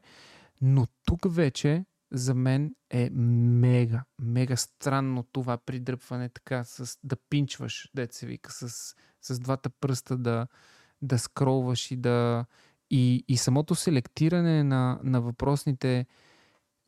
[0.67, 7.91] Но тук вече за мен е мега, мега странно това придръпване така, с, да пинчваш,
[7.95, 10.47] дете се вика, с, с двата пръста да,
[11.03, 12.45] да скролваш и да...
[12.91, 16.07] И, и самото селектиране на, на въпросните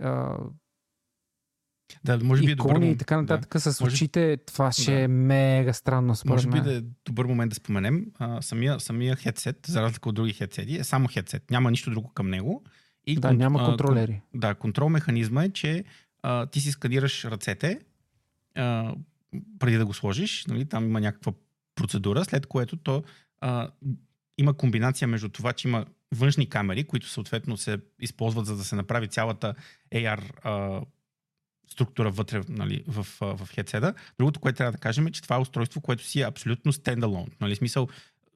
[0.02, 0.38] а,
[2.04, 3.60] да, може би е добър и така нататък да.
[3.60, 5.00] с очите, това ще да.
[5.00, 8.06] е мега странно според Може би да е добър момент да споменем.
[8.18, 11.50] А, самия, самия хедсет, за разлика от други хедсети, е само хедсет.
[11.50, 12.64] Няма нищо друго към него.
[13.06, 13.36] И да, кон...
[13.36, 14.20] няма контролери.
[14.34, 15.84] Да, контрол механизма е, че
[16.22, 17.80] а, ти си сканираш ръцете
[18.54, 18.94] а,
[19.58, 20.46] преди да го сложиш.
[20.46, 21.32] Нали, там има някаква
[21.74, 23.02] процедура, след което то
[23.40, 23.70] а,
[24.38, 28.76] има комбинация между това, че има външни камери, които съответно се използват за да се
[28.76, 29.54] направи цялата
[29.92, 30.82] AR а,
[31.68, 33.94] структура вътре нали, в, в хедсета.
[34.18, 37.26] Другото, което трябва да кажем е, че това е устройство, което си е абсолютно стендалон.
[37.40, 37.88] Нали, смисъл,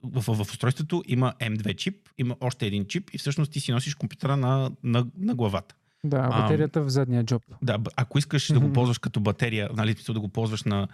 [0.02, 3.72] в, в, в устройството има M2 чип, има още един чип и всъщност ти си
[3.72, 5.74] носиш компютъра на, на, на главата.
[6.04, 7.42] Да, батерията а, в задния джоб.
[7.62, 8.54] Да, ако искаш mm-hmm.
[8.54, 10.88] да го ползваш като батерия, нали, да го ползваш на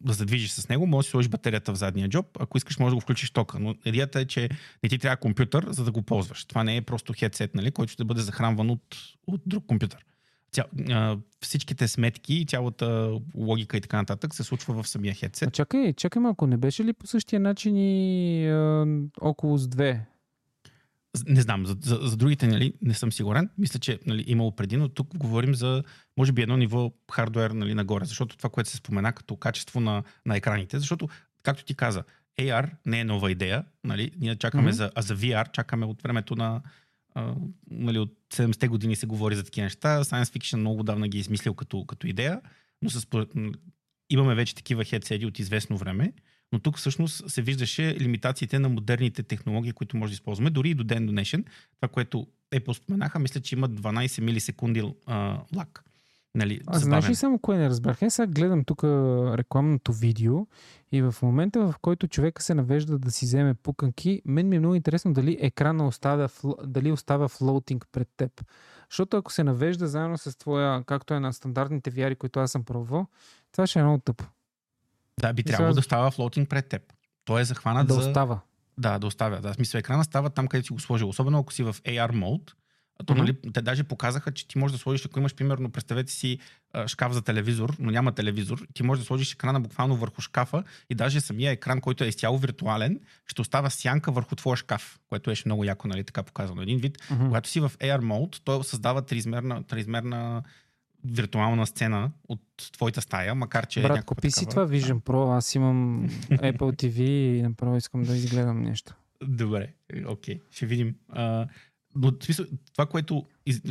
[0.00, 2.26] да се движиш с него, може да сложиш батерията в задния джоб.
[2.40, 3.58] Ако искаш, може да го включиш тока.
[3.58, 4.48] Но идеята е, че
[4.82, 6.44] не ти трябва компютър, за да го ползваш.
[6.44, 10.04] Това не е просто хедсет, нали, който ще бъде захранван от, от друг компютър
[10.52, 15.48] ця, а, всичките сметки цялата логика и така нататък се случва в самия хедсет.
[15.48, 18.86] А чакай, чакай малко, не беше ли по същия начин и а,
[19.20, 20.00] около с 2?
[21.26, 23.50] Не знам, за, за, за другите нали, не съм сигурен.
[23.58, 25.82] Мисля, че нали, имало преди, но тук говорим за,
[26.16, 30.02] може би, едно ниво хардуер нали, нагоре, защото това, което се спомена като качество на,
[30.26, 31.08] на екраните, защото,
[31.42, 32.04] както ти каза,
[32.38, 33.64] AR не е нова идея.
[33.84, 34.10] Нали?
[34.20, 34.74] Ние чакаме mm-hmm.
[34.74, 36.60] за, а за VR чакаме от времето на,
[37.70, 40.04] нали, от 70-те години се говори за такива неща.
[40.04, 42.40] Science Fiction много давна ги е измислил като, като идея,
[42.82, 43.06] но с,
[44.10, 46.12] имаме вече такива хедсети от известно време,
[46.52, 50.74] но тук всъщност се виждаше лимитациите на модерните технологии, които може да използваме, дори и
[50.74, 51.44] до ден днешен.
[51.76, 55.84] Това, което Apple споменаха, мисля, че има 12 милисекунди а, лак
[56.38, 58.02] Нали, Аз знаеш ли само кое не разбрах?
[58.02, 58.84] Аз сега гледам тук
[59.34, 60.46] рекламното видео
[60.92, 64.58] и в момента, в който човека се навежда да си вземе пуканки, мен ми е
[64.58, 66.28] много интересно дали екрана остава,
[66.64, 68.44] дали остава флоутинг пред теб.
[68.90, 72.64] Защото ако се навежда заедно с твоя, както е на стандартните VR, които аз съм
[72.64, 73.06] пробвал,
[73.52, 74.24] това ще е много тъпо.
[75.20, 75.78] Да, би трябвало сега...
[75.78, 76.82] да става флоутинг пред теб.
[77.24, 78.00] Той е захванат да за...
[78.00, 78.40] остава.
[78.78, 79.40] Да, да оставя.
[79.40, 81.08] Да, смисъл, екрана става там, където си го сложил.
[81.08, 82.54] Особено ако си в AR мод,
[83.06, 83.18] то, mm-hmm.
[83.18, 86.38] нали, те даже показаха, че ти можеш да сложиш, ако имаш, примерно, представете си
[86.86, 90.94] шкаф за телевизор, но няма телевизор, ти можеш да сложиш екрана буквално върху шкафа и
[90.94, 95.42] даже самия екран, който е изцяло виртуален, ще остава сянка върху твоя шкаф, което беше
[95.46, 96.62] много яко, нали, така показано.
[96.62, 97.26] Един вид, mm-hmm.
[97.26, 100.42] когато си в AR mode, той създава триизмерна, триизмерна
[101.04, 102.40] виртуална сцена от
[102.72, 107.42] твоята стая, макар че Брат, купи си това Vision Pro, аз имам Apple TV и
[107.42, 108.94] направо искам да изгледам нещо.
[109.24, 109.72] Добре,
[110.06, 110.40] окей, okay.
[110.50, 110.94] ще видим.
[111.12, 111.48] Uh,
[111.98, 112.12] но
[112.72, 113.26] това, което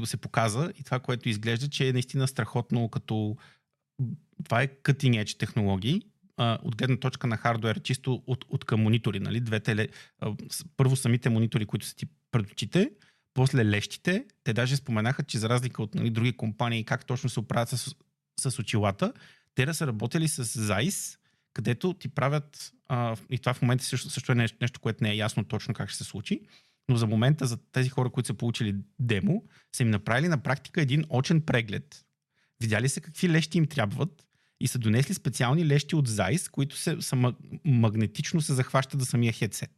[0.05, 3.37] се показа и това, което изглежда, че е наистина страхотно като
[4.43, 6.01] това е cutting edge технологии,
[6.37, 9.19] от гледна точка на хардуер, чисто от, от към монитори.
[9.19, 9.39] Нали?
[9.39, 9.89] Двете,
[10.77, 12.91] първо самите монитори, които са ти пред очите,
[13.33, 14.25] после лещите.
[14.43, 17.95] Те даже споменаха, че за разлика от нали, други компании, как точно се оправят с,
[18.39, 19.13] с очилата,
[19.55, 21.17] те да са работили с Zeiss,
[21.53, 25.11] където ти правят, а, и това в момента също, също е нещо, нещо, което не
[25.11, 26.41] е ясно точно как ще се случи,
[26.89, 29.43] но за момента за тези хора, които са получили демо,
[29.75, 32.05] са им направили на практика един очен преглед.
[32.61, 34.27] Видяли се какви лещи им трябват
[34.59, 37.33] и са донесли специални лещи от Zeiss, които се, са
[37.65, 39.71] магнетично се захващат за самия хедсет.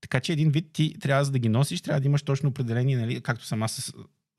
[0.00, 2.96] Така че един вид ти трябва за да ги носиш, трябва да имаш точно определение,
[2.96, 3.92] нали, както съм аз с,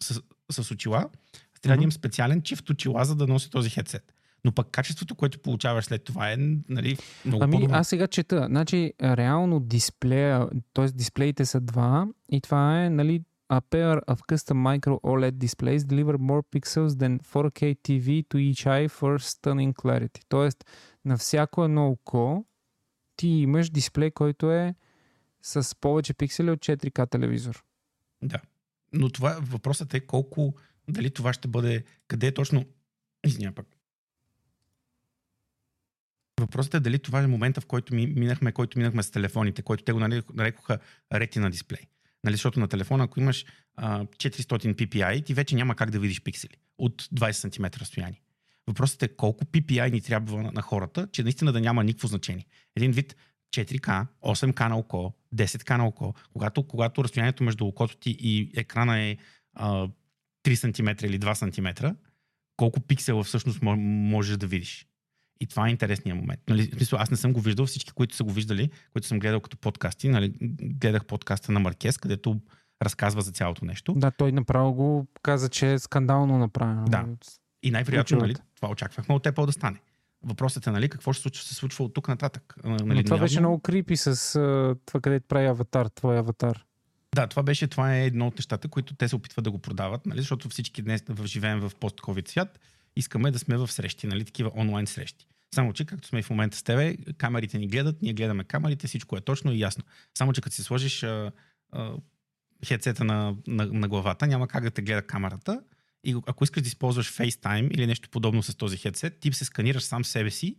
[0.03, 0.21] с,
[0.51, 1.77] с, с очила, трябва mm-hmm.
[1.77, 5.85] да имам специален чифт очила, за да носи този хедсет но пък качеството, което получаваш
[5.85, 6.35] след това е
[6.69, 7.75] нали, много ами, по-добро.
[7.75, 8.45] аз сега чета.
[8.49, 10.85] Значи, реално дисплея, т.е.
[10.85, 16.17] дисплеите са два и това е нали, a pair of custom micro OLED displays deliver
[16.17, 20.21] more pixels than 4K TV to each eye for stunning clarity.
[20.29, 20.65] Тоест,
[21.05, 22.45] на всяко едно око
[23.15, 24.75] ти имаш дисплей, който е
[25.41, 27.63] с повече пиксели от 4К телевизор.
[28.21, 28.39] Да.
[28.93, 30.55] Но това въпросът е колко,
[30.87, 32.65] дали това ще бъде, къде е точно,
[33.25, 33.67] извиня пък,
[36.39, 39.83] Въпросът е дали това е момента, в който ми, минахме, който минахме с телефоните, който
[39.83, 39.99] те го
[40.33, 40.79] нарекоха
[41.13, 41.81] ретина дисплей.
[42.23, 46.21] Нали, защото на телефона, ако имаш а, 400 ppi, ти вече няма как да видиш
[46.21, 48.21] пиксели от 20 см разстояние.
[48.67, 52.45] Въпросът е колко PPI ни трябва на, на хората, че наистина да няма никакво значение.
[52.75, 53.15] Един вид
[53.55, 58.99] 4K, 8K на око, 10K на око, когато, когато разстоянието между окото ти и екрана
[58.99, 59.17] е
[59.53, 59.87] а,
[60.43, 61.87] 3 см или 2 см,
[62.57, 64.86] колко пиксела всъщност можеш да видиш.
[65.39, 66.39] И това е интересният момент.
[66.49, 69.57] Нали, аз не съм го виждал, всички, които са го виждали, които съм гледал като
[69.57, 72.39] подкасти, нали, гледах подкаста на Маркес, където
[72.83, 73.93] разказва за цялото нещо.
[73.93, 76.85] Да, той направо го каза, че е скандално направено.
[76.85, 77.05] Да.
[77.63, 79.79] И най-вероятно нали, това очаквахме от Apple да стане.
[80.23, 82.55] Въпросът е, нали, какво ще случва, се случва от тук нататък.
[82.63, 84.33] Нали, Но това беше много крипи с
[84.85, 86.63] това, къде прави аватар, твой аватар.
[87.15, 90.05] Да, това беше, това е едно от нещата, които те се опитват да го продават,
[90.05, 92.59] нали, защото всички днес живеем в пост-ковид свят
[92.97, 95.27] искаме да сме в срещи, нали, такива онлайн срещи.
[95.55, 99.17] Само, че както сме в момента с тебе, камерите ни гледат, ние гледаме камерите, всичко
[99.17, 99.83] е точно и ясно.
[100.17, 101.31] Само, че като си сложиш а,
[101.71, 101.93] а,
[102.65, 105.61] хедсета на, на, на главата, няма как да те гледа камерата.
[106.03, 109.83] И ако искаш да използваш FaceTime или нещо подобно с този хедсет, ти се сканираш
[109.83, 110.55] сам себе си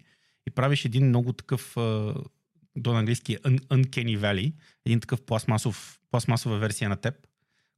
[0.46, 2.14] и правиш един много такъв а,
[2.76, 4.52] до английски uncanny valley,
[4.86, 7.27] един такъв пластмасов, пластмасова версия на теб,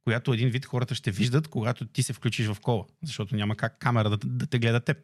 [0.03, 3.79] която един вид хората ще виждат, когато ти се включиш в кола, защото няма как
[3.79, 4.97] камера да, да те гледа теб.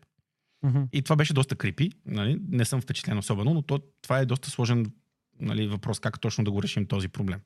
[0.65, 0.87] Mm-hmm.
[0.91, 1.91] И това беше доста крипи.
[2.05, 2.39] Нали?
[2.49, 4.91] Не съм впечатлен особено, но то, това е доста сложен
[5.39, 7.39] нали, въпрос как точно да го решим този проблем.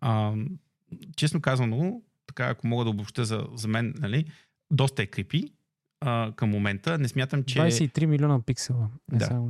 [0.00, 0.34] А,
[1.16, 4.24] честно казано, така ако мога да обобща за, за мен, нали,
[4.70, 5.44] доста е крипи
[6.00, 6.98] а, към момента.
[6.98, 7.58] Не смятам, че...
[7.58, 8.88] 23 милиона пиксела.
[9.12, 9.40] Не да.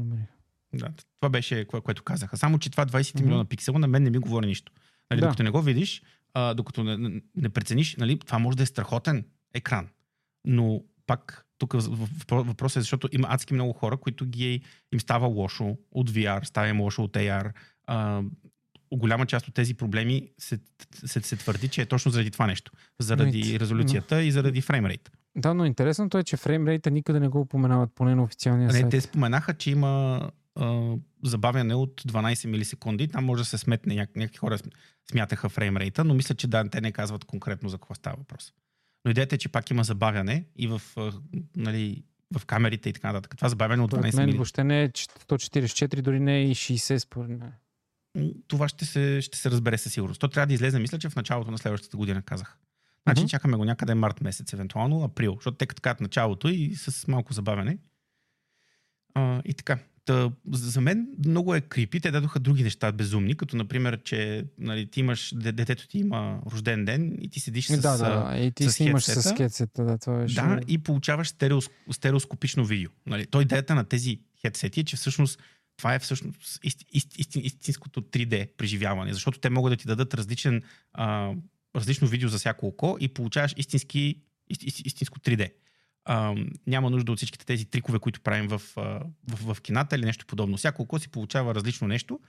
[0.75, 0.89] да.
[1.21, 2.37] Това беше, кое, което казаха.
[2.37, 3.23] Само, че това 23 mm-hmm.
[3.23, 4.73] милиона пиксела на мен не ми говори нищо.
[5.11, 5.27] Нали, да.
[5.27, 6.03] Докато не го видиш,
[6.39, 9.25] а, докато не, не прецениш, нали, това може да е страхотен
[9.55, 9.89] екран.
[10.45, 11.75] Но пак тук
[12.31, 14.61] въпросът е, защото има адски много хора, които ги
[14.93, 17.53] им става лошо от VR, става им лошо от AR.
[17.87, 18.23] А,
[18.95, 20.59] голяма част от тези проблеми се,
[20.95, 22.73] се, се твърди, че е точно заради това нещо.
[23.01, 24.21] Заради но, резолюцията но...
[24.21, 25.11] и заради фреймрейт.
[25.37, 28.91] Да, но интересното е, че фреймрейта никъде не го упоменават, поне на официалния не, сайт.
[28.91, 30.21] Те споменаха, че има
[30.57, 33.09] а, забавяне от 12 милисекунди.
[33.09, 34.59] Там може да се сметне, някакви хора
[35.11, 38.53] смятаха фреймрейта, но мисля, че да, те не казват конкретно за какво става въпрос.
[39.05, 40.83] Но идеята е, че пак има забавяне и в,
[41.57, 42.05] нали,
[42.39, 43.37] в камерите и така нататък.
[43.37, 47.31] Това забавяне от 12 мен въобще не е 144, дори не е и 60 според
[47.31, 47.53] мен.
[48.49, 50.21] Това ще се, ще се разбере със сигурност.
[50.21, 52.59] То трябва да излезе, мисля, че в началото на следващата година казах.
[53.03, 53.31] Значи mm-hmm.
[53.31, 57.79] чакаме го някъде март месец, евентуално април, защото те като началото и с малко забавяне.
[59.15, 59.79] А, и така.
[60.07, 62.01] Та, за мен много е крипи.
[62.01, 66.85] Те дадоха други неща безумни, като например, че нали, ти имаш, детето ти има рожден
[66.85, 69.85] ден и ти седиш с Да, да, и ти с снимаш с хедсета.
[69.85, 72.91] Да, това е да, и получаваш стереос, стереоскопично видео.
[73.07, 75.43] Нали, той идеята на тези хедсети е, че всъщност
[75.77, 80.15] това е всъщност ист, ист, ист, истинското 3D преживяване, защото те могат да ти дадат
[80.15, 81.33] различен, а,
[81.77, 85.51] различно видео за всяко око и получаваш истински, ист, ист, истинско 3D
[86.07, 86.35] а,
[86.67, 90.57] няма нужда от всичките тези трикове, които правим в, в, в кината или нещо подобно.
[90.57, 92.21] Всяко око си получава различно нещо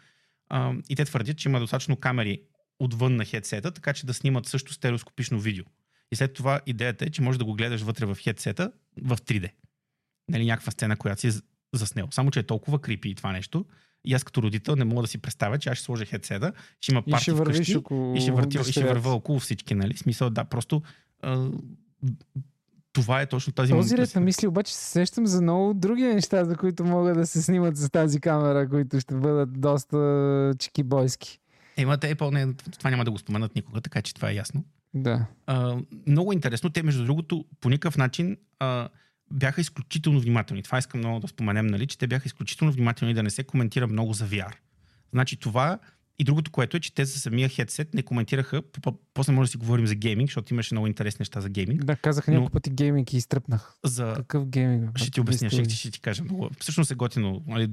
[0.50, 2.42] а, и те твърдят, че има достатъчно камери
[2.80, 5.66] отвън на хедсета, така че да снимат също стереоскопично видео.
[6.12, 8.72] И след това идеята е, че можеш да го гледаш вътре в хедсета
[9.02, 9.52] в 3D.
[10.30, 11.40] Нали, някаква сцена, която си
[11.74, 12.08] заснел.
[12.12, 13.66] Само, че е толкова крипи и това нещо.
[14.06, 16.92] И аз като родител не мога да си представя, че аз ще сложа хедсета, ще
[16.92, 18.16] има парти и ще вървиш около...
[18.16, 19.76] и ще, върти, и ще върва около всички.
[19.76, 19.98] Нали?
[19.98, 20.82] Смисъл, да, просто
[21.22, 21.50] а,
[23.02, 26.46] това е точно тази Този ред на мисли обаче се сещам за много други неща,
[26.46, 31.40] за които могат да се снимат с тази камера, които ще бъдат доста чекибойски.
[31.78, 34.64] Ема те Apple не, това няма да го споменат никога, така че това е ясно.
[34.94, 35.26] Да.
[35.48, 35.78] А,
[36.08, 36.70] много интересно.
[36.70, 38.90] Те, между другото, по никакъв начин а,
[39.32, 40.64] бяха изключително внимателни.
[40.64, 43.88] Това искам много да споменем, нали, че те бяха изключително внимателни да не се коментира
[43.88, 44.54] много за VR.
[45.14, 45.80] Значи това
[46.20, 48.62] и другото, което е, че те за самия хедсет не коментираха.
[49.14, 51.86] После може да си говорим за гейминг, защото имаше много интересни неща за гейминг.
[51.86, 53.74] Да, казах няколко пъти гейминг и изтръпнах.
[53.84, 54.14] За...
[54.16, 54.98] Какъв гейминг?
[54.98, 56.50] Ще ти обясня, ще, ще ти кажа много.
[56.60, 57.44] Всъщност е готино.
[57.48, 57.70] Нали,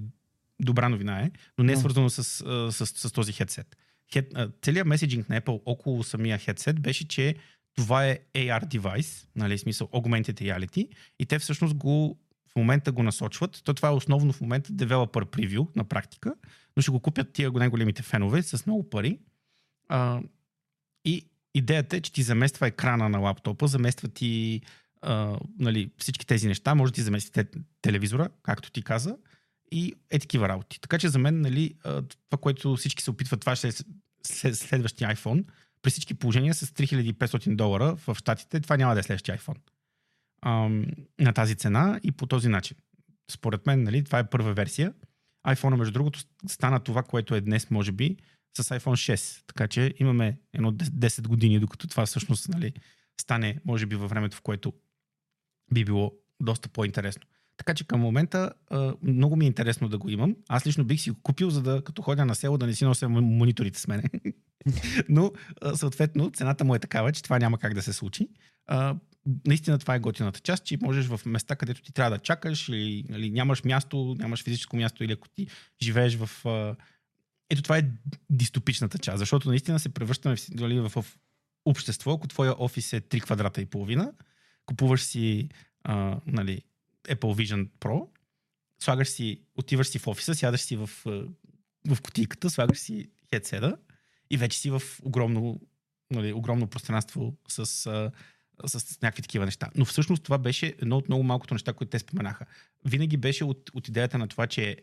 [0.60, 3.76] добра новина е, но не е свързано с, с, с, с този хедсет.
[4.12, 4.32] Хед,
[4.62, 7.34] целият меседжинг на Apple около самия хедсет беше, че
[7.76, 10.88] това е AR девайс, нали, смисъл Augmented Reality,
[11.18, 12.18] и те всъщност го
[12.54, 13.60] в момента го насочват.
[13.64, 16.34] То това е основно в момента developer preview на практика,
[16.76, 19.18] но ще го купят тия най-големите фенове с много пари.
[19.88, 20.20] А,
[21.04, 24.60] и идеята е, че ти замества екрана на лаптопа, замества ти
[25.02, 27.44] а, нали, всички тези неща, може да ти замести
[27.82, 29.16] телевизора, както ти каза,
[29.72, 30.80] и е такива работи.
[30.80, 31.74] Така че за мен, нали,
[32.30, 33.72] това, което всички се опитват, това ще е
[34.54, 35.44] следващия iPhone,
[35.82, 39.58] при всички положения с 3500 долара в Штатите, това няма да е следващия iPhone
[41.20, 42.76] на тази цена и по този начин.
[43.30, 44.94] Според мен, нали, това е първа версия.
[45.46, 48.16] iPhone, между другото, стана това, което е днес, може би,
[48.56, 49.42] с iPhone 6.
[49.46, 52.72] Така че имаме едно 10 години, докато това всъщност нали,
[53.20, 54.72] стане, може би, във времето, в което
[55.74, 57.22] би било доста по-интересно.
[57.56, 58.52] Така че към момента
[59.02, 60.36] много ми е интересно да го имам.
[60.48, 62.84] Аз лично бих си го купил, за да като ходя на село да не си
[62.84, 64.02] нося мониторите с мене.
[65.08, 65.32] Но
[65.74, 68.28] съответно цената му е такава, че това няма как да се случи.
[69.46, 73.04] Наистина това е готината част, че можеш в места, където ти трябва да чакаш или
[73.08, 75.46] нали, нямаш място, нямаш физическо място или ако ти
[75.82, 76.30] живееш в...
[77.50, 77.88] Ето това е
[78.30, 81.04] дистопичната част, защото наистина се превръщаме в, нали, в,
[81.64, 84.12] общество, ако твоя офис е 3 квадрата и половина,
[84.66, 85.48] купуваш си
[85.84, 86.62] а, нали,
[87.08, 88.08] Apple Vision Pro,
[88.78, 90.90] слагаш си, отиваш си в офиса, сядаш си в,
[91.88, 93.76] в кутийката, слагаш си хедседа
[94.30, 95.60] и вече си в огромно,
[96.10, 98.10] нали, огромно пространство с
[98.66, 99.70] с, някакви такива неща.
[99.76, 102.46] Но всъщност това беше едно от много малкото неща, които те споменаха.
[102.84, 104.76] Винаги беше от, от идеята на това, че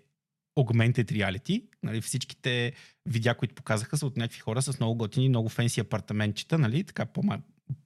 [0.60, 2.74] augmented reality, нали, всичките
[3.06, 7.06] видеа, които показаха са от някакви хора с много готини, много фенси апартаментчета, нали, така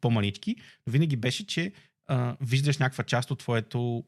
[0.01, 0.55] по-манички,
[0.87, 1.71] но винаги беше, че
[2.07, 4.03] а, виждаш някаква част от твоето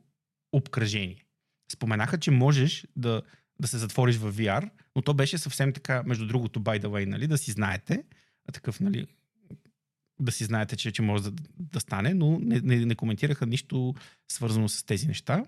[0.52, 1.24] обкръжение.
[1.72, 3.22] Споменаха, че можеш да,
[3.60, 7.06] да се затвориш в VR, но то беше съвсем така, между другото, by the way,
[7.06, 8.04] нали, да си знаете,
[8.54, 9.08] такъв, нали,
[10.20, 13.94] да си знаете, че, че може да, да стане, но не, не, не коментираха нищо
[14.32, 15.46] свързано с тези неща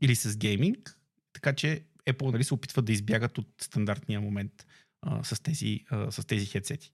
[0.00, 0.98] или с гейминг,
[1.32, 4.66] така че Apple нали, се опитват да избягат от стандартния момент
[5.02, 5.84] а, с, тези,
[6.26, 6.92] тези хедсети.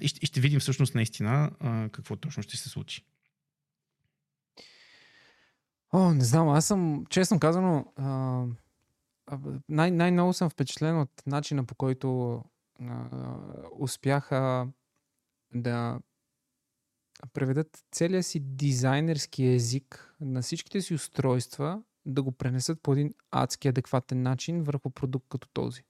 [0.00, 3.04] И, ще, и ще видим всъщност наистина а, какво точно ще се случи.
[5.92, 8.44] О, не знам, аз съм, честно казано, а,
[9.68, 12.36] най- най-много съм впечатлен от начина по който
[12.80, 13.08] а,
[13.78, 14.68] успяха
[15.54, 16.00] да
[17.32, 23.68] преведат целия си дизайнерски език на всичките си устройства, да го пренесат по един адски
[23.68, 25.82] адекватен начин върху продукт като този.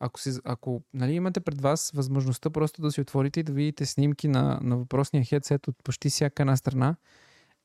[0.00, 3.86] Ако, се, ако нали, имате пред вас възможността просто да си отворите и да видите
[3.86, 6.96] снимки на, на въпросния хедсет от почти всяка една страна,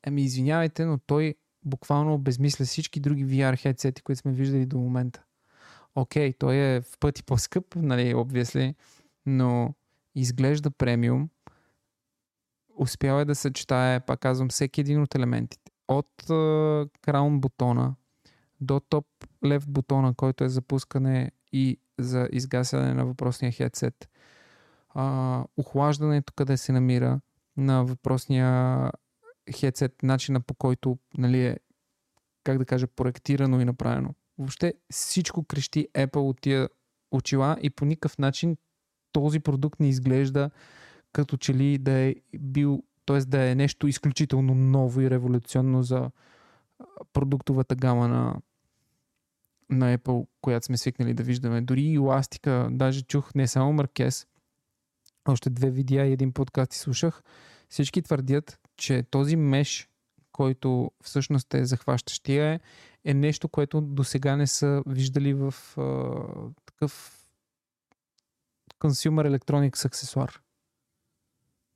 [0.06, 1.34] ами извинявайте, но той
[1.64, 5.22] буквално обезмисля всички други VR хедсети, които сме виждали до момента.
[5.94, 8.74] Окей, той е в пъти по-скъп, нали, obviously,
[9.26, 9.74] но
[10.14, 11.28] изглежда премиум,
[12.80, 15.70] успял е да съчетае, пак казвам, всеки един от елементите.
[15.88, 16.10] От
[17.02, 17.94] краун бутона
[18.60, 19.06] до топ
[19.44, 24.08] лев бутона, който е за пускане и за изгасяне на въпросния хедсет.
[24.96, 27.20] Uh, охлаждането къде се намира,
[27.56, 28.90] на въпросния
[29.56, 31.56] хедсет, начина по който нали, е,
[32.44, 34.14] как да кажа, проектирано и направено.
[34.38, 36.68] Въобще всичко крещи Apple от тия
[37.10, 38.56] очила и по никакъв начин
[39.12, 40.50] този продукт не изглежда
[41.12, 43.20] като че ли да е бил, т.е.
[43.20, 46.10] да е нещо изключително ново и революционно за
[47.12, 48.36] продуктовата гама на,
[49.70, 51.60] на Apple, която сме свикнали да виждаме.
[51.60, 54.26] Дори и еластика, даже чух не само Маркес,
[55.28, 57.22] още две видеа и един подкаст и слушах.
[57.68, 59.88] Всички твърдят, че този меш,
[60.32, 62.60] който всъщност е захващащия, е,
[63.04, 65.82] е нещо, което до сега не са виждали в а,
[66.66, 67.24] такъв
[68.78, 70.40] consumer electronics аксесуар.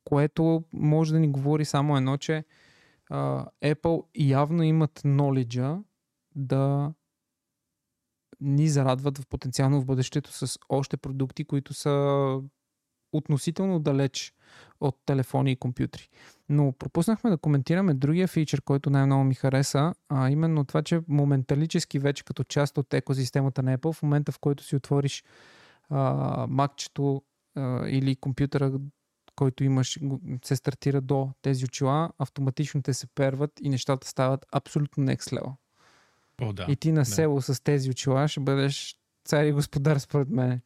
[0.05, 2.45] Което може да ни говори само едно, че
[3.11, 5.83] а, Apple явно имат knowledge
[6.35, 6.95] да
[8.41, 12.41] ни зарадват в потенциално в бъдещето с още продукти, които са
[13.13, 14.35] относително далеч
[14.81, 16.09] от телефони и компютри.
[16.49, 21.99] Но пропуснахме да коментираме другия фичър, който най-много ми хареса, а именно това, че моменталически
[21.99, 25.25] вече като част от екосистемата на Apple, в момента в който си отвориш
[26.49, 27.23] макчето
[27.87, 28.73] или компютъра,
[29.37, 29.99] който имаш,
[30.45, 35.53] се стартира до тези очила, автоматично те се перват и нещата стават абсолютно next level.
[36.41, 37.05] О, да, и ти на да.
[37.05, 40.61] село с тези очила ще бъдеш цар и господар, според мен.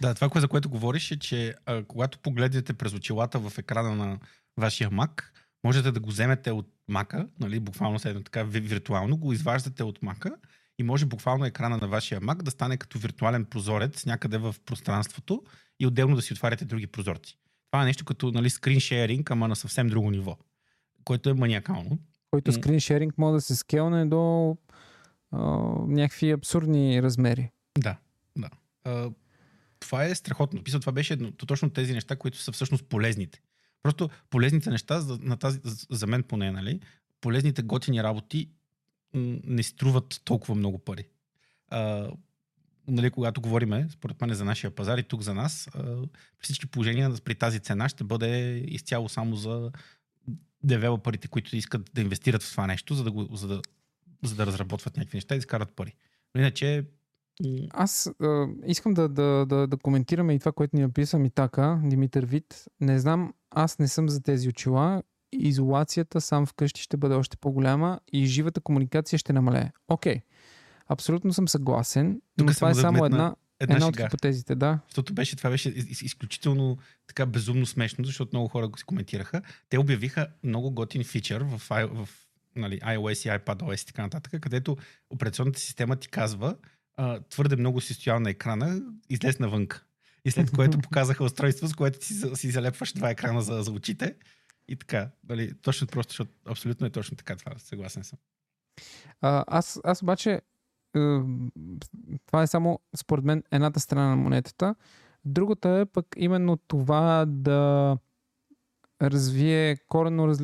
[0.00, 4.18] Да, това, за което говориш е, че а, когато погледнете през очилата в екрана на
[4.56, 5.22] вашия Mac,
[5.64, 10.36] можете да го вземете от Мака, нали, буквално седно така виртуално, го изваждате от Мака
[10.78, 15.42] и може буквално екрана на вашия Mac да стане като виртуален прозорец някъде в пространството
[15.80, 17.38] и отделно да си отваряте други прозорци.
[17.74, 20.36] Това е нещо като нали, скриншеринг, ама на съвсем друго ниво,
[21.04, 21.98] което е маниакално.
[22.30, 24.56] Който скриншеринг може да се скелне до
[25.30, 25.38] а,
[25.86, 27.50] някакви абсурдни размери.
[27.78, 27.96] Да,
[28.38, 28.50] да.
[28.84, 29.10] А,
[29.80, 30.64] това е страхотно.
[30.64, 33.40] Писал, това беше едно, точно тези неща, които са всъщност полезните.
[33.82, 35.60] Просто полезните неща, за, на тази,
[35.90, 36.80] за мен поне, нали,
[37.20, 38.50] полезните готини работи
[39.44, 41.08] не струват толкова много пари.
[41.68, 42.10] А,
[42.88, 45.68] нали, когато говориме, според мен за нашия пазар и тук за нас,
[46.38, 49.70] при всички положения при тази цена ще бъде изцяло само за
[50.62, 53.62] девелоперите, които искат да инвестират в това нещо, за да, го, за да,
[54.24, 55.96] за да разработват някакви неща и изкарат пари.
[56.34, 56.84] Но иначе
[57.70, 62.26] аз а, искам да, да, да, да коментираме и това, което ни написа Митака, Димитър
[62.26, 62.64] Вит.
[62.80, 65.02] Не знам, аз не съм за тези очила.
[65.32, 69.70] Изолацията сам вкъщи ще бъде още по-голяма и живата комуникация ще намалее.
[69.88, 70.22] Окей, okay.
[70.88, 74.78] Абсолютно съм съгласен, Тук но това е само една, една, една от хипотезите, да.
[74.88, 75.68] Защото беше, това беше
[76.02, 79.42] изключително така безумно смешно, защото много хора го си коментираха.
[79.68, 82.08] Те обявиха много готин фичър в, в
[82.56, 84.76] нали, iOS и iPadOS и така нататък, където
[85.10, 86.56] операционната система ти казва,
[86.96, 89.68] а, твърде много си стоял на екрана, излез навън.
[90.24, 94.14] И след което показаха устройство, с което си, си залепваш два екрана за, за очите.
[94.68, 98.18] И така, дали, точно просто, защото абсолютно е точно така това, съгласен съм.
[99.20, 100.40] А, аз, аз обаче,
[102.26, 104.74] това е само, според мен, едната страна на монетата.
[105.24, 107.96] Другата е пък именно това да
[109.02, 110.34] развие коренно,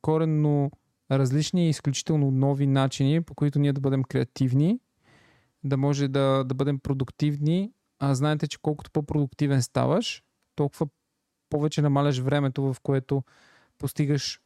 [0.00, 0.70] коренно
[1.10, 4.80] различни и изключително нови начини, по които ние да бъдем креативни
[5.64, 7.72] да може да, да бъдем продуктивни.
[7.98, 10.22] А знаете, че колкото по-продуктивен ставаш,
[10.54, 10.86] толкова
[11.50, 13.22] повече намаляш времето, в което
[13.78, 14.40] постигаш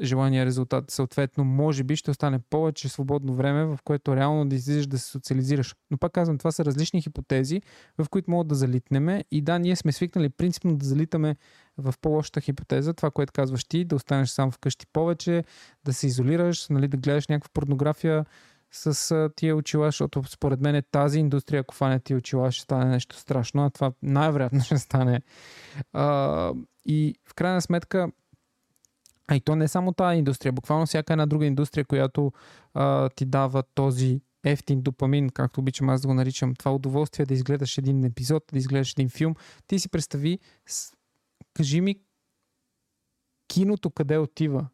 [0.00, 0.90] желания резултат.
[0.90, 5.10] Съответно, може би ще остане повече свободно време, в което реално да излизаш да се
[5.10, 5.74] социализираш.
[5.90, 7.62] Но пак казвам, това са различни хипотези,
[7.98, 9.24] в които могат да залитнеме.
[9.30, 11.36] И да, ние сме свикнали принципно да залитаме
[11.78, 15.44] в по-лошата хипотеза, това, което казваш ти, да останеш сам вкъщи повече,
[15.84, 18.24] да се изолираш, нали, да гледаш някаква порнография
[18.70, 23.16] с тия очила, защото според мен тази индустрия, ако фане тия очила, ще стане нещо
[23.16, 25.20] страшно, а това най-вероятно ще стане.
[25.92, 26.52] А,
[26.86, 28.08] и в крайна сметка,
[29.28, 32.32] а и то не е само тази индустрия, буквално всяка една друга индустрия, която
[32.74, 37.34] а, ти дава този ефтин допамин, както обичам аз да го наричам, това удоволствие да
[37.34, 39.34] изгледаш един епизод, да изгледаш един филм,
[39.66, 40.38] ти си представи,
[41.54, 41.96] кажи ми,
[43.48, 44.66] киното къде отива?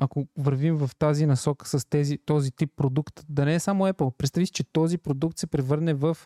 [0.00, 4.16] ако вървим в тази насока с тези, този тип продукт, да не е само Apple.
[4.16, 6.18] Представи си, че този продукт се превърне в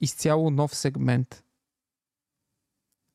[0.00, 1.44] изцяло нов сегмент.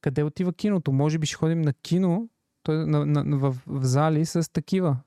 [0.02, 0.92] Къде отива киното?
[0.92, 2.30] Може би ще ходим на кино
[2.72, 4.98] на, на, на, в, в зали с такива.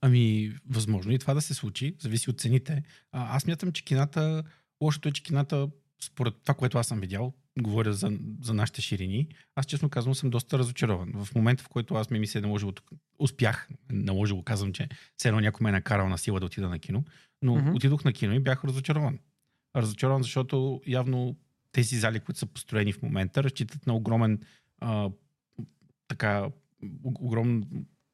[0.00, 2.82] Ами, възможно и това да се случи, зависи от цените.
[3.12, 4.44] А, аз мятам, че кината,
[4.82, 5.68] лошото е, че кината,
[6.02, 10.30] според това, което аз съм видял, говоря за, за нашите ширини, аз честно казвам съм
[10.30, 11.12] доста разочарован.
[11.24, 12.72] В момента, в който аз ми ми се е наложило,
[13.18, 16.78] успях, наложило, казвам, че все едно някой ме е накарал на сила да отида на
[16.78, 17.04] кино,
[17.42, 17.76] но mm-hmm.
[17.76, 19.18] отидох на кино и бях разочарован.
[19.76, 21.36] Разочарован, защото явно
[21.72, 24.40] тези зали, които са построени в момента, разчитат на огромен
[24.80, 25.10] а,
[26.10, 26.48] така
[27.04, 27.66] огромно,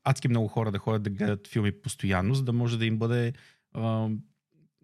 [0.04, 3.32] адски много хора да ходят да гледат филми постоянно, за да може да им бъде
[3.72, 4.08] а,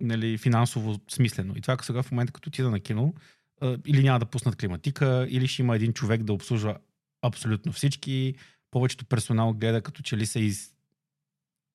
[0.01, 1.55] нали, финансово смислено.
[1.57, 3.15] И това сега в момента, като отида на кино,
[3.61, 6.79] а, или няма да пуснат климатика, или ще има един човек да обслужва
[7.23, 8.35] абсолютно всички.
[8.71, 10.75] Повечето персонал гледа като че ли са из,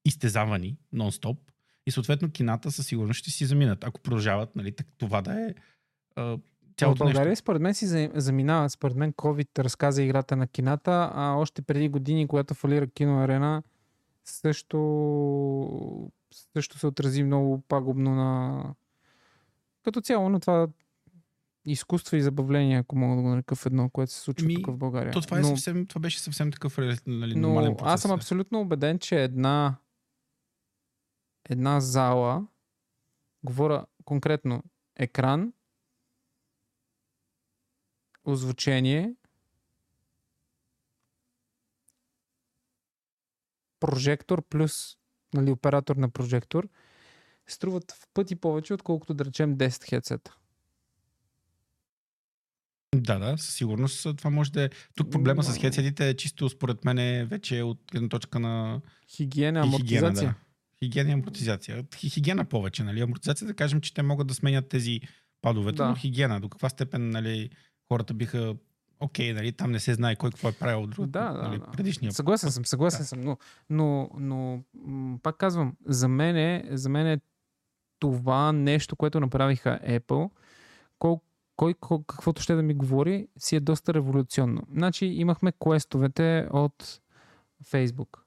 [0.05, 1.37] изтезавани нон-стоп.
[1.87, 5.53] И съответно кината със сигурност ще си заминат, ако продължават нали, това да е
[6.15, 6.37] а,
[6.77, 7.43] цялото България, нещо.
[7.43, 8.69] според мен, си заминава.
[8.69, 13.63] Според мен COVID разказа играта на кината, а още преди години, когато фалира киноарена,
[14.25, 16.11] също,
[16.53, 18.63] също се отрази много пагубно на
[19.83, 20.67] като цяло на това
[21.65, 24.67] изкуство и забавление, ако мога да го нарека в едно, което се случва Ми, тук
[24.67, 25.13] в България.
[25.13, 27.93] То това, е но, съвсем, това беше съвсем такъв нали, но нормален процес.
[27.93, 29.75] Аз съм абсолютно убеден, че една
[31.49, 32.47] една зала,
[33.43, 34.63] говоря конкретно
[34.95, 35.53] екран,
[38.27, 39.13] озвучение,
[43.79, 44.97] прожектор плюс
[45.33, 46.69] нали, оператор на прожектор
[47.47, 50.35] струват в пъти повече, отколкото да речем 10 хедсета.
[52.95, 54.69] Да, да, със сигурност това може да е.
[54.95, 59.59] Тук проблема с хедсетите е чисто според мен е вече от гледна точка на хигиена,
[59.59, 60.09] амортизация.
[60.09, 60.35] Хигиена, да.
[60.79, 61.85] Хигиена и амортизация.
[61.95, 63.01] Хигиена повече, нали?
[63.01, 65.01] Амортизация да кажем, че те могат да сменят тези
[65.41, 65.89] падовете, да.
[65.89, 66.41] но хигиена.
[66.41, 67.49] До каква степен, нали,
[67.87, 68.55] хората биха
[68.99, 71.65] окей, okay, нали, там не се знае кой какво е правил друг, да, нали, да,
[71.65, 72.11] предишния.
[72.11, 73.05] Съгласен съм, съгласен да.
[73.05, 73.37] съм, но,
[73.69, 74.63] но, но
[75.23, 77.19] пак казвам, за мен, е, за мен е
[77.99, 80.29] това нещо, което направиха Apple,
[80.99, 81.17] кой,
[81.55, 81.73] кой
[82.07, 84.61] каквото ще да ми говори, си е доста революционно.
[84.73, 87.01] Значи имахме квестовете от
[87.65, 88.19] Facebook.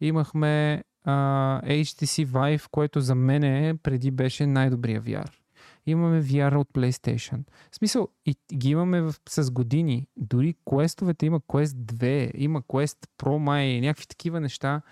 [0.00, 5.41] Имахме uh, HTC Vive, което за мен е, преди беше най-добрия VR.
[5.86, 7.44] Имаме VR от PlayStation.
[7.70, 10.06] В смисъл, и ги имаме в, с години.
[10.16, 14.82] Дори квестовете има Quest 2, има Quest Pro май, някакви такива неща.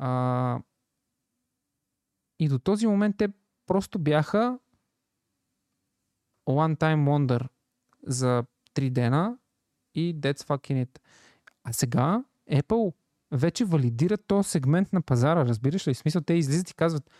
[0.00, 0.62] Uh,
[2.38, 3.28] и до този момент те
[3.66, 4.58] просто бяха
[6.48, 7.48] one time wonder
[8.06, 9.38] за 3 дена
[9.94, 10.98] и that's fucking it.
[11.64, 12.92] А сега Apple
[13.32, 15.94] вече валидират този сегмент на пазара, разбираш ли?
[15.94, 17.10] В смисъл, те излизат и казват,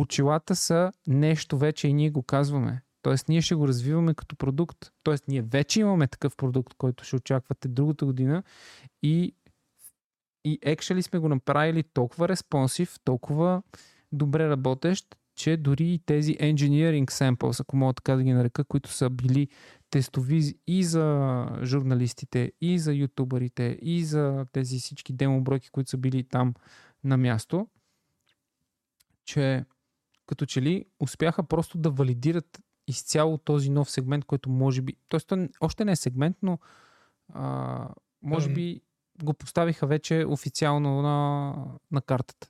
[0.00, 2.82] очилата са нещо вече и ние го казваме.
[3.02, 4.90] Тоест, ние ще го развиваме като продукт.
[5.02, 8.42] Тоест, ние вече имаме такъв продукт, който ще очаквате другата година
[9.02, 9.34] и,
[10.44, 13.62] и actually сме го направили толкова респонсив, толкова
[14.12, 18.90] добре работещ, че дори и тези engineering samples, ако мога така да ги нарека, които
[18.90, 19.48] са били
[19.90, 26.24] тестови и за журналистите, и за ютубърите, и за тези всички демобройки, които са били
[26.24, 26.54] там
[27.04, 27.68] на място,
[29.24, 29.64] че
[30.26, 32.58] като че ли успяха просто да валидират
[32.88, 34.96] изцяло този нов сегмент, който може би...
[35.08, 36.58] Тоест, още не е сегмент, но
[37.34, 37.88] а,
[38.22, 38.80] може би
[39.22, 41.54] го поставиха вече официално на,
[41.90, 42.48] на картата.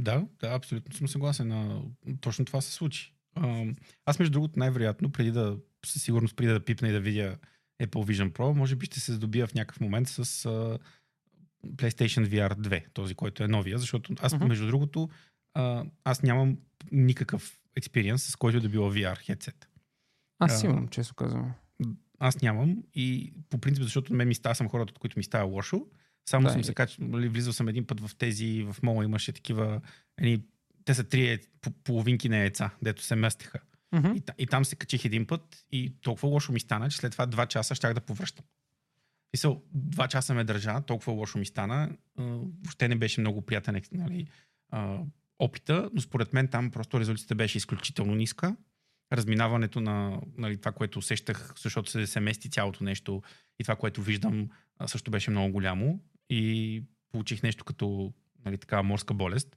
[0.00, 1.52] Да, да, абсолютно съм съгласен.
[1.52, 1.82] А,
[2.20, 3.14] точно това се случи.
[3.34, 3.64] А,
[4.06, 5.56] аз, между другото, най-вероятно, преди да,
[5.86, 7.36] със сигурност, преди да пипна и да видя
[7.82, 10.78] Apple Vision Pro, може би ще се здобия в някакъв момент с а,
[11.66, 14.48] PlayStation VR 2, този, който е новия, защото аз, uh-huh.
[14.48, 15.08] между другото,
[15.54, 16.58] а, аз нямам
[16.92, 19.66] никакъв експириенс, с който да било VR headset.
[20.38, 21.52] Аз имам, често казвам.
[22.18, 25.44] Аз нямам и по принцип, защото мен ми става, съм хората, от които ми става
[25.44, 25.86] лошо.
[26.28, 29.32] Само да, съм се качвал, нали, влизал съм един път в тези, в мола имаше
[29.32, 29.80] такива,
[30.18, 30.44] едни,
[30.84, 31.38] те са три
[31.84, 33.58] половинки на яйца, дето се местиха.
[33.94, 34.16] Mm-hmm.
[34.16, 37.26] И, и там се качих един път и толкова лошо ми стана, че след това
[37.26, 38.44] два часа щях да повръщам.
[39.34, 41.90] И са, два часа ме държа, толкова лошо ми стана.
[42.16, 44.26] въобще не беше много приятен нали,
[45.44, 48.56] опита, но според мен там просто резултатите беше изключително ниска.
[49.12, 53.22] Разминаването на нали, това, което усещах, защото се, се мести цялото нещо
[53.58, 54.48] и това, което виждам,
[54.86, 56.00] също беше много голямо
[56.30, 56.82] и
[57.12, 58.12] получих нещо като
[58.44, 59.56] нали, така, морска болест.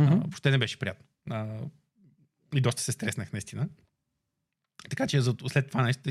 [0.00, 0.12] Mm-hmm.
[0.12, 1.06] А, въобще не беше приятно.
[1.30, 1.58] А,
[2.54, 3.68] и доста се стреснах, наистина.
[4.90, 6.10] Така че след това нещо,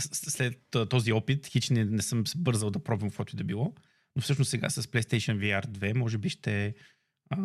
[0.00, 3.74] след този опит, хич не, не съм бързал да пробвам каквото и да било.
[4.16, 6.74] Но всъщност сега с PlayStation VR 2 може би ще
[7.30, 7.36] а,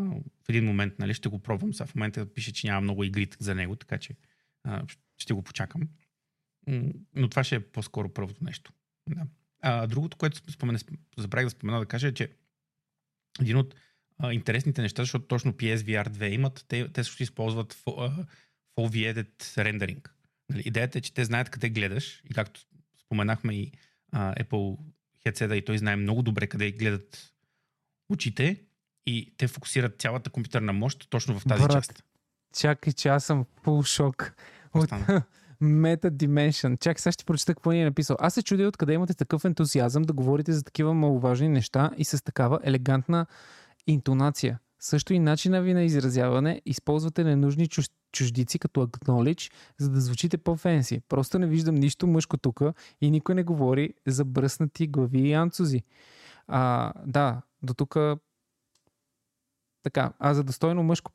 [0.45, 1.73] в един момент нали, ще го пробвам.
[1.73, 4.15] Сега в момента пише, че няма много игри за него, така че
[4.64, 4.84] а,
[5.18, 5.81] ще го почакам.
[7.15, 8.73] Но това ще е по-скоро първото нещо.
[9.10, 9.27] Да.
[9.61, 10.80] А, другото, което спомене,
[11.18, 12.31] забравих да спомена да кажа е, че
[13.41, 13.76] един от
[14.18, 18.26] а, интересните неща, защото точно PSVR 2 имат, те, те също използват Full
[18.77, 20.15] V-Edit рендеринг.
[20.49, 22.61] Нали, идеята е, че те знаят къде гледаш и както
[23.05, 23.72] споменахме и
[24.11, 24.80] а, Apple
[25.26, 27.34] headset и той знае много добре къде гледат
[28.10, 28.64] очите
[29.05, 32.03] и те фокусират цялата компютърна мощ точно в тази Брат, част.
[32.57, 34.34] Чакай, че аз съм пул шок.
[34.73, 34.89] От,
[35.63, 36.80] Meta Dimension.
[36.80, 38.17] Чак сега ще прочета какво ни е написал.
[38.19, 42.23] Аз се чудя откъде имате такъв ентусиазъм да говорите за такива маловажни неща и с
[42.23, 43.25] такава елегантна
[43.88, 44.59] интонация.
[44.80, 47.89] Също и начина ви на изразяване използвате ненужни чуж...
[48.11, 51.01] чуждици като acknowledge, за да звучите по-фенси.
[51.09, 52.61] Просто не виждам нищо мъжко тук
[53.01, 55.84] и никой не говори за бръснати глави и анцузи.
[56.47, 57.97] А, да, до тук
[59.84, 61.11] така, а за достойно мъжко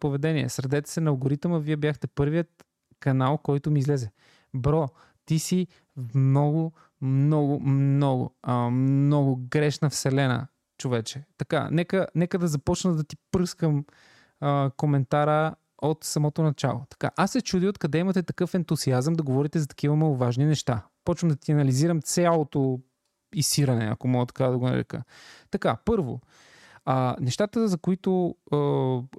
[0.00, 0.48] поведение.
[0.48, 2.64] Средете се на алгоритъма, вие бяхте първият
[3.00, 4.10] канал, който ми излезе.
[4.54, 4.88] Бро,
[5.24, 5.66] ти си
[6.14, 10.46] много, много, много, а, много грешна вселена,
[10.78, 11.24] човече.
[11.38, 13.84] Така, нека, нека да започна да ти пръскам
[14.40, 16.82] а, коментара от самото начало.
[16.90, 20.86] Така, аз се чудя откъде имате такъв ентусиазъм да говорите за такива маловажни неща.
[21.04, 22.80] Почвам да ти анализирам цялото
[23.34, 25.02] изсиране, ако мога така да го нарека.
[25.50, 26.20] Така, първо,
[26.90, 28.56] а, нещата, за които а,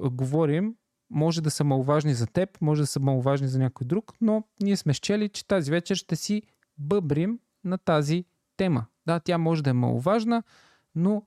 [0.10, 0.76] говорим,
[1.10, 4.78] може да са маловажни за теб, може да са маловажни за някой друг, но ние
[4.78, 6.44] сме щели, че тази вечер ще си
[6.78, 8.26] бъбрим на тази
[8.58, 8.86] тема.
[9.06, 10.44] Да, тя може да е маловажна,
[10.96, 11.24] но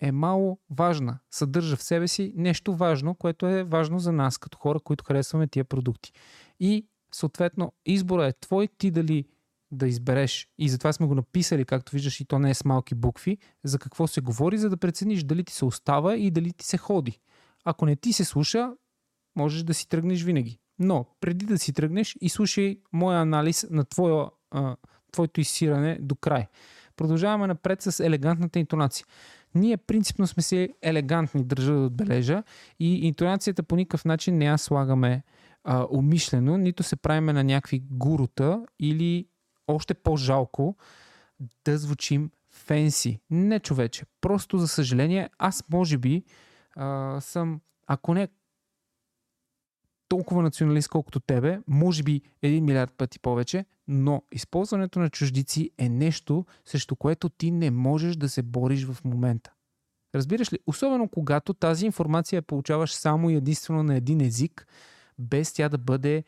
[0.00, 1.18] е мало важна.
[1.30, 5.48] Съдържа в себе си нещо важно, което е важно за нас, като хора, които харесваме
[5.48, 6.12] тия продукти.
[6.60, 9.24] И съответно, избора е твой, ти дали
[9.72, 10.48] да избереш.
[10.58, 13.78] И затова сме го написали, както виждаш, и то не е с малки букви, за
[13.78, 17.20] какво се говори, за да прецениш дали ти се остава и дали ти се ходи.
[17.64, 18.72] Ако не ти се слуша,
[19.36, 20.58] можеш да си тръгнеш винаги.
[20.78, 24.76] Но преди да си тръгнеш, изслушай моя анализ на твоя, а,
[25.12, 26.46] твоето изсиране до край.
[26.96, 29.06] Продължаваме напред с елегантната интонация.
[29.54, 32.42] Ние принципно сме си елегантни, държа да отбележа,
[32.80, 35.22] и интонацията по никакъв начин не я слагаме
[35.64, 39.26] а, умишлено, нито се правиме на някакви гурута или
[39.66, 40.76] още по-жалко
[41.64, 43.20] да звучим фенси.
[43.30, 44.04] Не човече.
[44.20, 46.24] Просто за съжаление, аз може би
[46.76, 48.28] а, съм, ако не
[50.08, 55.88] толкова националист, колкото тебе, може би един милиард пъти повече, но използването на чуждици е
[55.88, 59.52] нещо, срещу което ти не можеш да се бориш в момента.
[60.14, 60.58] Разбираш ли?
[60.66, 64.66] Особено когато тази информация получаваш само и единствено на един език,
[65.18, 66.24] без тя да бъде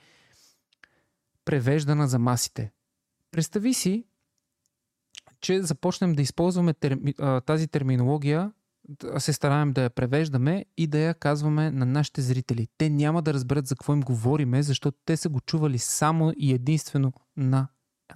[1.44, 2.73] превеждана за масите.
[3.35, 4.05] Представи си,
[5.40, 7.15] че започнем да използваме терми,
[7.47, 8.52] тази терминология,
[8.89, 12.69] да се стараем да я превеждаме и да я казваме на нашите зрители.
[12.78, 16.55] Те няма да разберат за какво им говориме, защото те са го чували само и
[16.55, 17.69] единствено на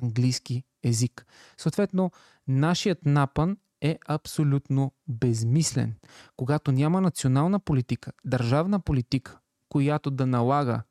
[0.02, 1.26] английски език.
[1.56, 2.10] Съответно,
[2.48, 5.94] нашият напън е абсолютно безмислен.
[6.36, 9.38] Когато няма национална политика, държавна политика,
[9.68, 10.82] която да налага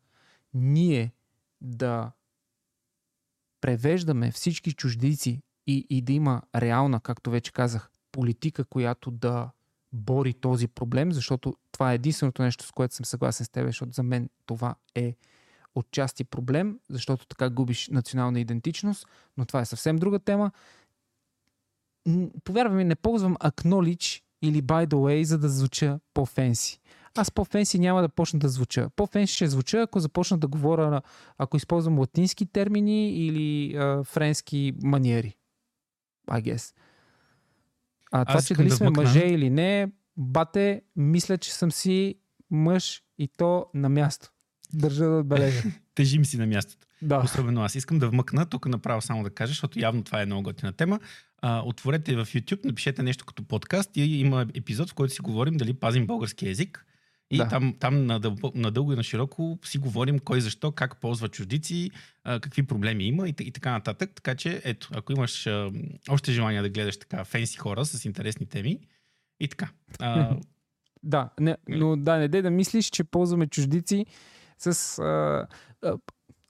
[0.54, 1.14] ние
[1.62, 2.12] да
[3.68, 9.50] превеждаме всички чуждици и, и да има реална, както вече казах, политика, която да
[9.94, 13.92] бори този проблем, защото това е единственото нещо, с което съм съгласен с теб, защото
[13.92, 15.16] за мен това е
[15.76, 19.08] отчасти проблем, защото така губиш национална идентичност,
[19.38, 20.52] но това е съвсем друга тема.
[22.44, 26.80] Повярвай ми, не ползвам acknowledge или by the way, за да звуча по-фенси
[27.16, 28.90] аз по-фенси няма да почна да звуча.
[28.96, 31.02] По-фенси ще звуча, ако започна да говоря,
[31.38, 35.36] ако използвам латински термини или а, френски маниери.
[36.30, 36.74] I guess.
[38.12, 39.04] А това, че дали да сме вмъкна.
[39.04, 42.16] мъже или не, бате, мисля, че съм си
[42.52, 44.32] мъж и то на място.
[44.74, 45.64] Държа да отбележа.
[45.96, 46.88] Тежим си на мястото.
[47.02, 47.22] Да.
[47.26, 47.76] Особено аз.
[47.76, 51.00] Искам да вмъкна, тук направо само да кажа, защото явно това е много готина тема.
[51.42, 55.58] А, отворете в YouTube, напишете нещо като подкаст и има епизод, в който си говорим
[55.58, 56.86] дали пазим български язик.
[57.32, 57.48] И да.
[57.48, 61.92] там, там надълго, надълго и на широко си говорим кой защо, как ползва чуждици,
[62.24, 64.12] какви проблеми има и, и така нататък.
[64.16, 65.48] Така че, ето, ако имаш
[66.10, 68.80] още желание да гледаш така фенси хора с интересни теми
[69.40, 69.70] и така.
[70.00, 70.38] А,
[71.04, 74.06] да, не, но да, не дай да мислиш, че ползваме чуждици
[74.58, 75.00] с...
[75.00, 75.48] А,
[75.84, 75.98] а,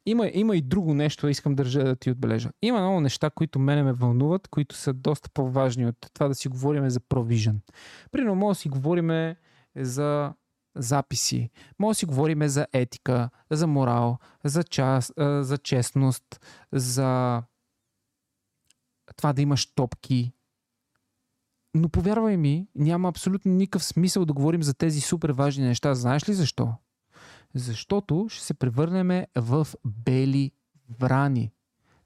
[0.06, 2.50] има, има и друго нещо, искам държа да ти отбележа.
[2.62, 6.48] Има много неща, които мене ме вълнуват, които са доста по-важни от това да си
[6.48, 7.56] говорим за Provision.
[8.12, 9.36] Примерно, може да си говорим
[9.76, 10.34] за
[10.78, 11.50] записи.
[11.80, 17.44] Може да си говорим за етика, за морал, за, час, за честност, за
[19.16, 20.34] това да имаш топки.
[21.74, 25.96] Но повярвай ми, няма абсолютно никакъв смисъл да говорим за тези супер важни неща.
[25.96, 26.74] Знаеш ли защо?
[27.56, 30.52] Защото ще се превърнем в бели
[31.00, 31.52] врани.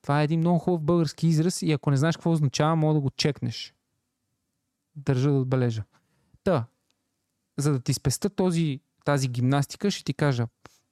[0.02, 2.99] Това е един много хубав български израз и ако не знаеш какво означава, мога да
[2.99, 3.76] го чекнеш.
[4.95, 5.84] Държа да отбележа.
[6.43, 6.65] Та,
[7.57, 10.48] за да ти спеста този, тази гимнастика, ще ти кажа,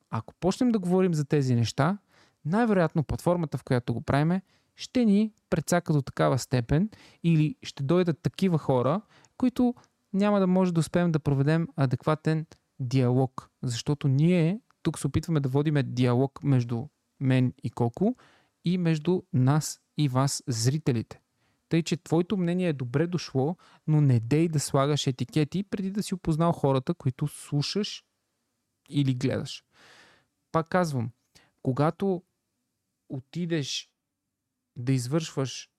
[0.09, 1.97] ако почнем да говорим за тези неща,
[2.45, 4.41] най-вероятно платформата, в която го правиме,
[4.75, 6.89] ще ни прецака до такава степен
[7.23, 9.01] или ще дойдат такива хора,
[9.37, 9.75] които
[10.13, 12.45] няма да може да успеем да проведем адекватен
[12.79, 13.49] диалог.
[13.63, 16.85] Защото ние тук се опитваме да водиме диалог между
[17.19, 18.15] мен и Коко
[18.65, 21.21] и между нас и вас, зрителите.
[21.69, 26.03] Тъй, че твоето мнение е добре дошло, но не дей да слагаш етикети преди да
[26.03, 28.03] си опознал хората, които слушаш
[28.89, 29.63] или гледаш.
[30.51, 31.11] Пак казвам,
[31.63, 32.23] когато
[33.09, 33.89] отидеш
[34.75, 35.69] да извършваш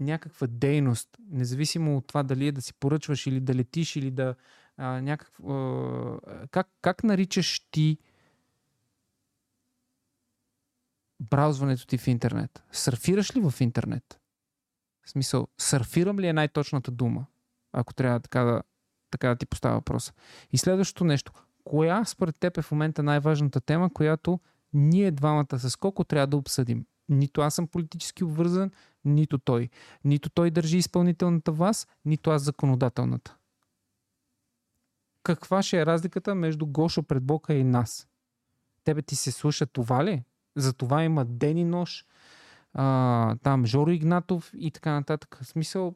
[0.00, 4.34] някаква дейност, независимо от това дали е да си поръчваш или да летиш или да
[4.76, 7.98] а, някакъв, а, как, как наричаш ти
[11.20, 12.62] браузването ти в интернет?
[12.72, 14.20] Сърфираш ли в интернет?
[15.04, 17.26] В смисъл, сърфирам ли е най-точната дума?
[17.72, 18.62] Ако трябва така да,
[19.10, 20.12] така да ти поставя въпроса.
[20.52, 21.32] И следващото нещо.
[21.64, 24.40] Коя според теб е в момента най-важната тема, която
[24.72, 26.86] ние двамата с Коко трябва да обсъдим?
[27.08, 28.70] Нито аз съм политически обвързан,
[29.04, 29.68] нито той.
[30.04, 33.36] Нито той държи изпълнителната власт, нито аз законодателната.
[35.22, 38.08] Каква ще е разликата между Гошо Предбока и нас?
[38.84, 40.24] Тебе ти се слуша това ли?
[40.56, 42.06] За това има ден и нощ,
[42.74, 45.38] а, там Жоро Игнатов и така нататък.
[45.42, 45.94] В смисъл,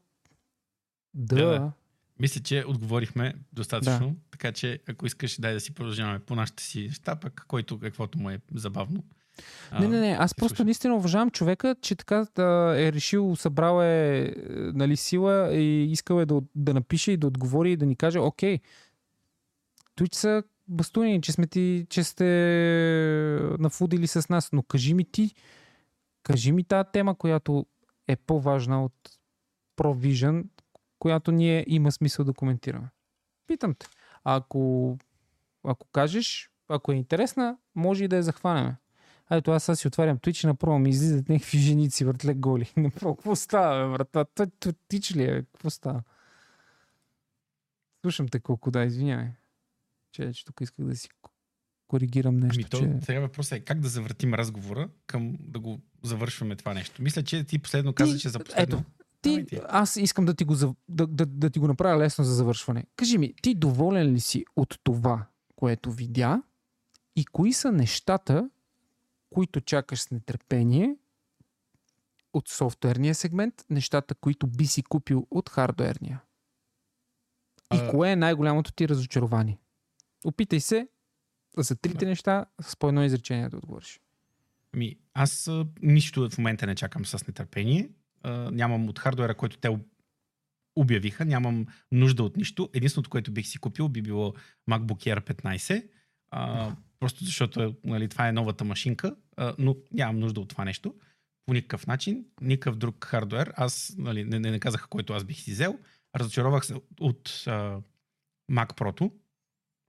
[1.14, 1.36] да.
[1.36, 1.72] да.
[2.20, 4.14] Мисля, че отговорихме достатъчно, да.
[4.30, 8.18] така че ако искаш, дай да си продължаваме по нашите си неща, пък който каквото
[8.18, 9.04] му е забавно.
[9.80, 10.64] Не, не, не, аз просто слушай.
[10.64, 14.34] наистина уважавам човека, че така да е решил, събрал е
[14.74, 18.18] нали, сила и искал е да, да напише и да отговори и да ни каже,
[18.18, 18.58] окей,
[19.98, 22.24] Twitch са бастуни, че, сме ти, че сте
[23.58, 25.34] нафудили с нас, но кажи ми ти,
[26.22, 27.66] кажи ми тази тема, която
[28.08, 29.18] е по-важна от
[29.76, 30.44] ProVision,
[30.98, 32.88] която ние има смисъл да коментираме.
[33.46, 33.86] Питам те.
[34.24, 34.96] Ако,
[35.64, 38.76] ако кажеш, ако е интересна, може и да я захванеме.
[39.44, 42.72] Това аз си отварям Twitch и направо ми излизат някакви женици въртле голи.
[42.76, 44.08] Направо, какво става, бе, брат?
[44.34, 45.42] Това Twitch ли е?
[45.42, 46.02] Какво става?
[48.00, 49.28] Слушам те колко да, извинявай.
[50.12, 51.08] Че, че тук исках да си
[51.88, 52.76] коригирам нещо.
[52.76, 53.06] Ами то, че...
[53.06, 57.02] сега въпросът е как да завъртим разговора към да го завършваме това нещо.
[57.02, 58.78] Мисля, че ти последно каза, ти, че за последно...
[58.78, 58.84] Ето,
[59.22, 60.54] ти, ти, аз искам да ти, го,
[60.88, 62.84] да, да, да ти го направя лесно за завършване.
[62.96, 66.42] Кажи ми, ти доволен ли си от това, което видя
[67.16, 68.50] и кои са нещата,
[69.30, 70.96] които чакаш с нетърпение
[72.32, 76.22] от софтуерния сегмент, нещата, които би си купил от хардуерния?
[77.74, 77.90] И а...
[77.90, 79.58] кое е най-голямото ти разочарование?
[80.24, 80.88] Опитай се
[81.62, 84.00] за трите неща с по едно изречение да отговориш.
[84.74, 85.50] Ами, аз
[85.82, 87.88] нищо в момента не чакам с нетърпение.
[88.22, 89.78] А, нямам от хардуера, който те
[90.76, 92.70] обявиха, нямам нужда от нищо.
[92.74, 94.34] Единственото, което бих си купил, би било
[94.70, 95.86] MacBook Air 15.
[96.30, 100.94] А, просто защото нали, това е новата машинка, а, но нямам нужда от това нещо.
[101.46, 103.52] По никакъв начин, никакъв друг хардуер.
[103.56, 105.78] Аз нали, не, не, не казах, който аз бих си взел.
[106.16, 107.80] Разочаровах се от а,
[108.50, 109.10] Mac Pro,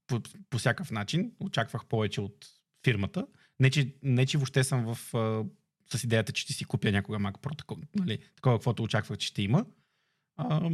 [0.10, 1.32] по, по всякакъв начин.
[1.40, 2.48] Очаквах повече от
[2.84, 3.28] фирмата.
[3.60, 5.46] Не, че, не, че въобще съм в, а,
[5.98, 9.28] с идеята, че ще си купя някога Mac Pro, такова, нали, такова каквото очаквах, че
[9.28, 9.66] ще има.
[10.38, 10.70] А,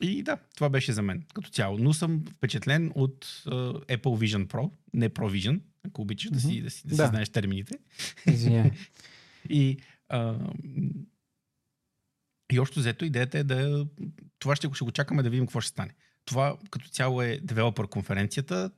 [0.00, 1.78] и да, това беше за мен като цяло.
[1.78, 6.34] Но съм впечатлен от uh, Apple Vision Pro, не Pro Vision, ако обичаш mm-hmm.
[6.34, 7.04] да, си, да, си, да, да.
[7.04, 7.78] си знаеш термините.
[8.26, 8.70] Извинявай.
[9.48, 9.78] и,
[10.12, 10.54] uh,
[12.52, 13.86] и още взето идеята е да...
[14.38, 15.94] Това ще, ще го чакаме да видим какво ще стане
[16.26, 18.70] това като цяло е девелопър конференцията.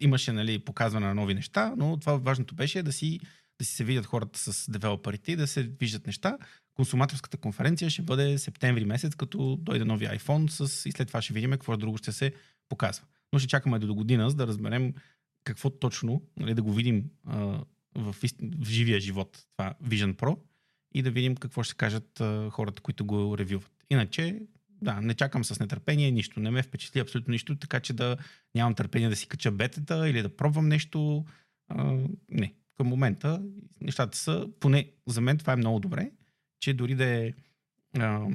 [0.00, 3.20] Имаше нали, показване на нови неща, но това важното беше да си,
[3.58, 6.38] да си се видят хората с девелоперите и да се виждат неща.
[6.74, 11.32] Консуматорската конференция ще бъде септември месец, като дойде нови iPhone с, и след това ще
[11.32, 12.32] видим какво друго ще се
[12.68, 13.06] показва.
[13.32, 14.94] Но ще чакаме до година, за да разберем
[15.44, 17.36] какво точно, нали, да го видим а,
[17.94, 20.38] в, в живия живот, това Vision Pro,
[20.94, 23.72] и да видим какво ще кажат а, хората, които го ревюват.
[23.90, 24.40] Иначе
[24.82, 26.40] да, не чакам с нетърпение нищо.
[26.40, 28.16] Не ме впечатли абсолютно нищо, така че да
[28.54, 31.24] нямам търпение да си кача бетата или да пробвам нещо.
[31.68, 31.98] А,
[32.28, 32.54] не.
[32.76, 33.42] Към момента
[33.80, 36.10] нещата са, поне за мен това е много добре,
[36.60, 37.32] че дори да е
[37.98, 38.26] а,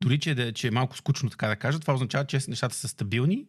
[0.00, 2.88] дори че, да, че е малко скучно, така да кажа, това означава, че нещата са
[2.88, 3.46] стабилни,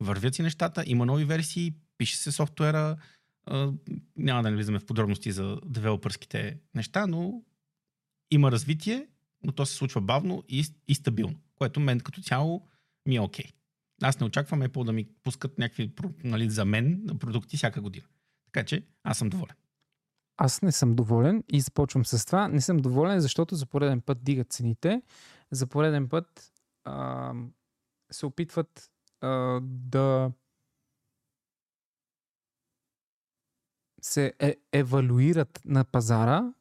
[0.00, 2.96] вървят си нещата, има нови версии, пише се софтуера,
[3.46, 3.72] а,
[4.16, 7.42] няма да не влизаме в подробности за девелопърските неща, но
[8.30, 9.06] има развитие
[9.42, 12.68] но то се случва бавно и, и стабилно, което мен като цяло
[13.06, 13.44] ми е окей.
[13.44, 13.54] Okay.
[14.02, 15.92] Аз не очаквам Apple да ми пускат някакви
[16.24, 18.06] нали, за мен продукти всяка година.
[18.52, 19.56] Така че аз съм доволен.
[20.36, 22.48] Аз не съм доволен и започвам с това.
[22.48, 25.02] Не съм доволен, защото за пореден път дигат цените.
[25.50, 26.52] За пореден път
[26.84, 27.32] а,
[28.10, 28.90] се опитват
[29.20, 30.32] а, да
[34.02, 36.52] се е, евалуират на пазара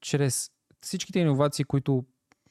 [0.00, 0.50] чрез
[0.84, 2.04] всичките иновации, които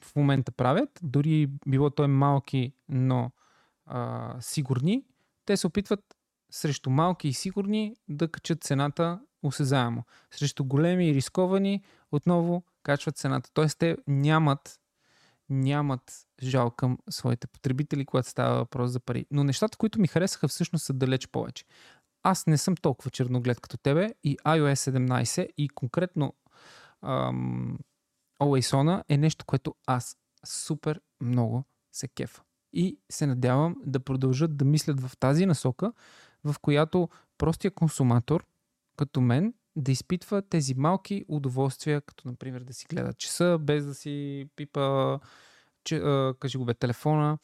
[0.04, 3.30] в момента правят, дори било той малки, но
[3.86, 5.04] а, сигурни,
[5.46, 6.00] те се опитват
[6.50, 10.04] срещу малки и сигурни да качат цената осезаемо.
[10.30, 11.82] Срещу големи и рисковани
[12.12, 13.50] отново качват цената.
[13.54, 14.80] Тоест те нямат
[15.48, 19.26] нямат жал към своите потребители, когато става въпрос за пари.
[19.30, 21.64] Но нещата, които ми харесаха, всъщност са далеч повече.
[22.22, 26.34] Аз не съм толкова черноглед като тебе и iOS 17 и конкретно
[27.02, 27.78] ам,
[28.44, 30.16] Always On е нещо, което аз
[30.46, 32.42] супер много се кефа.
[32.72, 35.92] И се надявам да продължат да мислят в тази насока,
[36.44, 37.08] в която
[37.38, 38.46] простия консуматор,
[38.96, 43.94] като мен, да изпитва тези малки удоволствия, като например да си гледа часа, без да
[43.94, 45.18] си пипа,
[45.84, 47.38] че, а, кажи го бе, телефона,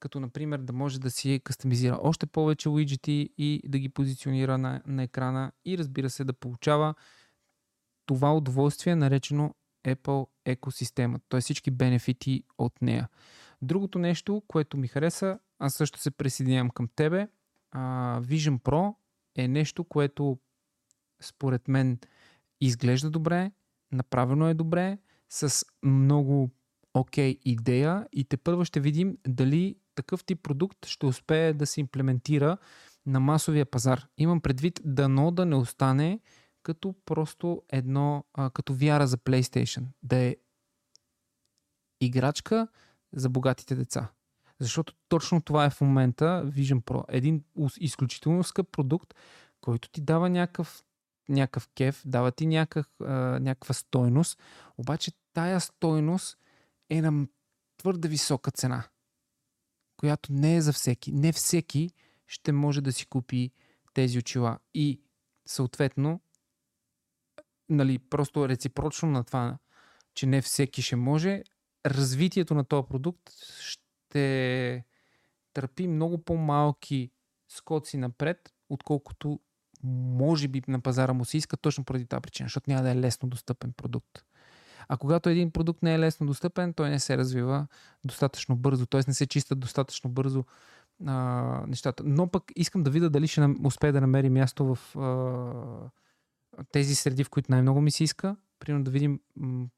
[0.00, 4.82] като например да може да си кастомизира още повече уиджети и да ги позиционира на,
[4.86, 6.94] на екрана и разбира се да получава
[8.06, 9.54] това удоволствие, наречено
[9.86, 11.40] Apple екосистема, т.е.
[11.40, 13.08] всички бенефити от нея.
[13.62, 17.28] Другото нещо, което ми хареса, аз също се присъединявам към тебе,
[18.20, 18.94] Vision Pro
[19.36, 20.38] е нещо, което
[21.20, 21.98] според мен
[22.60, 23.50] изглежда добре,
[23.92, 24.98] направено е добре,
[25.28, 26.50] с много
[26.94, 31.66] окей okay идея и те първо ще видим дали такъв тип продукт ще успее да
[31.66, 32.56] се имплементира
[33.06, 34.06] на масовия пазар.
[34.18, 36.20] Имам предвид дано да не остане
[36.66, 39.84] като просто едно, а, като вяра за PlayStation.
[40.02, 40.36] Да е
[42.00, 42.68] играчка
[43.12, 44.12] за богатите деца.
[44.60, 47.04] Защото точно това е в момента Vision Pro.
[47.08, 47.44] Един
[47.80, 49.14] изключително скъп продукт,
[49.60, 50.84] който ти дава някакъв,
[51.28, 54.42] някакъв кеф, дава ти някакъв, а, някаква стойност,
[54.78, 56.38] обаче тая стойност
[56.90, 57.26] е на
[57.78, 58.84] твърде висока цена,
[59.96, 61.12] която не е за всеки.
[61.12, 61.90] Не всеки
[62.26, 63.50] ще може да си купи
[63.94, 64.58] тези очила.
[64.74, 65.00] И
[65.48, 66.20] съответно,
[67.68, 69.58] нали, просто реципрочно на това,
[70.14, 71.42] че не всеки ще може,
[71.86, 73.30] развитието на този продукт
[73.60, 74.84] ще
[75.52, 77.10] търпи много по-малки
[77.48, 79.40] скоци напред, отколкото
[79.82, 82.96] може би на пазара му се иска точно поради тази причина, защото няма да е
[82.96, 84.24] лесно достъпен продукт.
[84.88, 87.66] А когато един продукт не е лесно достъпен, той не се развива
[88.04, 89.00] достатъчно бързо, т.е.
[89.08, 90.44] не се чистят достатъчно бързо
[91.06, 91.14] а,
[91.66, 92.02] нещата.
[92.06, 95.90] Но пък искам да видя дали ще успее да намери място в а,
[96.72, 98.36] тези среди, в които най-много ми се иска.
[98.58, 99.20] Примерно да видим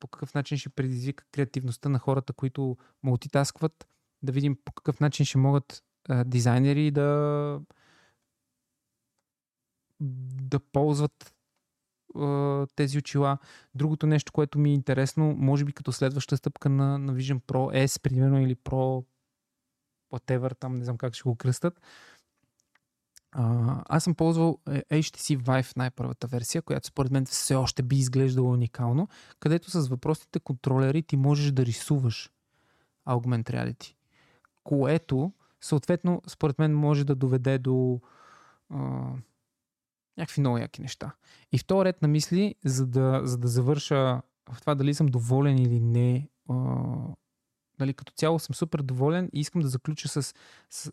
[0.00, 3.88] по какъв начин ще предизвика креативността на хората, които мултитаскват,
[4.22, 7.60] да видим по какъв начин ще могат а, дизайнери да
[10.00, 11.34] да ползват
[12.76, 13.38] тези очила.
[13.74, 17.86] Другото нещо, което ми е интересно, може би като следваща стъпка на, на Vision Pro
[17.86, 19.04] S, примерно, или Pro
[20.12, 21.80] whatever, там не знам как ще го кръстат.
[23.32, 28.50] Аз съм ползвал е, HTC Vive най-първата версия, която според мен все още би изглеждала
[28.50, 29.08] уникално,
[29.40, 32.30] където с въпросните контролери ти можеш да рисуваш
[33.08, 33.94] Augment Reality.
[34.64, 38.00] Което, съответно, според мен може да доведе до
[38.70, 38.78] а,
[40.16, 41.14] някакви много яки неща.
[41.52, 44.22] И втори ред на мисли, за да, за да завърша
[44.52, 46.54] в това дали съм доволен или не, а,
[47.80, 50.34] нали, като цяло съм супер доволен и искам да заключа с,
[50.70, 50.92] с,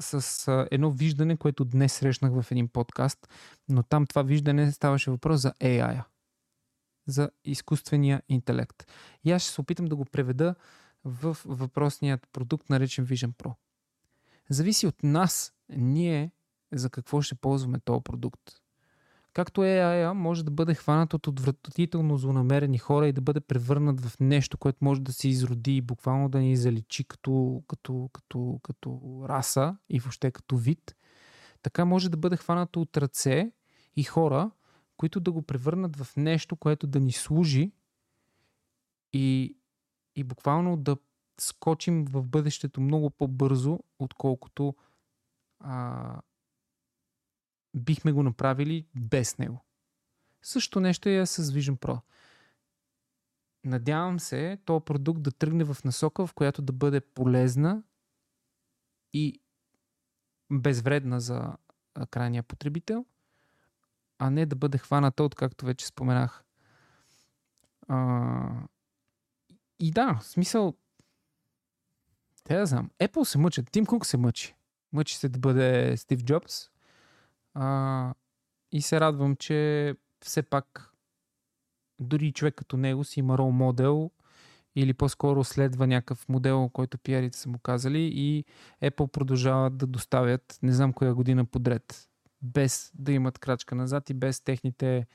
[0.00, 3.28] с, с, едно виждане, което днес срещнах в един подкаст,
[3.68, 6.04] но там това виждане ставаше въпрос за AI,
[7.06, 8.86] за изкуствения интелект.
[9.24, 10.54] И аз ще се опитам да го преведа
[11.04, 13.54] в въпросният продукт, наречен Vision Pro.
[14.50, 16.30] Зависи от нас, ние
[16.72, 18.42] за какво ще ползваме този продукт.
[19.32, 24.20] Както AI може да бъде хванат от отвратително злонамерени хора и да бъде превърнат в
[24.20, 29.00] нещо, което може да се изроди и буквално да ни заличи като, като, като, като
[29.28, 30.96] раса и въобще като вид,
[31.62, 33.52] така може да бъде хванато от ръце
[33.96, 34.50] и хора,
[34.96, 37.72] които да го превърнат в нещо, което да ни служи
[39.12, 39.56] и,
[40.16, 40.96] и буквално да
[41.40, 44.74] скочим в бъдещето много по-бързо, отколкото
[45.60, 46.20] а,
[47.78, 49.64] бихме го направили без него.
[50.42, 52.00] Също нещо е с Vision Pro.
[53.64, 57.82] Надявам се този продукт да тръгне в насока, в която да бъде полезна
[59.12, 59.40] и
[60.50, 61.56] безвредна за
[62.10, 63.06] крайния потребител,
[64.18, 66.44] а не да бъде хваната от, както вече споменах.
[67.88, 68.68] А,
[69.78, 70.74] и да, в смисъл,
[72.44, 74.54] те да знам, Apple се мъчат, Тим Кук се мъчи.
[74.92, 76.70] Мъчи се да бъде Стив Джобс,
[77.58, 78.14] а,
[78.72, 79.94] и се радвам, че
[80.24, 80.92] все пак
[82.00, 84.10] дори човек като него си има рол модел
[84.76, 88.44] или по-скоро следва някакъв модел, който пиарите са му казали и
[88.82, 92.08] Apple продължават да доставят не знам коя година подред,
[92.42, 95.06] без да имат крачка назад и без техните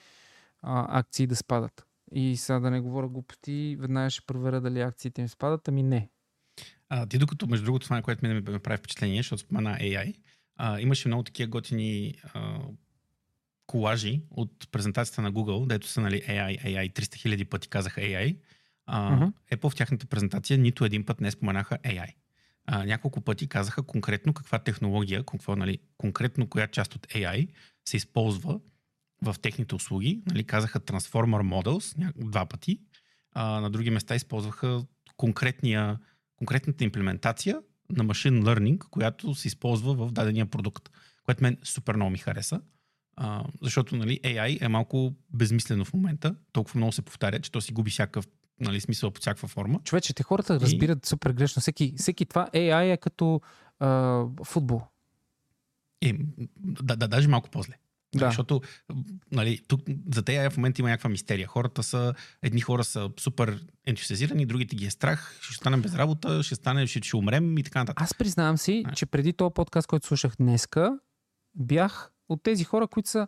[0.61, 1.87] а, акции да спадат.
[2.11, 6.09] И сега да не говоря глупости, веднага ще проверя дали акциите им спадат, ами не.
[6.89, 10.15] А, ти докато, между другото, това, което ми ме прави впечатление, защото спомена AI,
[10.55, 12.59] а, имаше много такива готини а,
[13.67, 18.37] колажи от презентацията на Google, дето са нали, AI, AI, 300 хиляди пъти казаха AI.
[18.85, 19.33] А, uh-huh.
[19.51, 22.13] Apple в тяхната презентация нито един път не споменаха AI.
[22.65, 27.47] А, няколко пъти казаха конкретно каква технология, какво, нали, конкретно коя част от AI
[27.85, 28.59] се използва
[29.21, 30.23] в техните услуги.
[30.27, 32.79] Нали, казаха Transformer Models два пъти.
[33.31, 34.85] А, на други места използваха
[35.17, 35.99] конкретния,
[36.35, 40.89] конкретната имплементация на Machine Learning, която се използва в дадения продукт,
[41.23, 42.61] което мен супер много ми хареса.
[43.15, 46.35] А, защото нали, AI е малко безмислено в момента.
[46.51, 48.27] Толкова много се повтаря, че то си губи всякакъв
[48.59, 49.79] нали, смисъл под всякаква форма.
[49.83, 51.09] Човече, те хората разбират и...
[51.09, 51.61] супер грешно.
[51.61, 53.41] Всеки, всеки това AI е като
[53.79, 54.81] а, футбол.
[56.01, 56.13] Е,
[56.57, 57.75] да, да, даже малко по-зле.
[58.15, 58.25] Да.
[58.25, 58.61] Защото
[59.31, 59.81] нали, тук,
[60.13, 61.47] за тея в момента има някаква мистерия.
[61.47, 66.43] Хората са, едни хора са супер ентусиазирани, другите ги е страх, ще станем без работа,
[66.43, 68.01] ще, стане, ще, ще умрем и така нататък.
[68.01, 68.93] Аз признавам си, не.
[68.93, 70.99] че преди този подкаст, който слушах днеска,
[71.55, 73.27] бях от тези хора, които са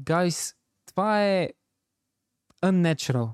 [0.00, 0.54] guys,
[0.86, 1.50] това е
[2.62, 3.30] unnatural.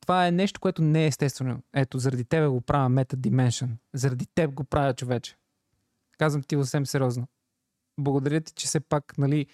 [0.00, 1.62] Това е нещо, което не е естествено.
[1.74, 3.68] Ето, заради тебе го правя Meta Dimension.
[3.94, 5.36] Заради теб го правя човече.
[6.18, 7.26] Казвам ти съвсем сериозно.
[8.00, 9.46] Благодаря ти, че все пак, нали,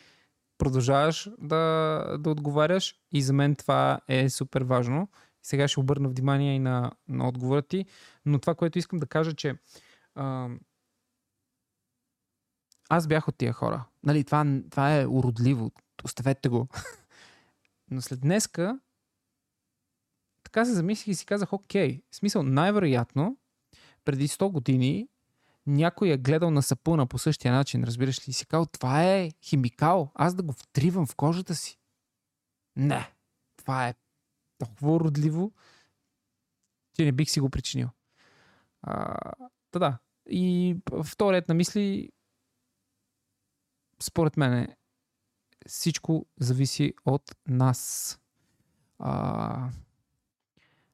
[0.59, 5.09] продължаваш да, да отговаряш и за мен това е супер важно.
[5.43, 7.85] Сега ще обърна внимание и на, на отговора ти,
[8.27, 9.55] но това, което искам да кажа, че
[10.15, 10.49] а,
[12.89, 13.85] аз бях от тия хора.
[14.03, 15.73] Нали, това, това е уродливо.
[16.05, 16.69] Оставете го.
[17.91, 18.79] но след днеска
[20.45, 23.37] така се замислих и си казах, окей, смисъл, най-вероятно,
[24.05, 25.09] преди 100 години
[25.67, 28.31] някой е гледал на сапуна по същия начин, разбираш ли?
[28.31, 31.79] И си казал, това е химикал, аз да го втривам в кожата си.
[32.77, 33.13] Не,
[33.57, 33.95] това е
[34.59, 35.53] толкова уродливо,
[36.95, 37.89] че не бих си го причинил.
[38.83, 39.17] А,
[39.73, 39.99] да, да.
[40.31, 42.11] И вторият на мисли,
[44.03, 44.77] според мен,
[45.67, 48.19] всичко зависи от нас.
[48.99, 49.71] А,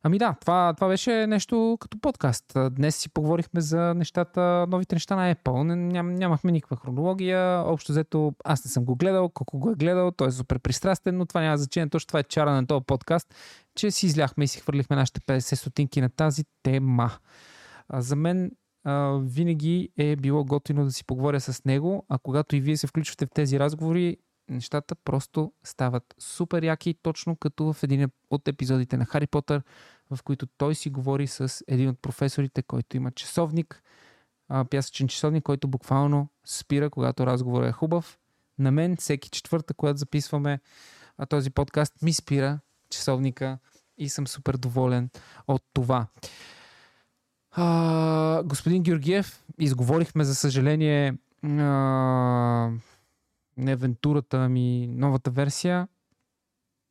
[0.03, 2.57] Ами да, това, това беше нещо като подкаст.
[2.71, 5.75] Днес си поговорихме за нещата, новите неща на Apple.
[5.75, 7.63] Ням, нямахме никаква хронология.
[7.67, 11.17] Общо взето аз не съм го гледал, колко го е гледал, той е супер пристрастен,
[11.17, 11.89] но това няма значение.
[11.89, 13.35] Точно това е чара на този подкаст,
[13.75, 17.11] че си изляхме и си хвърлихме нашите 50 сотинки на тази тема.
[17.89, 18.51] А, за мен
[18.85, 22.87] а, винаги е било готино да си поговоря с него, а когато и вие се
[22.87, 24.17] включвате в тези разговори,
[24.51, 29.63] нещата просто стават супер яки, точно като в един от епизодите на Хари Потър,
[30.11, 33.83] в които той си говори с един от професорите, който има часовник,
[34.71, 38.19] пясъчен часовник, който буквално спира, когато разговорът е хубав.
[38.59, 40.61] На мен всеки четвърта, когато записваме
[41.29, 42.59] този подкаст, ми спира
[42.91, 43.59] часовника
[43.99, 45.11] и съм супер доволен
[45.49, 46.07] от това.
[47.51, 51.15] А, господин Георгиев, изговорихме за съжаление
[51.45, 52.71] а,
[53.61, 55.89] не Вентурата, ами новата версия.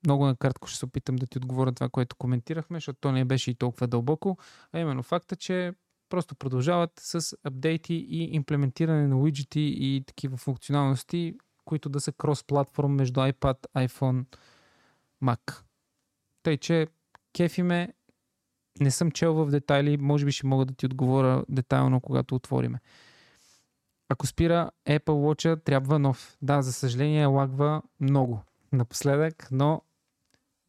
[0.05, 3.51] Много накратко ще се опитам да ти отговоря това, което коментирахме, защото то не беше
[3.51, 4.37] и толкова дълбоко,
[4.73, 5.73] а именно факта, че
[6.09, 11.33] просто продължават с апдейти и имплементиране на уиджети и такива функционалности,
[11.65, 14.25] които да са крос-платформ между iPad, iPhone,
[15.23, 15.61] Mac.
[16.43, 16.87] Тъй, че
[17.33, 17.93] кефиме,
[18.79, 22.79] не съм чел в детайли, може би ще мога да ти отговоря детайлно, когато отвориме.
[24.09, 26.37] Ако спира Apple Watch, трябва нов.
[26.41, 28.41] Да, за съжаление лагва много
[28.71, 29.81] напоследък, но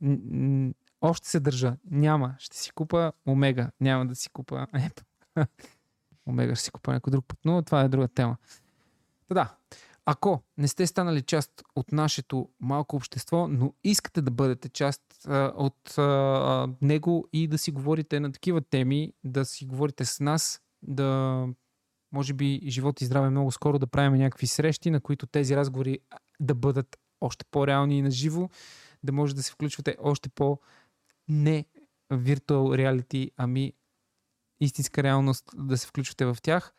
[0.00, 1.76] н- още се държа.
[1.90, 2.34] Няма.
[2.38, 3.70] Ще си купа Омега.
[3.80, 5.04] Няма да си купа Apple.
[6.26, 8.36] Омега ще си купа някой друг път, но това е друга тема.
[9.28, 9.54] Та да,
[10.06, 15.52] ако не сте станали част от нашето малко общество, но искате да бъдете част а,
[15.56, 20.62] от а, него и да си говорите на такива теми, да си говорите с нас,
[20.82, 21.46] да
[22.12, 25.98] може би живот и здраве много скоро да правим някакви срещи, на които тези разговори
[26.40, 28.50] да бъдат още по-реални и наживо,
[29.02, 30.60] да може да се включвате още по
[31.28, 31.64] не
[32.12, 32.42] virtual
[33.02, 33.72] reality, ами
[34.60, 36.74] истинска реалност да се включвате в тях.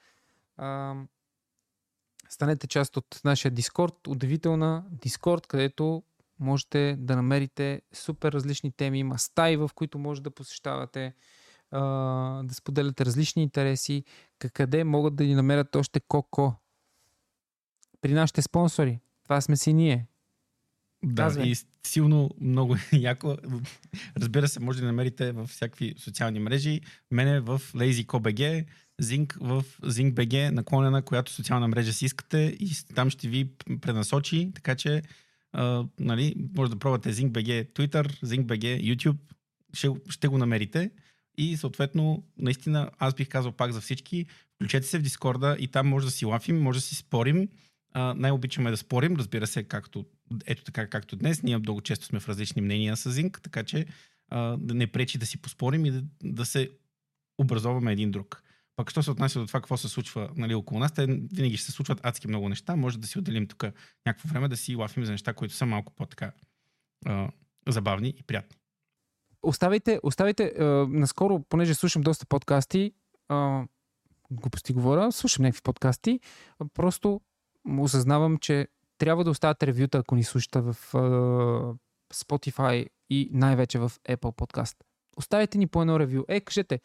[2.30, 6.04] Станете част от нашия Дискорд, удивителна Дискорд, където
[6.40, 9.00] можете да намерите супер различни теми.
[9.00, 11.14] Има стаи, в които може да посещавате
[11.72, 14.04] да споделяте различни интереси,
[14.50, 16.54] къде могат да ни намерят още коко.
[18.02, 19.00] При нашите спонсори.
[19.24, 20.08] Това сме си ние.
[21.06, 21.48] Да, Казвай.
[21.48, 21.56] и
[21.88, 23.38] силно много яко.
[24.18, 26.82] Разбира се, може да намерите в всякакви социални мрежи.
[27.12, 28.66] Мене в LazyCoBG,
[29.02, 33.50] Zinc в ZincBG, наклонена, която социална мрежа си искате и там ще ви
[33.82, 35.02] пренасочи, така че
[35.54, 39.18] а, нали, може да пробвате ZincBG Twitter, ZincBG YouTube,
[39.74, 40.92] ще, ще го намерите.
[41.38, 44.26] И съответно, наистина, аз бих казал пак за всички,
[44.56, 47.50] включете се в Дискорда и там може да си лафим, може да си спорим.
[47.94, 50.06] А, най-обичаме да спорим, разбира се, както,
[50.46, 51.44] ето така, както днес.
[51.44, 53.86] Ние много често сме в различни мнения с Зинк, така че
[54.30, 56.70] а, да не пречи да си поспорим и да, да се
[57.38, 58.44] образоваме един друг.
[58.76, 61.66] Пък, що се отнася до това, какво се случва нали, около нас, те винаги ще
[61.66, 62.76] се случват адски много неща.
[62.76, 63.64] Може да си отделим тук
[64.06, 66.32] някакво време да си лафим за неща, които са малко по-така
[67.06, 67.32] а,
[67.68, 68.61] забавни и приятни.
[69.44, 72.94] Оставайте, оставайте, а, наскоро, понеже слушам доста подкасти,
[73.30, 73.64] а,
[74.32, 76.20] глупости говоря, слушам някакви подкасти,
[76.60, 77.22] а, просто
[77.80, 80.98] осъзнавам, че трябва да оставят ревюта, ако ни слушате в а,
[82.14, 84.76] Spotify и най-вече в Apple Podcast.
[85.18, 86.24] Оставете ни по едно ревю.
[86.28, 86.80] Е, кажете,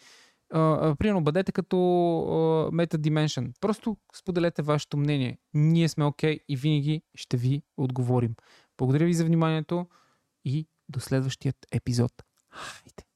[0.98, 3.52] примерно бъдете като uh, Meta Dimension.
[3.60, 5.38] Просто споделете вашето мнение.
[5.54, 8.34] Ние сме окей okay и винаги ще ви отговорим.
[8.78, 9.86] Благодаря ви за вниманието
[10.44, 12.12] и до следващият епизод.
[12.56, 13.15] はい。